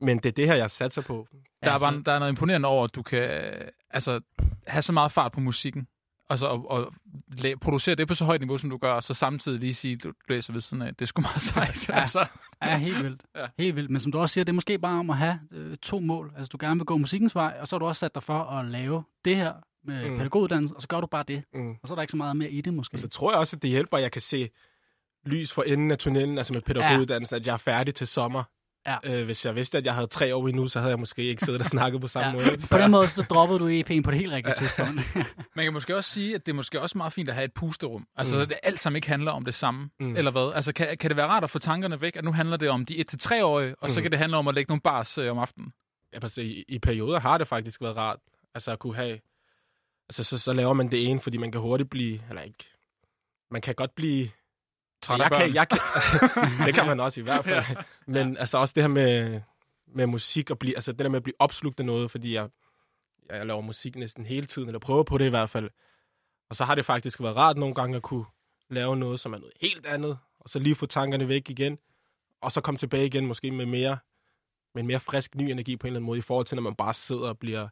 men 0.00 0.16
det 0.18 0.26
er 0.26 0.32
det 0.32 0.46
her, 0.46 0.54
jeg 0.54 0.70
satser 0.70 1.02
på. 1.02 1.26
Der 1.62 1.70
er, 1.72 1.78
bare, 1.78 2.02
der 2.06 2.12
er 2.12 2.18
noget 2.18 2.32
imponerende 2.32 2.68
over, 2.68 2.84
at 2.84 2.94
du 2.94 3.02
kan 3.02 3.30
altså, 3.90 4.20
have 4.66 4.82
så 4.82 4.92
meget 4.92 5.12
fart 5.12 5.32
på 5.32 5.40
musikken, 5.40 5.86
altså, 6.30 6.46
og, 6.46 6.70
og 6.70 6.92
la- 7.40 7.54
producere 7.60 7.94
det 7.94 8.08
på 8.08 8.14
så 8.14 8.24
højt 8.24 8.40
niveau, 8.40 8.56
som 8.56 8.70
du 8.70 8.76
gør, 8.76 8.92
og 8.92 9.02
så 9.02 9.14
samtidig 9.14 9.60
lige 9.60 9.74
sige, 9.74 9.96
du 9.96 10.12
læser 10.28 10.52
ved 10.52 10.60
siden 10.60 10.82
af. 10.82 10.94
Det 10.94 11.02
er 11.02 11.06
sgu 11.06 11.22
meget 11.22 11.40
sejt. 11.42 11.88
Ja. 11.88 12.00
altså. 12.00 12.26
Ja, 12.64 12.76
helt 12.78 13.02
vildt. 13.04 13.22
Ja. 13.36 13.46
Helt 13.58 13.76
vildt. 13.76 13.90
Men 13.90 14.00
som 14.00 14.12
du 14.12 14.18
også 14.18 14.32
siger, 14.34 14.44
det 14.44 14.52
er 14.52 14.54
måske 14.54 14.78
bare 14.78 14.98
om 14.98 15.10
at 15.10 15.16
have 15.16 15.40
øh, 15.52 15.76
to 15.76 16.00
mål. 16.00 16.32
Altså, 16.36 16.48
du 16.52 16.56
gerne 16.60 16.80
vil 16.80 16.86
gå 16.86 16.96
musikkens 16.96 17.34
vej, 17.34 17.56
og 17.60 17.68
så 17.68 17.76
har 17.76 17.78
du 17.78 17.86
også 17.86 18.00
sat 18.00 18.14
dig 18.14 18.22
for 18.22 18.38
at 18.44 18.64
lave 18.66 19.04
det 19.24 19.36
her 19.36 19.52
med 19.86 20.10
Mm. 20.10 20.16
pædagoguddannelse, 20.16 20.74
og 20.74 20.82
så 20.82 20.88
gør 20.88 21.00
du 21.00 21.06
bare 21.06 21.24
det. 21.28 21.42
Mm. 21.54 21.70
Og 21.70 21.88
så 21.88 21.94
er 21.94 21.96
der 21.96 22.02
ikke 22.02 22.10
så 22.10 22.16
meget 22.16 22.36
mere 22.36 22.50
i 22.50 22.60
det, 22.60 22.74
måske. 22.74 22.98
Så 22.98 23.08
tror 23.08 23.30
jeg 23.32 23.38
også, 23.40 23.56
at 23.56 23.62
det 23.62 23.70
hjælper, 23.70 23.96
at 23.96 24.02
jeg 24.02 24.12
kan 24.12 24.20
se 24.22 24.48
lys 25.26 25.52
for 25.52 25.62
enden 25.62 25.90
af 25.90 25.98
tunnelen, 25.98 26.38
altså 26.38 26.52
med 26.54 26.62
pædagoguddannelsen, 26.62 27.36
at 27.36 27.46
jeg 27.46 27.52
er 27.52 27.56
færdig 27.56 27.94
til 27.94 28.06
sommer. 28.06 28.44
Ja. 28.86 28.96
Øh, 29.04 29.24
hvis 29.24 29.46
jeg 29.46 29.54
vidste, 29.54 29.78
at 29.78 29.86
jeg 29.86 29.94
havde 29.94 30.06
tre 30.06 30.34
år 30.34 30.48
endnu, 30.48 30.68
så 30.68 30.78
havde 30.78 30.90
jeg 30.90 30.98
måske 30.98 31.22
ikke 31.22 31.44
siddet 31.44 31.60
og 31.60 31.66
snakket 31.76 32.00
på 32.00 32.08
samme 32.08 32.40
Ja. 32.40 32.46
måde. 32.50 32.58
På 32.70 32.78
den 32.78 32.90
måde, 32.90 33.08
så 33.08 33.22
droppede 33.22 33.58
du 33.58 33.68
EP'en 33.68 34.02
på 34.02 34.10
det 34.10 34.18
helt 34.18 34.32
rigtige 34.32 34.54
tidspunkt. 34.54 35.16
Man 35.56 35.64
kan 35.66 35.72
måske 35.72 35.96
også 35.96 36.10
sige, 36.10 36.34
at 36.34 36.46
det 36.46 36.52
er 36.52 36.56
måske 36.56 36.80
også 36.80 36.98
meget 36.98 37.12
fint 37.12 37.28
at 37.28 37.34
have 37.34 37.44
et 37.44 37.52
pusterum. 37.52 38.06
Altså, 38.16 38.38
Mm. 38.40 38.46
det 38.48 38.56
alt 38.62 38.80
sammen 38.80 38.96
ikke 38.96 39.08
handler 39.08 39.32
om 39.32 39.44
det 39.44 39.54
samme, 39.54 39.90
Mm. 40.00 40.16
eller 40.16 40.30
hvad? 40.30 40.52
Altså, 40.54 40.72
kan, 40.72 40.96
kan 40.98 41.10
det 41.10 41.16
være 41.16 41.26
rart 41.26 41.44
at 41.44 41.50
få 41.50 41.58
tankerne 41.58 42.00
væk, 42.00 42.16
at 42.16 42.24
nu 42.24 42.32
handler 42.32 42.56
det 42.56 42.70
om 42.70 42.86
de 42.86 43.00
1-3-årige, 43.00 43.74
og 43.80 43.88
mm. 43.88 43.94
så 43.94 44.02
kan 44.02 44.10
det 44.10 44.18
handle 44.18 44.36
om 44.36 44.48
at 44.48 44.54
lægge 44.54 44.70
nogle 44.70 44.80
bars 44.80 45.18
øh, 45.18 45.30
om 45.30 45.38
aftenen? 45.38 45.72
Ja, 46.12 46.18
altså, 46.22 46.40
i, 46.40 46.64
I 46.68 46.78
perioder 46.78 47.20
har 47.20 47.38
det 47.38 47.48
faktisk 47.48 47.80
været 47.82 47.96
rart. 47.96 48.18
Altså 48.54 48.72
at 48.72 48.78
kunne 48.78 48.96
have... 48.96 49.18
Altså, 50.08 50.24
så, 50.24 50.38
så 50.38 50.52
laver 50.52 50.72
man 50.72 50.90
det 50.90 51.10
ene, 51.10 51.20
fordi 51.20 51.36
man 51.36 51.52
kan 51.52 51.60
hurtigt 51.60 51.90
blive... 51.90 52.20
Eller 52.28 52.42
ikke... 52.42 52.64
Man 53.50 53.62
kan 53.62 53.74
godt 53.74 53.94
blive... 53.94 54.28
Jeg 55.12 55.30
børn. 55.30 55.40
kan, 55.40 55.54
jeg 55.54 55.68
kan, 55.68 55.78
det 56.66 56.74
kan 56.74 56.86
man 56.86 57.00
også 57.00 57.20
i 57.20 57.22
hvert 57.22 57.44
fald. 57.44 57.64
Men 58.06 58.32
ja. 58.32 58.40
altså 58.40 58.58
også 58.58 58.72
det 58.74 58.82
her 58.82 58.88
med, 58.88 59.40
med 59.86 60.06
musik 60.06 60.50
og 60.50 60.58
blive, 60.58 60.74
altså 60.74 60.92
det 60.92 60.98
der 60.98 61.08
med 61.08 61.16
at 61.16 61.22
blive 61.22 61.34
opslugt 61.38 61.80
af 61.80 61.86
noget, 61.86 62.10
fordi 62.10 62.34
jeg, 62.34 62.48
jeg 63.30 63.46
laver 63.46 63.60
musik 63.60 63.96
næsten 63.96 64.26
hele 64.26 64.46
tiden, 64.46 64.68
eller 64.68 64.78
prøver 64.78 65.02
på 65.02 65.18
det 65.18 65.26
i 65.26 65.28
hvert 65.28 65.50
fald. 65.50 65.70
Og 66.50 66.56
så 66.56 66.64
har 66.64 66.74
det 66.74 66.84
faktisk 66.84 67.20
været 67.20 67.36
rart 67.36 67.56
nogle 67.56 67.74
gange 67.74 67.96
at 67.96 68.02
kunne 68.02 68.24
lave 68.70 68.96
noget, 68.96 69.20
som 69.20 69.32
er 69.32 69.38
noget 69.38 69.52
helt 69.60 69.86
andet, 69.86 70.18
og 70.40 70.50
så 70.50 70.58
lige 70.58 70.74
få 70.74 70.86
tankerne 70.86 71.28
væk 71.28 71.50
igen, 71.50 71.78
og 72.40 72.52
så 72.52 72.60
komme 72.60 72.78
tilbage 72.78 73.06
igen 73.06 73.26
måske 73.26 73.50
med 73.50 73.66
mere, 73.66 73.98
med 74.74 74.82
en 74.82 74.86
mere 74.86 75.00
frisk, 75.00 75.34
ny 75.34 75.42
energi 75.42 75.76
på 75.76 75.86
en 75.86 75.88
eller 75.88 75.98
anden 75.98 76.06
måde, 76.06 76.18
i 76.18 76.22
forhold 76.22 76.46
til, 76.46 76.56
når 76.56 76.62
man 76.62 76.74
bare 76.74 76.94
sidder 76.94 77.28
og 77.28 77.38
bliver 77.38 77.68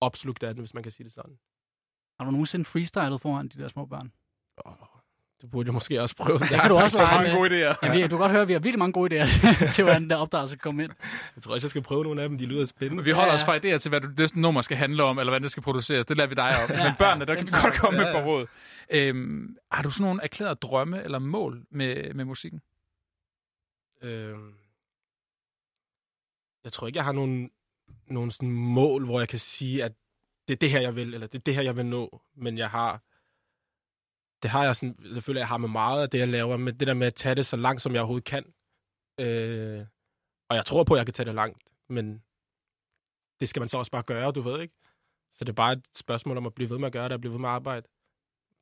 opslugt 0.00 0.42
af 0.42 0.54
den, 0.54 0.60
hvis 0.60 0.74
man 0.74 0.82
kan 0.82 0.92
sige 0.92 1.04
det 1.04 1.12
sådan. 1.12 1.38
har 2.18 2.24
du 2.24 2.30
nogensinde 2.30 2.64
freestylet 2.64 3.20
foran 3.20 3.48
de 3.48 3.62
der 3.62 3.68
små 3.68 3.86
børn? 3.86 4.12
Oh, 4.56 4.72
det 5.40 5.50
burde 5.50 5.66
jeg 5.66 5.74
måske 5.74 6.02
også 6.02 6.16
prøve. 6.16 6.38
Det 6.48 6.48
kan 6.48 6.68
du 6.68 6.76
også 6.76 7.02
mange 7.12 7.28
med. 7.28 7.36
gode 7.36 7.50
idéer. 7.50 7.76
Ja, 7.82 7.92
vi, 7.92 8.02
du 8.02 8.08
kan 8.08 8.18
godt 8.18 8.30
høre, 8.30 8.42
at 8.42 8.48
vi 8.48 8.52
har 8.52 8.60
virkelig 8.60 8.78
mange 8.78 8.92
gode 8.92 9.22
idéer 9.22 9.26
til, 9.74 9.84
hvordan 9.84 10.10
der 10.10 10.16
opdragelse 10.16 10.56
kan 10.56 10.60
komme 10.60 10.84
ind. 10.84 10.92
Jeg 11.36 11.42
tror 11.42 11.54
også, 11.54 11.64
jeg 11.66 11.70
skal 11.70 11.82
prøve 11.82 12.04
nogle 12.04 12.22
af 12.22 12.28
dem. 12.28 12.38
De 12.38 12.46
lyder 12.46 12.64
spændende. 12.64 13.04
Vi 13.04 13.10
holder 13.10 13.32
Ja, 13.32 13.36
os 13.36 13.46
ja. 13.46 13.52
fra 13.52 13.56
idéer 13.56 13.78
til, 13.78 13.88
hvad 13.88 14.00
du, 14.00 14.08
næste 14.18 14.40
nummer 14.40 14.62
skal 14.62 14.76
handle 14.76 15.02
om, 15.04 15.18
eller 15.18 15.32
hvad 15.32 15.40
det 15.40 15.50
skal 15.50 15.62
produceres. 15.62 16.06
Det 16.06 16.16
lader 16.16 16.28
vi 16.28 16.34
dig 16.34 16.52
op. 16.64 16.70
Ja, 16.70 16.84
Men 16.84 16.92
børnene, 16.98 17.24
der 17.26 17.32
ja, 17.32 17.38
kan 17.38 17.46
vi 17.46 17.52
godt 17.62 17.74
komme 17.74 17.96
med 17.98 18.06
Ja, 18.06 18.12
på 18.12 18.18
ja. 18.18 18.24
råd. 18.24 18.46
Øhm, 18.90 19.56
har 19.72 19.82
du 19.82 19.90
sådan 19.90 20.04
nogle 20.04 20.22
erklærede 20.22 20.54
drømme 20.54 21.02
eller 21.02 21.18
mål 21.18 21.62
med, 21.70 22.14
med 22.14 22.24
musikken? 22.24 22.60
Øhm, 24.02 24.52
jeg 26.64 26.72
tror 26.72 26.86
ikke, 26.86 26.96
jeg 26.96 27.04
har 27.04 27.12
nogen, 27.12 27.50
nogen 28.06 28.30
sådan 28.30 28.50
mål, 28.50 29.04
hvor 29.04 29.18
jeg 29.20 29.28
kan 29.28 29.38
sige, 29.38 29.84
at 29.84 29.92
det 30.48 30.54
er 30.54 30.58
det 30.58 30.70
her, 30.70 30.80
jeg 30.80 30.96
vil, 30.96 31.14
eller 31.14 31.26
det 31.26 31.38
er 31.38 31.42
det 31.42 31.54
her, 31.54 31.62
jeg 31.62 31.76
vil 31.76 31.86
nå. 31.86 32.20
Men 32.36 32.58
jeg 32.58 32.70
har... 32.70 33.02
Det 34.42 34.50
har 34.50 34.64
jeg 34.64 34.76
sådan... 34.76 34.96
Jeg 35.14 35.22
føler, 35.22 35.40
jeg 35.40 35.48
har 35.48 35.56
med 35.56 35.68
meget 35.68 36.02
af 36.02 36.10
det, 36.10 36.18
jeg 36.18 36.28
laver, 36.28 36.56
med 36.56 36.72
det 36.72 36.88
der 36.88 36.94
med 36.94 37.06
at 37.06 37.14
tage 37.14 37.34
det 37.34 37.46
så 37.46 37.56
langt, 37.56 37.82
som 37.82 37.92
jeg 37.92 38.00
overhovedet 38.00 38.24
kan. 38.24 38.44
Øh, 39.20 39.86
og 40.48 40.56
jeg 40.56 40.64
tror 40.64 40.84
på, 40.84 40.94
at 40.94 40.98
jeg 40.98 41.06
kan 41.06 41.14
tage 41.14 41.26
det 41.26 41.34
langt, 41.34 41.58
men 41.88 42.22
det 43.40 43.48
skal 43.48 43.60
man 43.60 43.68
så 43.68 43.78
også 43.78 43.90
bare 43.90 44.02
gøre, 44.02 44.32
du 44.32 44.40
ved 44.40 44.60
ikke? 44.60 44.74
Så 45.32 45.44
det 45.44 45.48
er 45.48 45.54
bare 45.54 45.72
et 45.72 45.86
spørgsmål 45.94 46.36
om 46.36 46.46
at 46.46 46.54
blive 46.54 46.70
ved 46.70 46.78
med 46.78 46.86
at 46.86 46.92
gøre 46.92 47.04
det, 47.04 47.12
og 47.12 47.20
blive 47.20 47.32
ved 47.32 47.40
med 47.40 47.48
at 47.48 47.54
arbejde, 47.54 47.86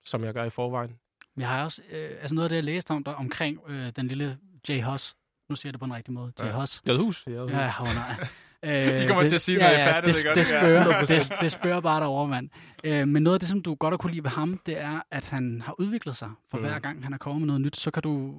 som 0.05 0.25
jeg 0.25 0.35
gør 0.35 0.45
i 0.45 0.51
forvejen. 0.51 0.99
Jeg 1.37 1.49
har 1.49 1.65
også, 1.65 1.83
øh, 1.91 2.11
altså 2.21 2.35
noget 2.35 2.45
af 2.45 2.49
det, 2.49 2.57
jeg 2.57 2.65
læste 2.65 2.91
om 2.91 3.05
der, 3.05 3.13
omkring 3.13 3.61
øh, 3.69 3.93
den 3.97 4.09
lille 4.09 4.39
Jay 4.69 4.83
Huss. 4.83 5.17
Nu 5.49 5.57
siger 5.57 5.69
jeg 5.69 5.73
det 5.73 5.79
på 5.81 5.85
en 5.85 5.95
rigtig 5.95 6.15
måde. 6.15 6.33
Jay 6.39 6.47
Ja. 6.47 6.61
Huss. 6.61 6.83
Jadhus. 6.87 7.27
Ja, 7.27 7.43
oh, 7.43 7.95
nej. 7.95 8.27
Øh, 8.65 8.73
I 9.03 9.07
kommer 9.07 9.29
til 9.29 9.35
at 9.35 9.41
sige, 9.41 9.59
når 9.59 9.67
I 9.67 9.75
er 9.75 9.93
færdige, 9.93 10.13
det, 10.13 10.25
det? 10.25 10.37
Ja, 10.37 10.43
spørger, 10.43 10.85
100%. 10.85 11.15
det, 11.15 11.33
det 11.41 11.53
spørger 11.53 11.81
bare 11.81 12.01
derovre, 12.01 12.29
mand. 12.29 12.51
Øh, 12.85 13.09
men 13.09 13.23
noget 13.23 13.35
af 13.37 13.41
det, 13.41 13.49
som 13.49 13.63
du 13.63 13.75
godt 13.75 13.93
har 13.93 13.97
kunne 13.97 14.13
lide 14.13 14.25
ved 14.25 14.31
ham, 14.31 14.61
det 14.67 14.79
er, 14.81 15.01
at 15.11 15.29
han 15.29 15.61
har 15.61 15.75
udviklet 15.81 16.17
sig. 16.17 16.31
For 16.51 16.57
Mm. 16.57 16.63
hver 16.63 16.79
gang 16.79 17.05
han 17.05 17.13
er 17.13 17.19
kommet 17.19 17.41
med 17.41 17.47
noget 17.47 17.61
nyt, 17.61 17.77
så 17.77 17.91
kan 17.91 18.03
du, 18.03 18.35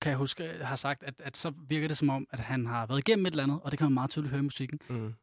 kan 0.00 0.10
jeg 0.10 0.18
huske, 0.18 0.58
jeg 0.58 0.68
har 0.68 0.76
sagt, 0.76 1.02
at, 1.02 1.14
at 1.18 1.36
så 1.36 1.52
virker 1.68 1.88
det 1.88 1.96
som 1.96 2.10
om, 2.10 2.26
at 2.30 2.38
han 2.38 2.66
har 2.66 2.86
været 2.86 2.98
igennem 2.98 3.26
et 3.26 3.30
eller 3.30 3.42
andet, 3.42 3.60
og 3.62 3.70
det 3.70 3.78
kan 3.78 3.84
man 3.84 3.94
meget 3.94 4.10
tydeligt 4.10 4.30
høre 4.30 4.38
i 4.40 4.42
musikken. 4.42 4.78
Mm. 4.88 5.14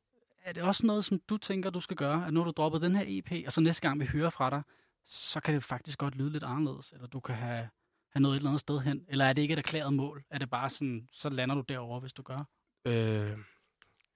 Er 0.45 0.53
det 0.53 0.63
også 0.63 0.87
noget, 0.87 1.05
som 1.05 1.19
du 1.29 1.37
tænker, 1.37 1.69
du 1.69 1.79
skal 1.79 1.97
gøre? 1.97 2.27
At 2.27 2.33
nu 2.33 2.39
har 2.39 2.45
du 2.45 2.51
droppet 2.57 2.81
den 2.81 2.95
her 2.95 3.03
EP, 3.07 3.31
og 3.45 3.51
så 3.53 3.61
næste 3.61 3.81
gang 3.81 3.99
vi 3.99 4.05
hører 4.05 4.29
fra 4.29 4.49
dig, 4.49 4.61
så 5.05 5.39
kan 5.39 5.53
det 5.53 5.63
faktisk 5.63 5.97
godt 5.99 6.15
lyde 6.15 6.29
lidt 6.29 6.43
anderledes, 6.43 6.91
eller 6.91 7.07
du 7.07 7.19
kan 7.19 7.35
have, 7.35 7.69
have 8.13 8.21
noget 8.21 8.35
et 8.35 8.39
eller 8.39 8.49
andet 8.49 8.59
sted 8.59 8.79
hen? 8.79 9.01
Eller 9.07 9.25
er 9.25 9.33
det 9.33 9.41
ikke 9.41 9.53
et 9.53 9.57
erklæret 9.59 9.93
mål? 9.93 10.23
Er 10.31 10.37
det 10.39 10.49
bare 10.49 10.69
sådan, 10.69 11.07
så 11.11 11.29
lander 11.29 11.55
du 11.55 11.61
derovre, 11.69 11.99
hvis 11.99 12.13
du 12.13 12.21
gør? 12.21 12.47
Øh, 12.87 13.31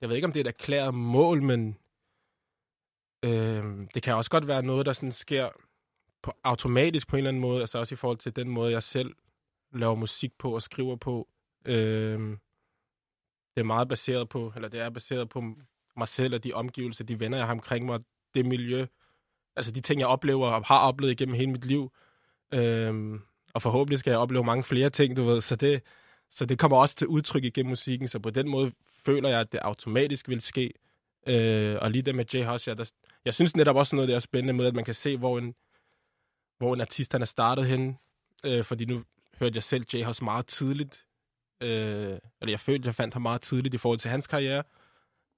jeg 0.02 0.10
ved 0.10 0.16
ikke, 0.16 0.26
om 0.26 0.32
det 0.32 0.40
er 0.40 0.44
et 0.44 0.48
erklæret 0.48 0.94
mål, 0.94 1.44
men 1.44 1.78
øh, 3.24 3.88
det 3.94 4.04
kan 4.04 4.16
også 4.16 4.32
godt 4.32 4.48
være 4.48 4.64
noget, 4.64 4.86
der 4.86 4.94
sådan 4.94 5.12
sker 5.12 5.50
på, 6.22 6.34
automatisk 6.44 7.08
på 7.08 7.16
en 7.16 7.18
eller 7.18 7.30
anden 7.30 7.42
måde, 7.42 7.60
altså 7.60 7.80
også 7.80 7.96
i 7.96 7.98
forhold 7.98 8.18
til 8.18 8.36
den 8.36 8.50
måde, 8.50 8.72
jeg 8.72 8.84
selv 8.84 9.16
laver 9.74 9.96
musik 9.96 10.38
på 10.38 10.56
og 10.56 10.62
skriver 10.62 10.96
på. 10.96 11.28
Øh, 11.66 12.38
det 13.56 13.62
er 13.62 13.64
meget 13.64 13.88
baseret 13.88 14.30
på, 14.30 14.52
eller 14.56 14.70
det 14.70 14.80
er 14.80 14.90
baseret 14.90 15.30
på 15.30 15.44
mig 15.98 16.08
selv 16.08 16.34
og 16.34 16.44
de 16.44 16.54
omgivelser, 16.54 17.04
de 17.04 17.20
venner, 17.20 17.38
jeg 17.38 17.48
har 17.48 17.54
omkring 17.54 17.86
mig, 17.86 18.00
det 18.34 18.46
miljø, 18.46 18.86
altså 19.56 19.72
de 19.72 19.82
ting, 19.82 20.00
jeg 20.00 20.08
oplever 20.08 20.48
og 20.48 20.66
har 20.66 20.80
oplevet 20.80 21.12
igennem 21.12 21.36
hele 21.36 21.52
mit 21.52 21.66
liv. 21.66 21.92
Øh, 22.54 23.20
og 23.54 23.62
forhåbentlig 23.62 24.00
skal 24.00 24.12
jeg 24.12 24.20
opleve 24.20 24.44
mange 24.44 24.64
flere 24.64 24.90
ting, 24.90 25.18
du 25.18 25.24
ved, 25.24 25.42
så 25.42 25.56
det, 25.56 25.82
så 26.32 26.46
det 26.46 26.60
kommer 26.60 26.78
også 26.78 26.96
til 26.96 27.08
udtryk 27.08 27.44
igennem 27.44 27.70
musikken, 27.70 28.08
så 28.08 28.20
på 28.20 28.30
den 28.30 28.50
måde 28.50 28.72
føler 29.06 29.30
jeg, 29.30 29.40
at 29.40 29.52
det 29.52 29.60
automatisk 29.60 30.30
vil 30.30 30.42
ske. 30.42 30.74
Øh, 31.28 31.78
og 31.82 31.92
lige 31.92 32.02
det 32.02 32.16
med 32.16 32.26
Jay 32.34 32.46
Hush, 32.46 32.68
ja, 32.68 32.74
der, 32.74 32.92
jeg 33.26 33.34
synes 33.34 33.56
netop 33.56 33.76
også 33.76 33.96
noget, 33.96 34.10
der 34.10 34.16
er 34.16 34.20
spændende 34.20 34.54
med, 34.54 34.66
at 34.66 34.76
man 34.76 34.86
kan 34.86 34.94
se, 34.94 35.18
hvor 35.18 35.38
en, 35.38 35.56
hvor 36.58 36.74
en 36.74 36.82
artist 36.82 37.12
han 37.12 37.22
er 37.22 37.26
startet 37.26 37.66
hen. 37.66 37.98
Øh, 38.44 38.63
fordi 38.63 38.86
nu 38.86 39.04
hørte 39.40 39.56
jeg 39.56 39.63
selv 39.63 39.86
Jay 39.94 40.04
Hush 40.04 40.24
meget 40.24 40.48
tidligt. 40.48 41.06
Øh, 41.62 42.20
eller 42.42 42.52
jeg 42.52 42.60
følte, 42.60 42.88
jeg 42.88 42.96
fandt 42.96 43.13
ham 43.13 43.22
meget 43.22 43.42
tidligt 43.42 43.74
i 43.74 43.78
forhold 43.78 44.00
til 44.00 44.12
hans 44.12 44.28
karriere. 44.28 44.63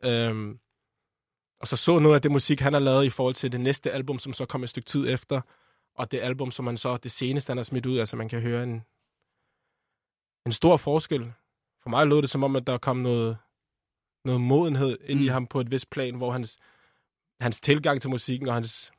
Øh, 0.04 0.56
og 1.60 1.68
så 1.68 1.76
så 1.76 2.00
noget 2.00 2.16
af 2.16 2.22
det 2.22 2.32
musik, 2.32 2.60
han 2.60 2.74
har 2.74 2.80
lavet 2.80 3.06
i 3.06 3.10
forhold 3.10 3.36
til 3.36 3.52
det 3.52 3.62
næste 3.62 3.92
album, 3.92 4.20
som 4.20 4.34
så 4.34 4.46
kom 4.46 4.64
et 4.64 4.70
stykke 4.70 4.88
tid 4.88 5.10
efter. 5.10 5.42
Og 5.96 6.12
det 6.12 6.20
album, 6.20 6.52
som 6.52 6.68
han 6.68 6.78
så, 6.78 6.98
det 6.98 7.12
seneste, 7.12 7.50
han 7.50 7.58
har 7.58 7.64
smidt 7.64 7.86
ud, 7.86 8.00
altså 8.00 8.16
man 8.16 8.30
kan 8.30 8.42
høre 8.42 8.64
en, 8.64 8.84
en 10.46 10.52
stor 10.52 10.78
forskel. 10.78 11.34
For 11.84 11.90
mig 11.90 12.08
lød 12.08 12.22
det 12.22 12.30
som 12.30 12.44
om, 12.44 12.56
at 12.56 12.68
der 12.68 12.78
kom 12.78 12.98
noget, 12.98 13.38
noget 14.26 14.42
modenhed 14.42 14.98
ind 15.06 15.20
mm. 15.20 15.26
i 15.26 15.28
Mm. 15.28 15.34
ham 15.34 15.48
på 15.48 15.60
et 15.62 15.72
vist 15.72 15.90
plan, 15.90 16.16
hvor 16.16 16.32
hans, 16.32 16.58
hans 17.42 17.60
tilgang 17.62 18.02
til 18.02 18.10
musikken 18.10 18.48
og 18.48 18.54
hans, 18.54 18.92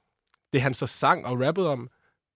det, 0.52 0.62
han 0.62 0.74
så 0.74 0.86
sang 0.86 1.26
og 1.26 1.40
rappede 1.40 1.68
om, 1.68 1.90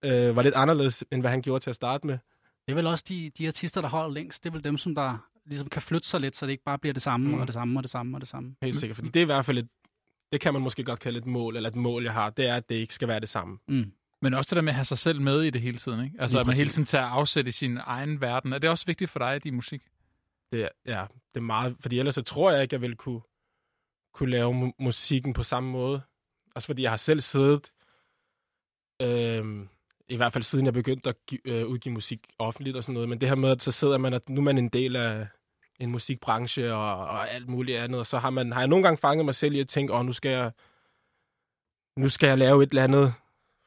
øh, 0.05 0.35
var 0.35 0.41
lidt 0.41 0.55
anderledes, 0.55 1.03
end 1.11 1.21
hvad 1.21 1.31
han 1.31 1.41
gjorde 1.41 1.63
til 1.63 1.69
at 1.69 1.75
starte 1.75 2.07
med. 2.07 2.17
Det 2.65 2.71
er 2.71 2.75
vel 2.75 2.87
også 2.87 3.05
de, 3.09 3.29
de 3.37 3.47
artister, 3.47 3.81
der 3.81 3.87
holder 3.89 4.09
længst. 4.13 4.43
Det 4.43 4.49
er 4.49 4.53
vel 4.53 4.63
dem, 4.63 4.77
som 4.77 4.95
der 4.95 5.17
ligesom 5.45 5.69
kan 5.69 5.81
flytte 5.81 6.07
sig 6.07 6.19
lidt, 6.19 6.35
så 6.35 6.45
det 6.45 6.51
ikke 6.51 6.63
bare 6.63 6.79
bliver 6.79 6.93
det 6.93 7.01
samme, 7.01 7.27
Mm. 7.27 7.33
mm. 7.33 7.39
og 7.41 7.47
det 7.47 7.53
samme, 7.53 7.79
og 7.79 7.83
det 7.83 7.91
samme, 7.91 8.17
og 8.17 8.21
det 8.21 8.29
samme. 8.29 8.55
Helt 8.61 8.75
sikkert. 8.75 8.95
Fordi 8.95 9.09
det 9.09 9.19
er 9.19 9.21
i 9.21 9.25
hvert 9.25 9.45
fald 9.45 9.57
et, 9.57 9.67
det 10.31 10.41
kan 10.41 10.53
man 10.53 10.61
måske 10.61 10.83
godt 10.83 10.99
kalde 10.99 11.19
et 11.19 11.25
mål, 11.25 11.55
eller 11.55 11.69
et 11.69 11.75
mål, 11.75 12.03
jeg 12.03 12.13
har, 12.13 12.29
det 12.29 12.47
er, 12.47 12.55
at 12.55 12.69
det 12.69 12.75
ikke 12.75 12.93
skal 12.93 13.07
være 13.07 13.19
det 13.19 13.29
samme. 13.29 13.57
Mm. 13.67 13.91
Men 14.25 14.33
også 14.33 14.49
det 14.49 14.55
der 14.55 14.61
med 14.61 14.71
at 14.71 14.75
have 14.75 14.85
sig 14.85 14.97
selv 14.97 15.21
med 15.21 15.41
i 15.41 15.49
det 15.49 15.61
hele 15.61 15.77
tiden, 15.77 16.03
ikke? 16.05 16.15
Altså, 16.19 16.35
Lige 16.35 16.41
at 16.41 16.47
man 16.47 16.55
hele 16.55 16.65
præcis. 16.65 16.73
tiden 16.75 16.85
tager 16.85 17.05
afsæt 17.05 17.47
i 17.47 17.51
sin 17.51 17.77
egen 17.83 18.21
verden. 18.21 18.53
Er 18.53 18.57
det 18.57 18.69
også 18.69 18.85
vigtigt 18.85 19.09
for 19.11 19.19
dig 19.19 19.35
i 19.35 19.39
din 19.39 19.55
musik? 19.55 19.81
Det 20.53 20.61
er, 20.63 20.69
ja, 20.85 21.05
det 21.33 21.39
er 21.39 21.43
meget, 21.45 21.75
fordi 21.79 21.99
ellers 21.99 22.15
så 22.15 22.21
tror 22.21 22.51
jeg 22.51 22.61
ikke, 22.61 22.73
jeg 22.73 22.81
vil 22.81 22.95
kunne, 22.95 23.21
kunne 24.13 24.31
lave 24.31 24.51
mu- 24.67 24.75
musikken 24.79 25.33
på 25.33 25.43
samme 25.43 25.69
måde. 25.69 26.01
Også 26.55 26.65
fordi 26.65 26.81
jeg 26.81 26.91
har 26.91 26.97
selv 26.97 27.21
siddet, 27.21 27.71
øhm, 29.01 29.69
i 30.09 30.15
hvert 30.15 30.33
fald 30.33 30.43
siden 30.43 30.65
jeg 30.65 30.73
begyndte 30.73 31.09
at 31.09 31.15
gi- 31.27 31.39
øh, 31.45 31.65
udgive 31.67 31.93
musik 31.93 32.19
offentligt 32.39 32.77
og 32.77 32.83
sådan 32.83 32.93
noget, 32.93 33.09
men 33.09 33.21
det 33.21 33.27
her 33.29 33.35
med, 33.35 33.49
at 33.49 33.63
så 33.63 33.71
sidder 33.71 33.97
man, 33.97 34.13
at 34.13 34.29
nu 34.29 34.41
er 34.41 34.43
man 34.43 34.57
en 34.57 34.69
del 34.69 34.95
af 34.95 35.27
en 35.79 35.91
musikbranche 35.91 36.73
og, 36.73 36.97
og 36.97 37.29
alt 37.31 37.49
muligt 37.49 37.77
andet, 37.79 37.99
og 37.99 38.05
så 38.05 38.17
har, 38.19 38.29
man, 38.29 38.51
har 38.51 38.59
jeg 38.61 38.67
nogle 38.67 38.83
gange 38.83 38.97
fanget 38.97 39.25
mig 39.25 39.35
selv 39.35 39.53
i 39.55 39.59
at 39.59 39.67
tænke, 39.67 39.93
åh, 39.93 40.05
nu 40.05 40.13
skal 40.13 40.31
jeg, 40.31 40.51
nu 41.97 42.09
skal 42.09 42.27
jeg 42.27 42.37
lave 42.37 42.63
et 42.63 42.69
eller 42.69 42.83
andet, 42.83 43.13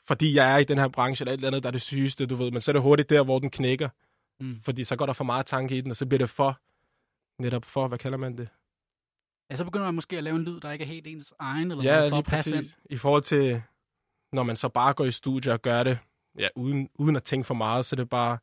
fordi 0.08 0.34
jeg 0.34 0.52
er 0.54 0.58
i 0.58 0.64
den 0.64 0.78
her 0.78 0.88
branche, 0.88 1.22
eller 1.22 1.32
et 1.32 1.36
eller 1.36 1.48
andet, 1.48 1.62
der 1.62 1.68
er 1.68 1.72
det 1.72 1.82
sygeste, 1.82 2.26
du 2.26 2.34
ved, 2.34 2.50
men 2.50 2.60
så 2.60 2.70
er 2.70 2.72
det 2.72 2.82
hurtigt 2.82 3.10
der, 3.10 3.22
hvor 3.24 3.38
den 3.38 3.50
knækker, 3.50 3.88
Mm. 4.40 4.60
fordi 4.62 4.84
så 4.84 4.96
går 4.96 5.06
der 5.06 5.12
for 5.12 5.24
meget 5.24 5.46
tanke 5.46 5.76
i 5.76 5.80
den, 5.80 5.90
og 5.90 5.96
så 5.96 6.06
bliver 6.06 6.18
det 6.18 6.30
for, 6.30 6.60
netop 7.42 7.64
for, 7.64 7.88
hvad 7.88 7.98
kalder 7.98 8.18
man 8.18 8.38
det? 8.38 8.48
Ja, 9.50 9.56
så 9.56 9.64
begynder 9.64 9.86
man 9.86 9.94
måske 9.94 10.18
at 10.18 10.24
lave 10.24 10.36
en 10.36 10.44
lyd, 10.44 10.60
der 10.60 10.70
ikke 10.72 10.82
er 10.82 10.88
helt 10.88 11.06
ens 11.06 11.32
egen, 11.38 11.70
eller 11.70 11.84
Ja, 11.84 11.90
noget, 11.96 12.10
for 12.10 12.16
lige 12.16 12.18
at 12.18 12.24
passe 12.24 12.50
ind. 12.50 12.58
præcis. 12.58 12.78
I 12.90 12.96
forhold 12.96 13.22
til, 13.22 13.62
når 14.32 14.42
man 14.42 14.56
så 14.56 14.68
bare 14.68 14.94
går 14.94 15.04
i 15.04 15.10
studiet 15.12 15.52
og 15.54 15.62
gør 15.62 15.82
det, 15.82 15.98
ja, 16.38 16.48
uden, 16.56 16.88
uden 16.94 17.16
at 17.16 17.24
tænke 17.24 17.46
for 17.46 17.54
meget, 17.54 17.86
så 17.86 17.94
er 17.94 17.96
det 17.96 18.08
bare 18.08 18.38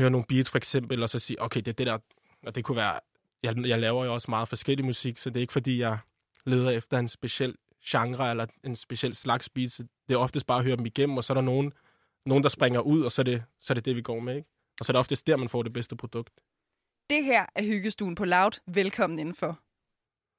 høre 0.00 0.10
nogle 0.10 0.26
beats 0.28 0.50
for 0.50 0.58
eksempel, 0.58 1.02
og 1.02 1.08
så 1.10 1.18
sige, 1.18 1.42
okay, 1.42 1.60
det 1.60 1.68
er 1.68 1.72
det 1.72 1.86
der, 1.86 1.98
og 2.46 2.54
det 2.54 2.64
kunne 2.64 2.76
være, 2.76 3.00
jeg, 3.42 3.66
jeg 3.66 3.78
laver 3.78 4.04
jo 4.04 4.14
også 4.14 4.30
meget 4.30 4.48
forskellig 4.48 4.84
musik, 4.84 5.18
så 5.18 5.30
det 5.30 5.36
er 5.36 5.40
ikke 5.40 5.52
fordi, 5.52 5.80
jeg 5.80 5.98
leder 6.46 6.70
efter 6.70 6.98
en 6.98 7.08
speciel 7.08 7.54
genre 7.86 8.30
eller 8.30 8.46
en 8.64 8.76
speciel 8.76 9.14
slags 9.14 9.48
beats. 9.48 9.76
Det 10.08 10.14
er 10.14 10.16
oftest 10.16 10.46
bare 10.46 10.58
at 10.58 10.64
høre 10.64 10.76
dem 10.76 10.86
igennem, 10.86 11.16
og 11.16 11.24
så 11.24 11.32
er 11.32 11.34
der 11.34 11.42
nogen, 11.42 11.72
nogen 12.26 12.42
der 12.42 12.48
springer 12.48 12.80
ud, 12.80 13.02
og 13.02 13.12
så 13.12 13.22
er, 13.22 13.24
det, 13.24 13.42
så 13.60 13.72
er 13.72 13.74
det 13.74 13.84
det, 13.84 13.96
vi 13.96 14.02
går 14.02 14.20
med, 14.20 14.36
ikke? 14.36 14.48
Og 14.80 14.86
så 14.86 14.90
er 14.90 14.92
det 14.92 14.98
oftest 14.98 15.26
der, 15.26 15.36
man 15.36 15.48
får 15.48 15.62
det 15.62 15.72
bedste 15.72 15.96
produkt. 15.96 16.40
Det 17.10 17.24
her 17.24 17.46
er 17.54 17.62
Hyggestuen 17.62 18.14
på 18.14 18.24
Loud. 18.24 18.60
Velkommen 18.66 19.18
indenfor. 19.18 19.60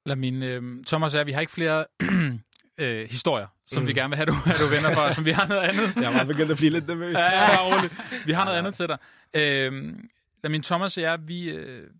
Lad 0.06 0.16
min, 0.16 0.42
øh, 0.42 0.84
Thomas 0.86 1.14
er, 1.14 1.24
vi 1.24 1.32
har 1.32 1.40
ikke 1.40 1.52
flere 1.52 1.86
øh, 2.80 3.08
historier, 3.08 3.46
som 3.66 3.82
mm. 3.82 3.88
Vi 3.88 3.92
gerne 3.92 4.08
vil 4.08 4.16
have, 4.16 4.26
du, 4.26 4.32
have, 4.32 4.58
du 4.58 4.66
vender 4.66 4.94
for, 4.94 5.10
som 5.10 5.24
vi 5.24 5.30
har 5.30 5.46
noget 5.46 5.62
andet. 5.62 5.96
Jeg 6.04 6.14
var 6.14 6.24
begyndt 6.24 6.50
at 6.50 6.56
blive 6.56 6.70
lidt 6.70 6.86
nervøs. 6.86 7.16
Ja, 7.16 7.42
ja, 7.42 7.74
roligt. 7.74 7.94
Vi 8.26 8.32
har 8.32 8.44
noget 8.44 8.58
andet 8.58 8.74
til 8.74 8.88
dig. 8.88 8.98
Øhm, 9.34 10.08
lad 10.42 10.50
min 10.50 10.62
Thomas 10.62 10.96
og 10.96 11.02
jeg, 11.02 11.18
vi, 11.28 11.50
øh, 11.50 11.90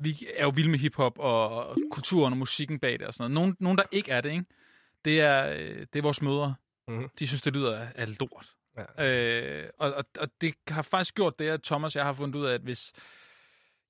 vi 0.00 0.26
er 0.36 0.44
jo 0.44 0.52
vilde 0.54 0.70
med 0.70 0.78
hiphop 0.78 1.18
og, 1.18 1.76
kulturen 1.90 2.32
og 2.32 2.36
musikken 2.36 2.78
bag 2.78 2.98
det 2.98 3.06
og 3.06 3.14
sådan 3.14 3.30
noget. 3.30 3.34
Nogen, 3.34 3.56
nogen 3.60 3.78
der 3.78 3.84
ikke 3.92 4.10
er 4.10 4.20
det, 4.20 4.30
ikke? 4.30 4.44
Det 5.04 5.20
er, 5.20 5.46
øh, 5.46 5.86
det 5.92 5.98
er 5.98 6.02
vores 6.02 6.22
mødre. 6.22 6.54
Mhm. 6.88 7.08
De 7.18 7.26
synes, 7.26 7.42
det 7.42 7.52
lyder 7.52 7.86
af 7.94 8.18
lort. 8.20 8.54
Ja. 8.98 9.08
Øh, 9.08 9.70
og, 9.78 9.94
og, 9.94 10.04
og 10.18 10.28
det 10.40 10.54
har 10.68 10.82
faktisk 10.82 11.14
gjort 11.14 11.38
det, 11.38 11.48
at 11.48 11.62
Thomas 11.62 11.96
og 11.96 11.98
jeg 11.98 12.06
har 12.06 12.12
fundet 12.12 12.40
ud 12.40 12.46
af, 12.46 12.54
at 12.54 12.60
hvis 12.60 12.92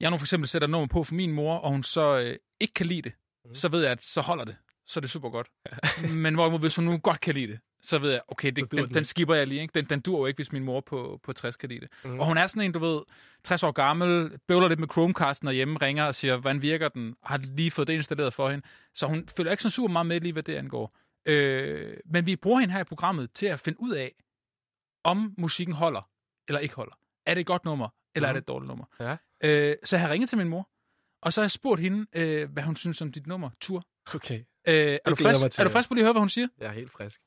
jeg 0.01 0.11
nu 0.11 0.19
for 0.19 0.25
eksempel 0.25 0.49
sætter 0.49 0.69
nummer 0.69 0.87
på 0.87 1.05
for 1.05 1.15
min 1.15 1.33
mor, 1.33 1.55
og 1.57 1.71
hun 1.71 1.83
så 1.83 2.19
øh, 2.19 2.37
ikke 2.61 2.75
kan 2.75 2.87
lide 2.87 3.03
det, 3.03 3.13
mm. 3.45 3.55
så 3.55 3.69
ved 3.69 3.83
jeg, 3.83 3.93
at 3.93 4.03
så 4.03 4.21
holder 4.21 4.45
det. 4.45 4.57
Så 4.87 4.99
er 4.99 5.01
det 5.01 5.11
super 5.11 5.31
godt. 5.31 5.49
Men 6.25 6.35
hvorimod, 6.35 6.59
hvis 6.59 6.77
hun 6.77 6.85
nu 6.85 6.99
godt 6.99 7.21
kan 7.21 7.35
lide 7.35 7.47
det, 7.47 7.59
så 7.83 7.99
ved 7.99 8.11
jeg, 8.11 8.21
okay, 8.29 8.51
det, 8.51 8.71
den, 8.71 8.79
den 8.79 8.95
den 8.95 9.05
skipper 9.05 9.35
jeg 9.35 9.47
lige. 9.47 9.63
Ikke? 9.63 9.73
Den, 9.73 9.85
den 9.85 10.01
dur 10.01 10.19
jo 10.19 10.27
ikke, 10.27 10.39
hvis 10.39 10.53
min 10.53 10.65
mor 10.65 10.81
på, 10.81 11.21
på 11.23 11.33
60 11.33 11.57
kan 11.57 11.69
lide 11.69 11.81
det. 11.81 11.89
Mhm. 12.05 12.21
Og 12.21 12.27
hun 12.27 12.37
er 12.37 12.47
sådan 12.47 12.63
en, 12.63 12.73
du 12.73 12.79
ved, 12.79 13.03
60 13.45 13.63
år 13.63 13.71
gammel, 13.71 14.39
bøvler 14.49 14.69
lidt 14.69 14.81
med 14.81 14.89
Chromecasten 14.89 15.47
derhjemme, 15.47 15.79
ringer 15.79 16.05
og 16.05 16.15
siger, 16.15 16.37
hvordan 16.37 16.63
virker 16.63 16.89
den? 16.89 17.15
Har 17.23 17.39
lige 17.39 17.71
fået 17.71 17.89
det 17.89 17.95
installeret 17.95 18.33
for 18.33 18.51
hende. 18.51 18.67
Så 18.95 19.07
hun 19.07 19.29
følger 19.37 19.51
ikke 19.51 19.63
så 19.63 19.71
super 19.71 19.93
meget 19.93 20.07
med 20.07 20.21
lige, 20.21 20.33
hvad 20.33 20.43
det 20.43 20.55
angår. 20.55 20.97
Øh, 21.27 21.97
men 22.07 22.27
vi 22.27 22.37
bruger 22.37 22.61
hende 22.61 22.75
her 22.75 22.81
i 22.81 22.85
programmet 22.85 23.33
til 23.33 23.47
at 23.47 23.61
finde 23.61 23.81
ud 23.81 23.93
af, 23.93 24.15
om 25.05 25.35
musikken 25.39 25.75
holder 25.75 26.09
eller 26.49 26.61
ikke 26.61 26.75
holder. 26.75 26.99
Er 27.27 27.35
det 27.35 27.41
et 27.41 27.47
godt 27.47 27.65
nummer, 27.65 27.89
eller 28.15 28.29
mm. 28.29 28.31
er 28.31 28.33
det 28.33 28.41
et 28.41 28.49
dårligt 28.49 28.69
nummer? 28.69 28.85
Ja. 29.01 29.17
Øh, 29.41 29.77
så 29.85 29.97
jeg 29.97 30.01
har 30.01 30.11
ringet 30.13 30.29
til 30.29 30.39
min 30.39 30.49
mor, 30.49 30.69
og 31.23 31.33
så 31.33 31.41
har 31.41 31.45
jeg 31.45 31.51
spurgt 31.51 31.81
hende, 31.81 32.07
øh, 32.13 32.51
hvad 32.53 32.63
hun 32.63 32.77
synes 32.77 33.03
om 33.03 33.13
dit 33.13 33.27
nummer, 33.27 33.51
Tur. 33.61 33.87
Okay, 34.15 34.45
Øh, 34.69 34.75
er, 34.75 34.99
du 35.11 35.15
frisk, 35.15 35.59
er 35.61 35.65
du 35.65 35.71
frisk 35.71 35.89
på 35.89 35.95
lige 35.95 36.03
at 36.03 36.07
høre, 36.07 36.13
hvad 36.13 36.21
hun 36.21 36.29
siger? 36.29 36.49
jeg 36.59 36.67
er 36.67 36.73
helt 36.73 36.91
frisk. 36.91 37.21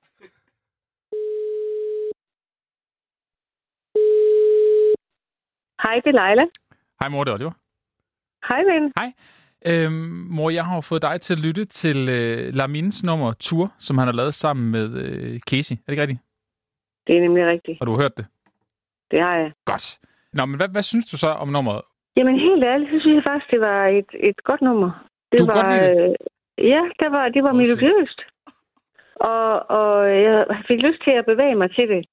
Hej, 5.83 5.95
det 6.05 6.15
er 6.15 6.19
Leila. 6.27 6.45
Hej 6.99 7.09
mor, 7.09 7.23
det 7.23 7.31
er 7.31 7.35
Oliver. 7.35 7.51
Hej, 8.49 8.61
ven. 8.63 8.93
Øhm, 9.65 10.27
mor, 10.37 10.49
jeg 10.49 10.65
har 10.65 10.75
jo 10.75 10.81
fået 10.81 11.01
dig 11.01 11.21
til 11.21 11.33
at 11.33 11.39
lytte 11.39 11.65
til 11.65 12.09
øh, 12.09 12.53
Lamines 12.53 13.03
nummer 13.03 13.33
Tour, 13.39 13.67
som 13.79 13.97
han 13.97 14.07
har 14.07 14.13
lavet 14.13 14.33
sammen 14.33 14.71
med 14.71 14.85
øh, 15.03 15.39
Casey. 15.39 15.75
Er 15.75 15.79
det 15.85 15.91
ikke 15.93 16.01
rigtigt? 16.01 16.19
Det 17.07 17.17
er 17.17 17.21
nemlig 17.21 17.45
rigtigt. 17.47 17.77
Og 17.81 17.87
du 17.87 17.91
har 17.91 18.01
hørt 18.01 18.17
det? 18.17 18.25
Det 19.11 19.19
har 19.21 19.35
jeg. 19.35 19.51
Godt. 19.65 19.99
Nå, 20.33 20.45
men 20.45 20.57
hvad, 20.57 20.69
hvad 20.69 20.83
synes 20.83 21.05
du 21.11 21.17
så 21.17 21.27
om 21.27 21.47
nummeret? 21.47 21.81
Jamen, 22.17 22.39
helt 22.39 22.63
ærligt, 22.63 22.91
så 22.91 22.99
synes 22.99 23.15
jeg 23.15 23.23
faktisk, 23.23 23.51
det 23.51 23.61
var 23.61 23.87
et, 23.87 24.09
et 24.29 24.43
godt 24.43 24.61
nummer. 24.61 24.91
Det 25.31 25.39
Du 25.39 25.45
var, 25.45 25.53
godt 25.53 25.67
lide 25.73 26.03
det? 26.03 26.09
øh, 26.09 26.15
Ja, 26.73 26.81
det 26.99 27.11
var, 27.11 27.29
det 27.29 27.43
var 27.43 27.51
melodiøst. 27.53 28.21
Og, 29.15 29.69
og 29.79 29.91
jeg 30.25 30.45
fik 30.67 30.79
lyst 30.87 31.01
til 31.03 31.11
at 31.11 31.25
bevæge 31.25 31.55
mig 31.55 31.69
til 31.75 31.87
det. 31.89 32.05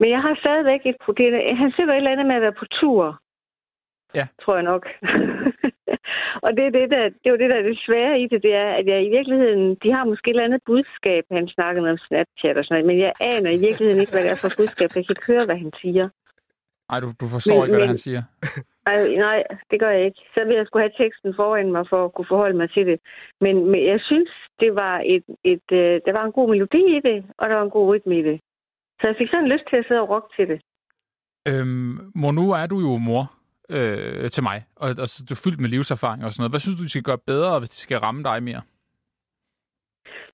Men 0.00 0.10
jeg 0.10 0.20
har 0.22 0.34
stadigvæk 0.40 0.80
et 0.84 0.96
problem. 1.04 1.32
Han 1.62 1.72
siger 1.72 1.86
et 1.88 1.96
eller 1.96 2.10
andet 2.10 2.26
med 2.26 2.34
at 2.36 2.42
være 2.42 2.58
på 2.60 2.64
tur. 2.64 3.20
Ja. 4.14 4.26
Tror 4.42 4.54
jeg 4.54 4.62
nok. 4.72 4.84
og 6.44 6.50
det, 6.56 6.64
er 6.66 6.70
det, 6.70 6.90
der, 6.90 7.02
det 7.22 7.28
var 7.32 7.38
det, 7.38 7.50
der 7.50 7.56
er 7.56 7.62
det 7.62 7.78
svære 7.86 8.20
i 8.20 8.26
det, 8.26 8.42
det 8.42 8.54
er, 8.54 8.70
at 8.70 8.86
jeg 8.86 9.06
i 9.06 9.10
virkeligheden, 9.10 9.74
de 9.82 9.92
har 9.92 10.04
måske 10.04 10.28
et 10.28 10.34
eller 10.34 10.44
andet 10.44 10.62
budskab, 10.66 11.24
han 11.30 11.48
snakkede 11.48 11.90
om 11.90 11.98
Snapchat 11.98 12.56
og 12.58 12.64
sådan 12.64 12.74
noget, 12.74 12.86
men 12.86 12.98
jeg 12.98 13.12
aner 13.20 13.50
i 13.50 13.60
virkeligheden 13.66 14.00
ikke, 14.00 14.12
hvad 14.12 14.22
det 14.22 14.30
er 14.30 14.34
for 14.42 14.52
budskab. 14.56 14.88
Jeg 14.96 15.04
kan 15.06 15.14
ikke 15.14 15.26
høre, 15.32 15.44
hvad 15.46 15.56
han 15.56 15.72
siger. 15.82 16.08
Nej, 16.90 17.00
du, 17.00 17.08
du 17.20 17.26
forstår 17.28 17.54
Men- 17.54 17.62
ikke, 17.64 17.72
hvad 17.72 17.80
men- 17.86 17.88
han 17.88 18.04
siger. 18.06 18.22
Ej, 18.86 19.08
nej, 19.16 19.44
det 19.70 19.80
gør 19.80 19.90
jeg 19.90 20.04
ikke. 20.04 20.20
Så 20.34 20.44
vil 20.46 20.56
jeg 20.56 20.66
skulle 20.66 20.82
have 20.82 21.04
teksten 21.04 21.34
foran 21.36 21.72
mig 21.72 21.84
for 21.90 22.04
at 22.04 22.14
kunne 22.14 22.26
forholde 22.34 22.56
mig 22.56 22.70
til 22.70 22.86
det. 22.86 23.00
Men, 23.40 23.54
men 23.70 23.86
jeg 23.86 24.00
synes, 24.00 24.30
det 24.60 24.74
var 24.74 25.02
et, 25.06 25.24
et, 25.44 25.66
øh, 25.72 26.00
der 26.06 26.12
var 26.12 26.24
en 26.24 26.32
god 26.32 26.48
melodi 26.50 26.96
i 26.96 27.00
det, 27.00 27.24
og 27.38 27.48
der 27.48 27.54
var 27.54 27.62
en 27.62 27.70
god 27.70 27.88
rytme 27.94 28.18
i 28.18 28.22
det. 28.22 28.40
Så 29.00 29.06
jeg 29.06 29.16
fik 29.18 29.28
sådan 29.30 29.48
lyst 29.48 29.64
til 29.70 29.76
at 29.76 29.84
sidde 29.88 30.00
og 30.00 30.08
rocke 30.08 30.28
til 30.36 30.48
det. 30.48 30.60
Øhm, 31.48 32.12
mor, 32.14 32.32
nu 32.32 32.50
er 32.52 32.66
du 32.66 32.80
jo 32.80 32.96
mor 32.96 33.32
øh, 33.70 34.30
til 34.30 34.42
mig, 34.42 34.66
og, 34.76 34.88
og 34.88 35.08
du 35.28 35.32
er 35.34 35.42
fyldt 35.44 35.60
med 35.60 35.68
livserfaring 35.68 36.24
og 36.24 36.32
sådan 36.32 36.40
noget. 36.42 36.52
Hvad 36.52 36.60
synes 36.60 36.78
du, 36.78 36.82
de 36.82 36.88
skal 36.94 37.02
gøre 37.02 37.18
bedre, 37.18 37.58
hvis 37.58 37.70
de 37.70 37.76
skal 37.76 37.98
ramme 37.98 38.22
dig 38.22 38.42
mere? 38.42 38.62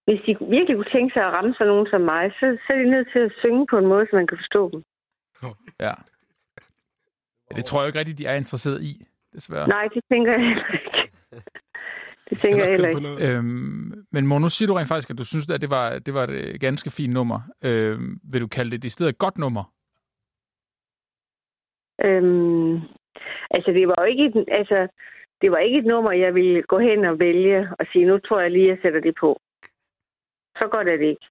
Hvis 0.04 0.20
de 0.26 0.36
virkelig 0.56 0.76
kunne 0.76 0.94
tænke 0.96 1.12
sig 1.12 1.22
at 1.22 1.32
ramme 1.32 1.54
sådan 1.54 1.72
nogen 1.72 1.86
som 1.90 2.00
mig, 2.00 2.24
så, 2.38 2.58
så 2.66 2.72
er 2.72 2.78
de 2.78 2.90
nødt 2.90 3.08
til 3.12 3.18
at 3.18 3.32
synge 3.42 3.66
på 3.70 3.78
en 3.78 3.86
måde, 3.86 4.06
så 4.10 4.16
man 4.16 4.26
kan 4.26 4.38
forstå 4.38 4.70
dem. 4.72 4.82
Ja. 5.80 5.94
det 7.56 7.64
tror 7.64 7.80
jeg 7.80 7.86
ikke 7.88 7.98
rigtigt, 7.98 8.18
de 8.18 8.26
er 8.26 8.34
interesseret 8.34 8.82
i, 8.82 9.06
desværre. 9.32 9.68
Nej, 9.68 9.88
det 9.94 10.02
tænker 10.12 10.32
jeg 10.32 10.48
ikke. 10.50 10.62
Det 12.30 12.38
tænker 12.38 12.64
jeg 12.64 12.70
heller 12.70 12.88
ikke. 12.88 13.36
Øhm, 13.36 14.04
men 14.12 14.26
mor, 14.26 14.38
nu 14.38 14.48
siger 14.48 14.66
du 14.66 14.74
rent 14.74 14.88
faktisk, 14.88 15.10
at 15.10 15.18
du 15.18 15.24
synes, 15.24 15.50
at 15.50 15.60
det 15.60 15.70
var, 15.70 15.98
det 15.98 16.14
var 16.14 16.24
et 16.24 16.30
øh, 16.30 16.54
ganske 16.60 16.90
fint 16.90 17.12
nummer. 17.12 17.40
Øhm, 17.64 18.20
vil 18.32 18.40
du 18.40 18.46
kalde 18.46 18.70
det 18.70 18.84
i 18.84 18.88
stedet 18.88 19.10
et 19.10 19.18
godt 19.18 19.38
nummer? 19.38 19.64
Øhm, 22.04 22.74
altså, 23.50 23.70
det 23.70 23.88
var 23.88 23.96
jo 23.98 24.04
ikke 24.04 24.24
et, 24.24 24.44
altså, 24.48 24.88
det 25.40 25.50
var 25.50 25.58
ikke 25.58 25.78
et 25.78 25.86
nummer, 25.86 26.12
jeg 26.12 26.34
ville 26.34 26.62
gå 26.62 26.78
hen 26.78 27.04
og 27.04 27.18
vælge 27.18 27.68
og 27.78 27.86
sige, 27.92 28.06
nu 28.06 28.18
tror 28.18 28.40
jeg 28.40 28.50
lige, 28.50 28.68
jeg 28.68 28.78
sætter 28.82 29.00
det 29.00 29.14
på. 29.20 29.40
Så 30.58 30.68
godt 30.70 30.88
er 30.88 30.96
det 30.96 31.06
ikke. 31.06 31.26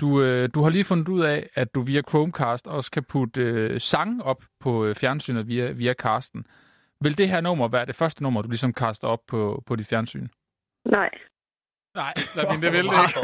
Du, 0.00 0.22
øh, 0.22 0.48
du 0.54 0.62
har 0.62 0.70
lige 0.70 0.84
fundet 0.84 1.08
ud 1.08 1.20
af, 1.20 1.48
at 1.54 1.74
du 1.74 1.80
via 1.82 2.02
Chromecast 2.08 2.66
også 2.66 2.90
kan 2.90 3.04
putte 3.12 3.40
øh, 3.40 3.80
sang 3.80 4.22
op 4.22 4.42
på 4.60 4.84
øh, 4.84 4.94
fjernsynet 4.94 5.48
via, 5.48 5.72
via 5.72 5.94
casten. 5.94 6.44
Vil 7.00 7.18
det 7.18 7.28
her 7.28 7.40
nummer 7.40 7.68
være 7.68 7.86
det 7.86 7.94
første 7.94 8.22
nummer, 8.22 8.42
du 8.42 8.48
ligesom 8.48 8.72
kaster 8.72 9.08
op 9.08 9.20
på, 9.26 9.62
på 9.66 9.76
dit 9.76 9.86
fjernsyn? 9.86 10.28
Nej. 10.84 11.10
Nej, 11.94 12.14
lad 12.36 12.50
min 12.52 12.62
det 12.62 12.72
vil 12.72 12.84
det 12.88 13.08
ikke. 13.08 13.20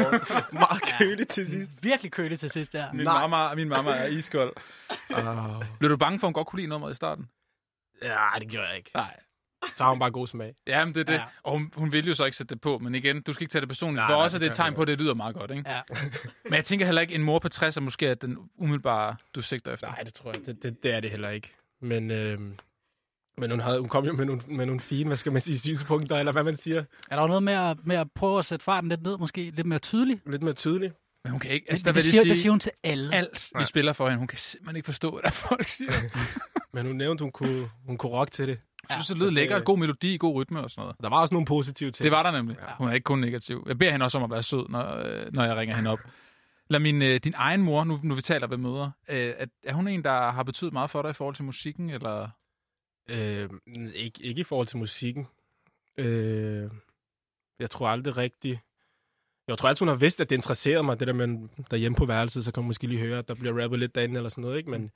Meget 0.53 0.81
køligt 0.99 1.29
til 1.29 1.47
sidst. 1.47 1.71
Virkelig 1.81 2.11
køligt 2.11 2.39
til 2.39 2.49
sidst 2.49 2.73
der. 2.73 2.93
Min 2.93 3.03
mamma, 3.03 3.55
min 3.55 3.69
mamma 3.69 3.91
er 3.91 4.07
iskold. 4.07 4.53
Uh, 5.09 5.63
Blev 5.79 5.91
du 5.91 5.97
bange 5.97 6.19
for, 6.19 6.27
at 6.27 6.29
hun 6.29 6.33
godt 6.33 6.47
kunne 6.47 6.59
lide 6.59 6.69
nummeret 6.69 6.91
i 6.91 6.95
starten? 6.95 7.29
ja, 8.01 8.27
det 8.39 8.47
gjorde 8.49 8.67
jeg 8.67 8.77
ikke. 8.77 8.91
Nej. 8.95 9.19
Så 9.73 9.83
har 9.83 9.91
hun 9.91 9.99
bare 9.99 10.11
god 10.11 10.27
smag. 10.27 10.55
Jamen, 10.67 10.93
det 10.93 10.99
er 11.01 11.03
det. 11.05 11.13
Ja. 11.13 11.19
Ja. 11.19 11.25
Og 11.43 11.51
hun, 11.51 11.71
hun 11.75 11.91
vil 11.91 12.07
jo 12.07 12.13
så 12.13 12.25
ikke 12.25 12.37
sætte 12.37 12.55
det 12.55 12.61
på, 12.61 12.77
men 12.77 12.95
igen, 12.95 13.21
du 13.21 13.33
skal 13.33 13.43
ikke 13.43 13.51
tage 13.51 13.61
det 13.61 13.69
personligt. 13.69 13.97
Nej, 14.01 14.07
for 14.07 14.13
nej, 14.15 14.23
også 14.23 14.37
er 14.37 14.39
det 14.39 14.45
det 14.45 14.51
et 14.51 14.55
tegn 14.55 14.73
på, 14.73 14.81
at 14.81 14.87
det 14.87 14.97
lyder 14.99 15.13
meget 15.13 15.35
godt, 15.35 15.51
ikke? 15.51 15.69
Ja. 15.69 15.81
Men 16.43 16.53
jeg 16.53 16.65
tænker 16.65 16.85
heller 16.85 17.01
ikke, 17.01 17.15
en 17.15 17.23
mor 17.23 17.39
på 17.39 17.49
60 17.49 17.77
er 17.77 17.81
måske 17.81 18.07
er 18.07 18.13
den 18.15 18.37
umiddelbare, 18.57 19.15
du 19.35 19.41
sigter 19.41 19.73
efter. 19.73 19.87
Nej, 19.87 20.01
det 20.03 20.13
tror 20.13 20.31
jeg. 20.35 20.45
Det, 20.45 20.63
det, 20.63 20.83
det 20.83 20.93
er 20.93 20.99
det 20.99 21.11
heller 21.11 21.29
ikke. 21.29 21.53
Men, 21.81 22.11
øhm, 22.11 22.57
men 23.37 23.51
hun, 23.51 23.59
havde, 23.59 23.79
hun 23.79 23.89
kom 23.89 24.05
jo 24.05 24.13
med 24.13 24.25
nogle, 24.25 24.41
med 24.47 24.65
nogle 24.65 24.79
fine, 24.81 25.07
hvad 25.07 25.17
skal 25.17 25.31
man 25.31 25.41
sige, 25.41 25.59
synspunkter, 25.59 26.17
eller 26.17 26.31
hvad 26.31 26.43
man 26.43 26.57
siger. 26.57 26.83
Er 27.09 27.15
der 27.15 27.21
jo 27.21 27.27
noget 27.27 27.43
med 27.43 27.53
at, 27.53 27.77
med 27.83 27.95
at 27.95 28.07
prøve 28.15 28.39
at 28.39 28.45
sætte 28.45 28.63
farten 28.65 28.89
lidt 28.89 29.03
ned, 29.03 29.17
måske 29.17 29.51
lidt 29.55 29.67
mere 29.67 29.79
tydeligt? 29.79 30.31
Lidt 30.31 30.43
mere 30.43 30.53
tydeligt. 30.53 30.93
Men 31.23 31.31
hun 31.31 31.39
kan 31.39 31.51
ikke... 31.51 31.65
Altså, 31.69 31.89
Altså, 31.89 31.89
det, 31.89 31.95
det, 31.95 32.03
siger, 32.11 32.21
sige, 32.21 32.29
det 32.29 32.37
siger 32.37 32.51
hun 32.51 32.59
til 32.59 32.71
alle. 32.83 33.15
alt, 33.15 33.49
vi 33.53 33.59
Nej. 33.59 33.65
spiller 33.65 33.93
for 33.93 34.05
hende. 34.05 34.17
Hun 34.17 34.27
kan 34.27 34.37
simpelthen 34.37 34.75
ikke 34.75 34.85
forstå, 34.85 35.19
hvad 35.21 35.31
folk 35.31 35.67
siger. 35.67 35.91
Men 36.73 36.85
hun 36.85 36.95
nævnte, 36.95 37.21
hun 37.21 37.31
kunne, 37.31 37.69
hun 37.87 37.97
kunne 37.97 38.11
rock 38.11 38.31
til 38.31 38.47
det. 38.47 38.59
Jeg 38.89 38.95
synes, 38.95 39.07
det 39.07 39.17
så 39.17 39.23
lød 39.23 39.31
lækkert. 39.31 39.65
God 39.65 39.77
melodi, 39.77 40.17
god 40.17 40.35
rytme 40.35 40.59
og 40.63 40.69
sådan 40.71 40.81
noget. 40.81 40.95
Der 41.01 41.09
var 41.09 41.21
også 41.21 41.33
nogle 41.33 41.45
positive 41.45 41.91
ting. 41.91 42.03
Det 42.03 42.11
var 42.11 42.23
der 42.23 42.31
nemlig. 42.31 42.57
Ja. 42.67 42.73
Hun 42.77 42.87
er 42.89 42.93
ikke 42.93 43.03
kun 43.03 43.19
negativ. 43.19 43.63
Jeg 43.67 43.77
beder 43.77 43.91
hende 43.91 44.03
også 44.03 44.17
om 44.17 44.23
at 44.23 44.29
være 44.31 44.43
sød, 44.43 44.69
når, 44.69 44.95
øh, 44.97 45.33
når 45.33 45.43
jeg 45.43 45.55
ringer 45.55 45.75
hende 45.75 45.89
op. 45.89 45.99
Lad 46.69 46.79
min, 46.79 47.01
øh, 47.01 47.19
din 47.23 47.33
egen 47.37 47.61
mor, 47.61 47.83
nu, 47.83 47.99
nu 48.03 48.15
vi 48.15 48.21
taler 48.21 48.47
ved 48.47 48.57
møder, 48.57 48.91
øh, 49.09 49.33
er, 49.37 49.45
er 49.63 49.73
hun 49.73 49.87
en, 49.87 50.03
der 50.03 50.31
har 50.31 50.43
betydet 50.43 50.73
meget 50.73 50.89
for 50.89 51.01
dig 51.01 51.09
i 51.09 51.13
forhold 51.13 51.35
til 51.35 51.45
musikken, 51.45 51.89
eller... 51.89 52.29
Øh, 53.09 53.49
ikke, 53.93 54.23
ikke 54.23 54.41
i 54.41 54.43
forhold 54.43 54.67
til 54.67 54.77
musikken. 54.77 55.27
Øh, 55.97 56.71
jeg 57.59 57.69
tror 57.69 57.87
aldrig 57.87 58.17
rigtigt... 58.17 58.59
Jeg 59.47 59.57
tror 59.57 59.69
altid, 59.69 59.79
hun 59.79 59.87
har 59.87 59.95
vidst, 59.95 60.21
at 60.21 60.29
det 60.29 60.35
interesserede 60.35 60.83
mig, 60.83 60.99
det 60.99 61.07
der 61.07 61.13
med 61.13 61.49
derhjemme 61.71 61.95
på 61.95 62.05
værelset, 62.05 62.45
så 62.45 62.51
kan 62.51 62.63
man 62.63 62.67
måske 62.67 62.87
lige 62.87 63.01
høre, 63.01 63.19
at 63.19 63.27
der 63.27 63.33
bliver 63.33 63.63
rappet 63.63 63.79
lidt 63.79 63.95
derinde 63.95 64.17
eller 64.17 64.29
sådan 64.29 64.41
noget, 64.41 64.57
ikke? 64.57 64.69
Men, 64.69 64.91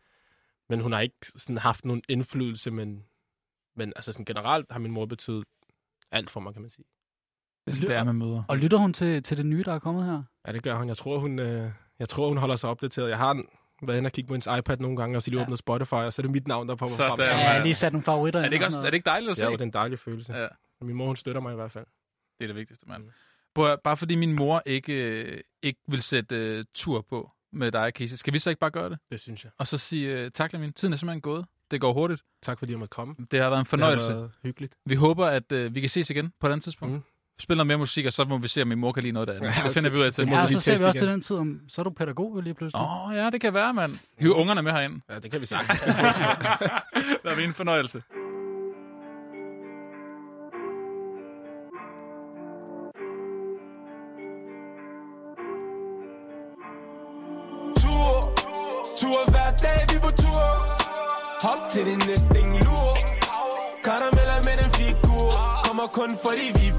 men 0.70 0.80
hun 0.80 0.92
har 0.92 1.00
ikke 1.00 1.18
sådan 1.22 1.58
haft 1.58 1.86
nogen 1.86 2.02
indflydelse, 2.10 2.72
men, 2.72 3.06
men 3.76 3.94
altså 3.96 4.12
sådan 4.12 4.26
generelt 4.26 4.72
har 4.72 4.80
min 4.80 4.92
mor 4.92 5.06
betydet 5.06 5.44
alt 6.12 6.30
for 6.30 6.40
mig, 6.40 6.54
kan 6.54 6.62
man 6.62 6.70
sige. 6.70 6.86
Det 7.66 7.72
er 7.72 7.76
sådan, 7.76 7.90
det 7.90 7.98
er 7.98 8.04
med 8.04 8.14
møder. 8.14 8.44
Og 8.48 8.58
lytter 8.58 8.78
hun 8.78 8.94
til, 8.94 9.24
til 9.24 9.38
det 9.38 9.46
nye, 9.46 9.64
der 9.64 9.74
er 9.74 9.80
kommet 9.80 10.06
her? 10.06 10.24
Ja, 10.48 10.52
det 10.52 10.64
gør 10.64 10.76
hun. 10.76 10.88
Jeg 10.88 10.98
tror, 10.98 11.20
hun, 11.20 11.40
øh, 11.40 11.72
jeg 12.00 12.10
tror, 12.10 12.28
hun 12.28 12.38
holder 12.38 12.56
sig 12.56 12.70
opdateret. 12.70 13.10
Jeg 13.10 13.18
har 13.18 13.32
en, 13.32 13.48
været 13.88 13.98
inde 13.98 14.08
og 14.08 14.12
kigge 14.12 14.28
på 14.28 14.34
hendes 14.34 14.48
iPad 14.60 14.78
nogle 14.78 14.98
gange, 14.98 15.18
og 15.18 15.22
så 15.22 15.30
lige 15.32 15.40
Ja. 15.40 15.46
åbnet 15.46 15.60
Spotify, 15.60 15.94
og 15.94 16.14
så 16.14 16.22
er 16.22 16.24
det 16.24 16.32
mit 16.32 16.48
navn, 16.48 16.70
der 16.70 16.76
popper 16.76 16.96
frem. 16.96 17.20
Ja, 17.20 17.26
Ja, 17.26 17.32
ja. 17.32 17.38
jeg 17.44 17.54
har 17.56 17.64
lige 17.64 17.76
sat 17.76 17.94
nogle 17.94 18.06
favoritter 18.06 18.40
Er 18.40 18.44
det, 18.44 18.54
ikke 18.54 18.66
og 18.66 18.68
også, 18.68 18.82
er 18.82 18.86
det 18.86 18.94
ikke 18.94 19.06
dejligt 19.06 19.32
at 19.32 19.38
se? 19.38 19.46
Ja, 19.46 19.52
det 19.52 19.62
er 19.62 19.66
en 19.66 19.74
dejlig 19.74 20.00
følelse. 20.00 20.34
Ja. 20.34 20.48
Min 20.82 20.96
mor, 20.96 21.06
hun 21.08 21.16
støtter 21.16 21.42
mig 21.42 21.52
i 21.52 21.56
hvert 21.56 21.72
fald. 21.72 21.86
Det 22.40 22.44
er 22.46 22.48
det 22.48 22.56
vigtigste, 22.56 22.86
mand. 22.90 23.04
Mm. 23.04 23.78
Bare 23.84 23.98
fordi 23.98 24.16
min 24.16 24.34
mor 24.34 24.64
ikke, 24.66 24.94
øh, 24.94 25.42
ikke 25.64 25.80
vil 25.88 26.02
sætte 26.02 26.36
øh, 26.36 26.66
tur 26.74 27.02
på 27.10 27.32
med 27.54 27.72
dig, 27.72 27.92
Casey, 27.96 28.16
skal 28.16 28.34
vi 28.34 28.40
så 28.40 28.50
ikke 28.50 28.60
bare 28.60 28.72
gøre 28.72 28.90
det? 28.90 29.00
Det 29.12 29.20
synes 29.20 29.44
jeg. 29.44 29.52
Og 29.58 29.68
så 29.68 29.78
sige, 29.78 30.08
øh, 30.20 30.32
tak 30.32 30.54
min 30.54 30.74
Tiden 30.74 30.94
er 30.94 30.98
simpelthen 30.98 31.22
gået. 31.22 31.46
Det 31.72 31.82
går 31.82 31.94
hurtigt. 31.94 32.22
Tak 32.42 32.60
fordi 32.60 32.72
jeg 32.72 32.80
måtte 32.80 32.92
komme. 32.92 33.16
Det 33.32 33.42
har 33.42 33.50
været 33.50 33.60
en 33.60 33.66
fornøjelse. 33.66 34.08
Det 34.08 34.14
har 34.16 34.20
været 34.22 34.32
hyggeligt. 34.44 34.76
Vi 34.86 34.96
håber, 34.96 35.26
at 35.26 35.52
øh, 35.52 35.76
vi 35.76 35.80
kan 35.80 35.90
ses 35.90 36.10
igen 36.10 36.34
på 36.40 36.48
et 36.48 36.52
andet 36.52 36.64
tidspunkt. 36.64 36.94
Mm. 36.96 37.02
Mm. 37.40 37.44
Spil 37.44 37.58
noget 37.58 37.68
mere 37.68 37.78
musik, 37.78 38.06
og 38.06 38.14
så 38.14 38.26
må 38.26 38.38
vi 38.38 38.48
se, 38.48 38.62
om 38.62 38.68
min 38.68 38.80
mor 38.80 38.92
kan 38.92 39.04
lide 39.04 39.14
noget 39.14 39.30
af 39.30 39.42
det. 39.42 39.48
Ja, 39.48 39.54
det 39.66 39.74
finder 39.74 39.90
vi 39.90 39.98
ud 39.98 40.04
af 40.04 40.14
til. 40.14 40.28
Ja, 40.28 40.48
så 40.48 40.60
ser 40.60 40.78
vi 40.78 40.84
også 40.84 41.00
til 41.00 41.06
igen. 41.06 41.14
den 41.14 41.22
tid, 41.22 41.36
om 41.36 41.60
så 41.68 41.82
er 41.82 41.84
du 41.84 41.90
pædagog 41.90 42.36
jo 42.36 42.42
lige 42.42 42.54
pludselig. 42.54 42.82
Åh, 42.82 43.08
oh, 43.10 43.16
ja, 43.16 43.30
det 43.30 43.42
kan 43.42 43.54
være, 43.54 43.74
mand. 43.74 44.00
Hiv 44.20 44.34
ungerne 44.34 44.62
med 44.62 44.72
herind. 44.72 45.02
Ja, 45.10 45.20
det 45.20 45.32
kan 45.32 45.42
vi 45.42 45.46
se. 45.46 45.56
det 47.24 47.32
er 47.32 47.44
en 47.44 47.54
fornøjelse. 47.54 48.04
tur 57.82 58.12
Tur 59.00 59.32
hver 59.32 59.58
dag, 59.64 59.80
vi 59.94 60.00
på 60.00 60.12
tur 60.22 60.46
Hop 61.42 61.70
til 61.70 61.86
det 61.86 62.08
næste 62.08 62.40
lur 62.64 62.98
Karameller 63.84 64.44
med 64.44 64.64
den 64.64 64.72
figur 64.72 65.32
Kommer 65.64 65.88
kun 65.94 66.10
fordi 66.24 66.48
vi 66.60 66.79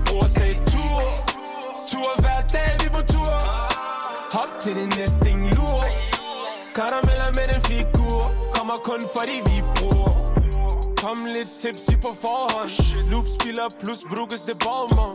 Kommer 8.90 9.06
kun 9.06 9.20
fordi 9.20 9.36
vi 9.50 9.62
bruger. 9.76 10.12
Kom 11.02 11.18
lidt 11.34 11.50
tipsy 11.62 11.94
på 12.04 12.10
forhånd. 12.24 12.70
Loop 13.10 13.26
spiller 13.40 13.66
plus 13.82 14.00
brukes 14.12 14.40
det 14.48 14.56
Balmer 14.64 15.10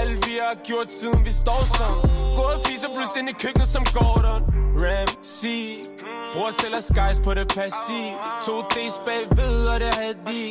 Alt 0.00 0.26
vi 0.26 0.34
har 0.44 0.54
gjort 0.68 0.90
siden 0.98 1.24
vi 1.24 1.32
står 1.42 1.62
sammen 1.78 2.00
Gået 2.36 2.54
og 2.58 2.62
fiser 2.66 2.88
plus 2.96 3.12
ind 3.18 3.28
i 3.28 3.36
køkkenet 3.42 3.68
som 3.68 3.84
Gordon 3.96 4.42
Ramsey 4.82 5.62
Bror 6.32 6.50
stiller 6.58 6.80
skies 6.90 7.18
på 7.26 7.30
det 7.38 7.46
passiv 7.56 8.08
To 8.46 8.54
days 8.76 8.96
bagved 9.06 9.58
og 9.72 9.76
det 9.82 9.94
havde 9.98 10.16
de. 10.28 10.42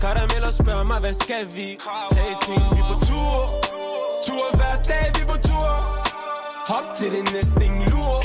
Karameller 0.00 0.50
spørger 0.60 0.84
mig 0.92 0.98
hvad 1.00 1.14
skal 1.24 1.44
vi? 1.56 1.66
Sagde 2.12 2.34
ting 2.46 2.62
vi 2.76 2.80
på 2.90 2.96
tur. 3.08 3.36
Tur 4.26 4.46
hver 4.58 4.76
dag 4.90 5.06
vi 5.16 5.22
på 5.32 5.36
tur. 5.48 5.70
Hop 6.70 6.86
til 6.98 7.08
det 7.16 7.24
næste 7.34 7.64
lur. 7.90 8.16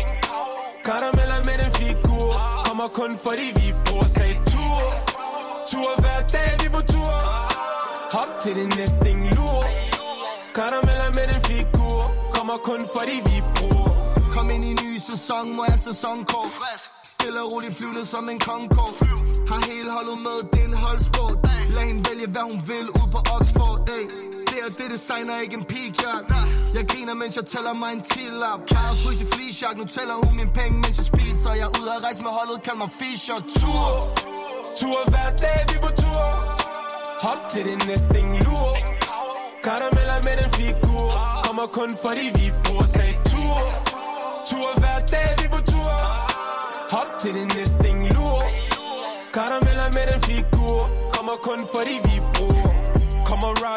Karameller 0.88 1.40
med 1.48 1.56
den 1.62 1.72
figur. 1.82 2.32
Kommer 2.66 2.88
kun 3.00 3.12
fordi 3.26 3.48
vi 3.60 3.71
lurer 5.82 5.98
hver 6.04 6.22
dag 6.34 6.52
vi 6.62 6.68
på 6.76 6.82
tur 6.94 7.14
Hop 8.16 8.30
til 8.42 8.54
det 8.60 8.68
næste 8.78 9.10
lur. 9.36 9.64
Karameller 10.56 11.10
med 11.18 11.26
den 11.32 11.42
figur. 11.50 12.00
Kommer 12.36 12.58
kun 12.70 12.82
for 12.94 13.04
de 13.10 13.18
vi 13.28 13.38
bruger. 13.56 13.92
Kom 14.36 14.50
ind 14.56 14.64
i 14.72 14.74
ny 14.84 14.92
sæson, 15.10 15.56
må 15.56 15.64
jeg 15.72 15.80
sæsonkort 15.80 16.52
Stille 17.04 17.38
og 17.44 17.48
roligt 17.54 17.74
flyvende 17.78 18.06
som 18.06 18.30
en 18.30 18.40
Concorde 18.40 18.96
Har 19.52 19.62
hele 19.72 19.92
holdet 19.98 20.18
med, 20.28 20.38
det 20.52 20.62
er 20.64 20.68
en 20.72 20.78
holdsport 20.86 21.36
Lad 21.76 21.84
hende 21.90 22.02
vælge, 22.10 22.28
hvad 22.34 22.44
hun 22.50 22.60
vil 22.70 22.88
ud 23.00 23.08
på 23.16 23.20
Oxford 23.36 23.80
ey. 23.98 24.06
Det 24.62 24.78
det 24.78 24.90
designer, 24.92 25.34
ikke 25.44 25.56
en 25.62 25.64
pigjack 25.64 26.26
Jeg 26.76 26.84
griner, 26.92 27.14
mens 27.14 27.36
jeg 27.36 27.46
tæller 27.46 27.74
mig 27.74 27.92
en 27.98 28.04
tillap 28.14 28.60
Jeg 28.72 28.78
har 28.78 28.96
fryst 29.04 29.22
i 29.26 29.28
flisjak, 29.34 29.78
nu 29.78 29.86
tæller 29.96 30.16
hun 30.22 30.32
mine 30.40 30.52
penge, 30.60 30.76
mens 30.84 30.96
jeg 31.00 31.08
spiser. 31.12 31.52
Jeg 31.60 31.66
er 31.70 31.74
ude 31.80 31.90
at 31.98 32.02
rejse 32.06 32.22
med 32.26 32.34
holdet, 32.38 32.58
kald 32.66 32.78
mig 32.84 32.92
Fischer. 33.00 33.40
Tur. 33.62 33.88
Tur 34.80 35.00
hver 35.12 35.30
dag, 35.44 35.60
vi 35.70 35.76
på 35.86 35.92
tur. 36.02 36.26
Hop 37.26 37.40
til 37.52 37.64
det 37.70 37.78
næste 37.88 38.20
lur. 38.46 38.72
Karameller 39.66 40.20
med 40.28 40.36
den 40.42 40.50
figur. 40.60 41.10
Kommer 41.46 41.68
kun 41.78 41.90
fordi 42.04 42.26
vi 42.38 42.46
bruger 42.64 42.86
Sagde 42.96 43.16
tur. 43.32 43.60
Tur 44.50 44.70
hver 44.82 45.00
dag, 45.14 45.41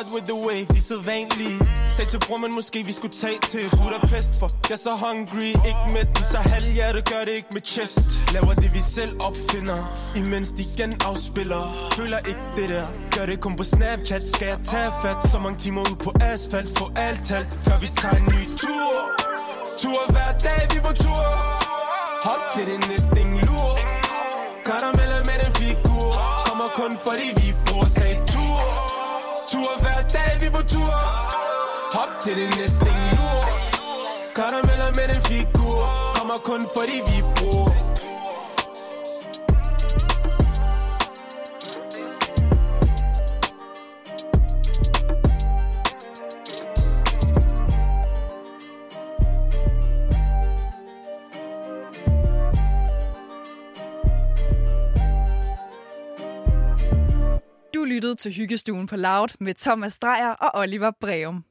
ride 0.04 0.14
with 0.14 0.24
the 0.24 0.34
wave, 0.46 0.66
de 0.66 0.76
er 0.76 0.80
så 0.80 1.00
vanlige 1.00 1.58
Sag 1.90 2.08
til 2.08 2.18
bror, 2.26 2.36
man 2.36 2.50
måske 2.54 2.84
vi 2.84 2.92
skulle 2.92 3.12
tage 3.12 3.38
til 3.48 3.70
Budapest 3.70 4.38
For 4.38 4.48
jeg 4.68 4.74
er 4.74 4.78
så 4.88 4.94
hungry, 5.06 5.50
ikke 5.70 5.84
med 5.92 6.04
de 6.14 6.22
så 6.22 6.38
halvhjerte 6.38 7.02
Gør 7.12 7.20
det 7.20 7.34
ikke 7.40 7.52
med 7.52 7.62
chest. 7.64 8.00
Laver 8.32 8.54
det 8.54 8.74
vi 8.74 8.80
selv 8.80 9.12
opfinder 9.20 9.80
Imens 10.16 10.48
de 10.56 10.62
igen 10.74 10.92
afspiller 11.10 11.90
Føler 11.96 12.18
ikke 12.18 12.44
det 12.56 12.68
der 12.68 12.86
Gør 13.16 13.26
det 13.26 13.40
kun 13.40 13.56
på 13.56 13.64
Snapchat. 13.64 14.22
Skal 14.34 14.46
jeg 14.48 14.58
tage 14.64 14.92
fat 15.02 15.30
Så 15.30 15.38
mange 15.38 15.58
timer 15.58 15.80
ud 15.80 15.96
på 15.96 16.10
asfalt 16.20 16.78
Få 16.78 16.84
alt 16.96 17.24
talt 17.28 17.48
Før 17.64 17.76
vi 17.80 17.88
tager 17.96 18.16
en 18.16 18.26
ny 18.34 18.42
tur. 18.62 18.94
Tur 19.80 20.00
hver 20.12 20.32
dag, 20.46 20.60
vi 20.72 20.78
på 20.86 20.92
tur. 21.04 21.24
Hop 22.26 22.42
til 22.54 22.64
det 22.70 22.78
næste 22.90 23.20
lur. 23.46 23.70
Karameller 24.66 25.20
med 25.28 25.36
den 25.42 25.52
figur. 25.60 26.08
Kommer 26.48 26.68
kun 26.80 26.92
fordi 27.06 27.28
vi 27.40 27.48
bruger 27.66 27.88
Sagde 27.88 28.33
tur. 29.54 29.70
Hver 29.82 30.00
dag, 30.14 30.30
vi 30.42 30.48
på 30.56 30.62
tur. 30.72 30.94
Hop 31.96 32.10
til 32.22 32.34
det 32.40 32.48
næste 32.58 32.90
nu 33.18 33.28
Karameller 34.36 34.90
med 34.98 35.06
den 35.14 35.20
figur. 35.30 35.78
Kommer 36.16 36.38
kun 36.48 36.62
fordi 36.76 36.96
vi 37.10 37.18
bruger 37.36 37.83
lyttede 57.94 58.14
til 58.14 58.32
Hyggestuen 58.32 58.86
på 58.86 58.96
Loud 58.96 59.28
med 59.40 59.54
Thomas 59.54 59.98
Drejer 59.98 60.30
og 60.30 60.60
Oliver 60.60 60.90
Breum. 61.00 61.44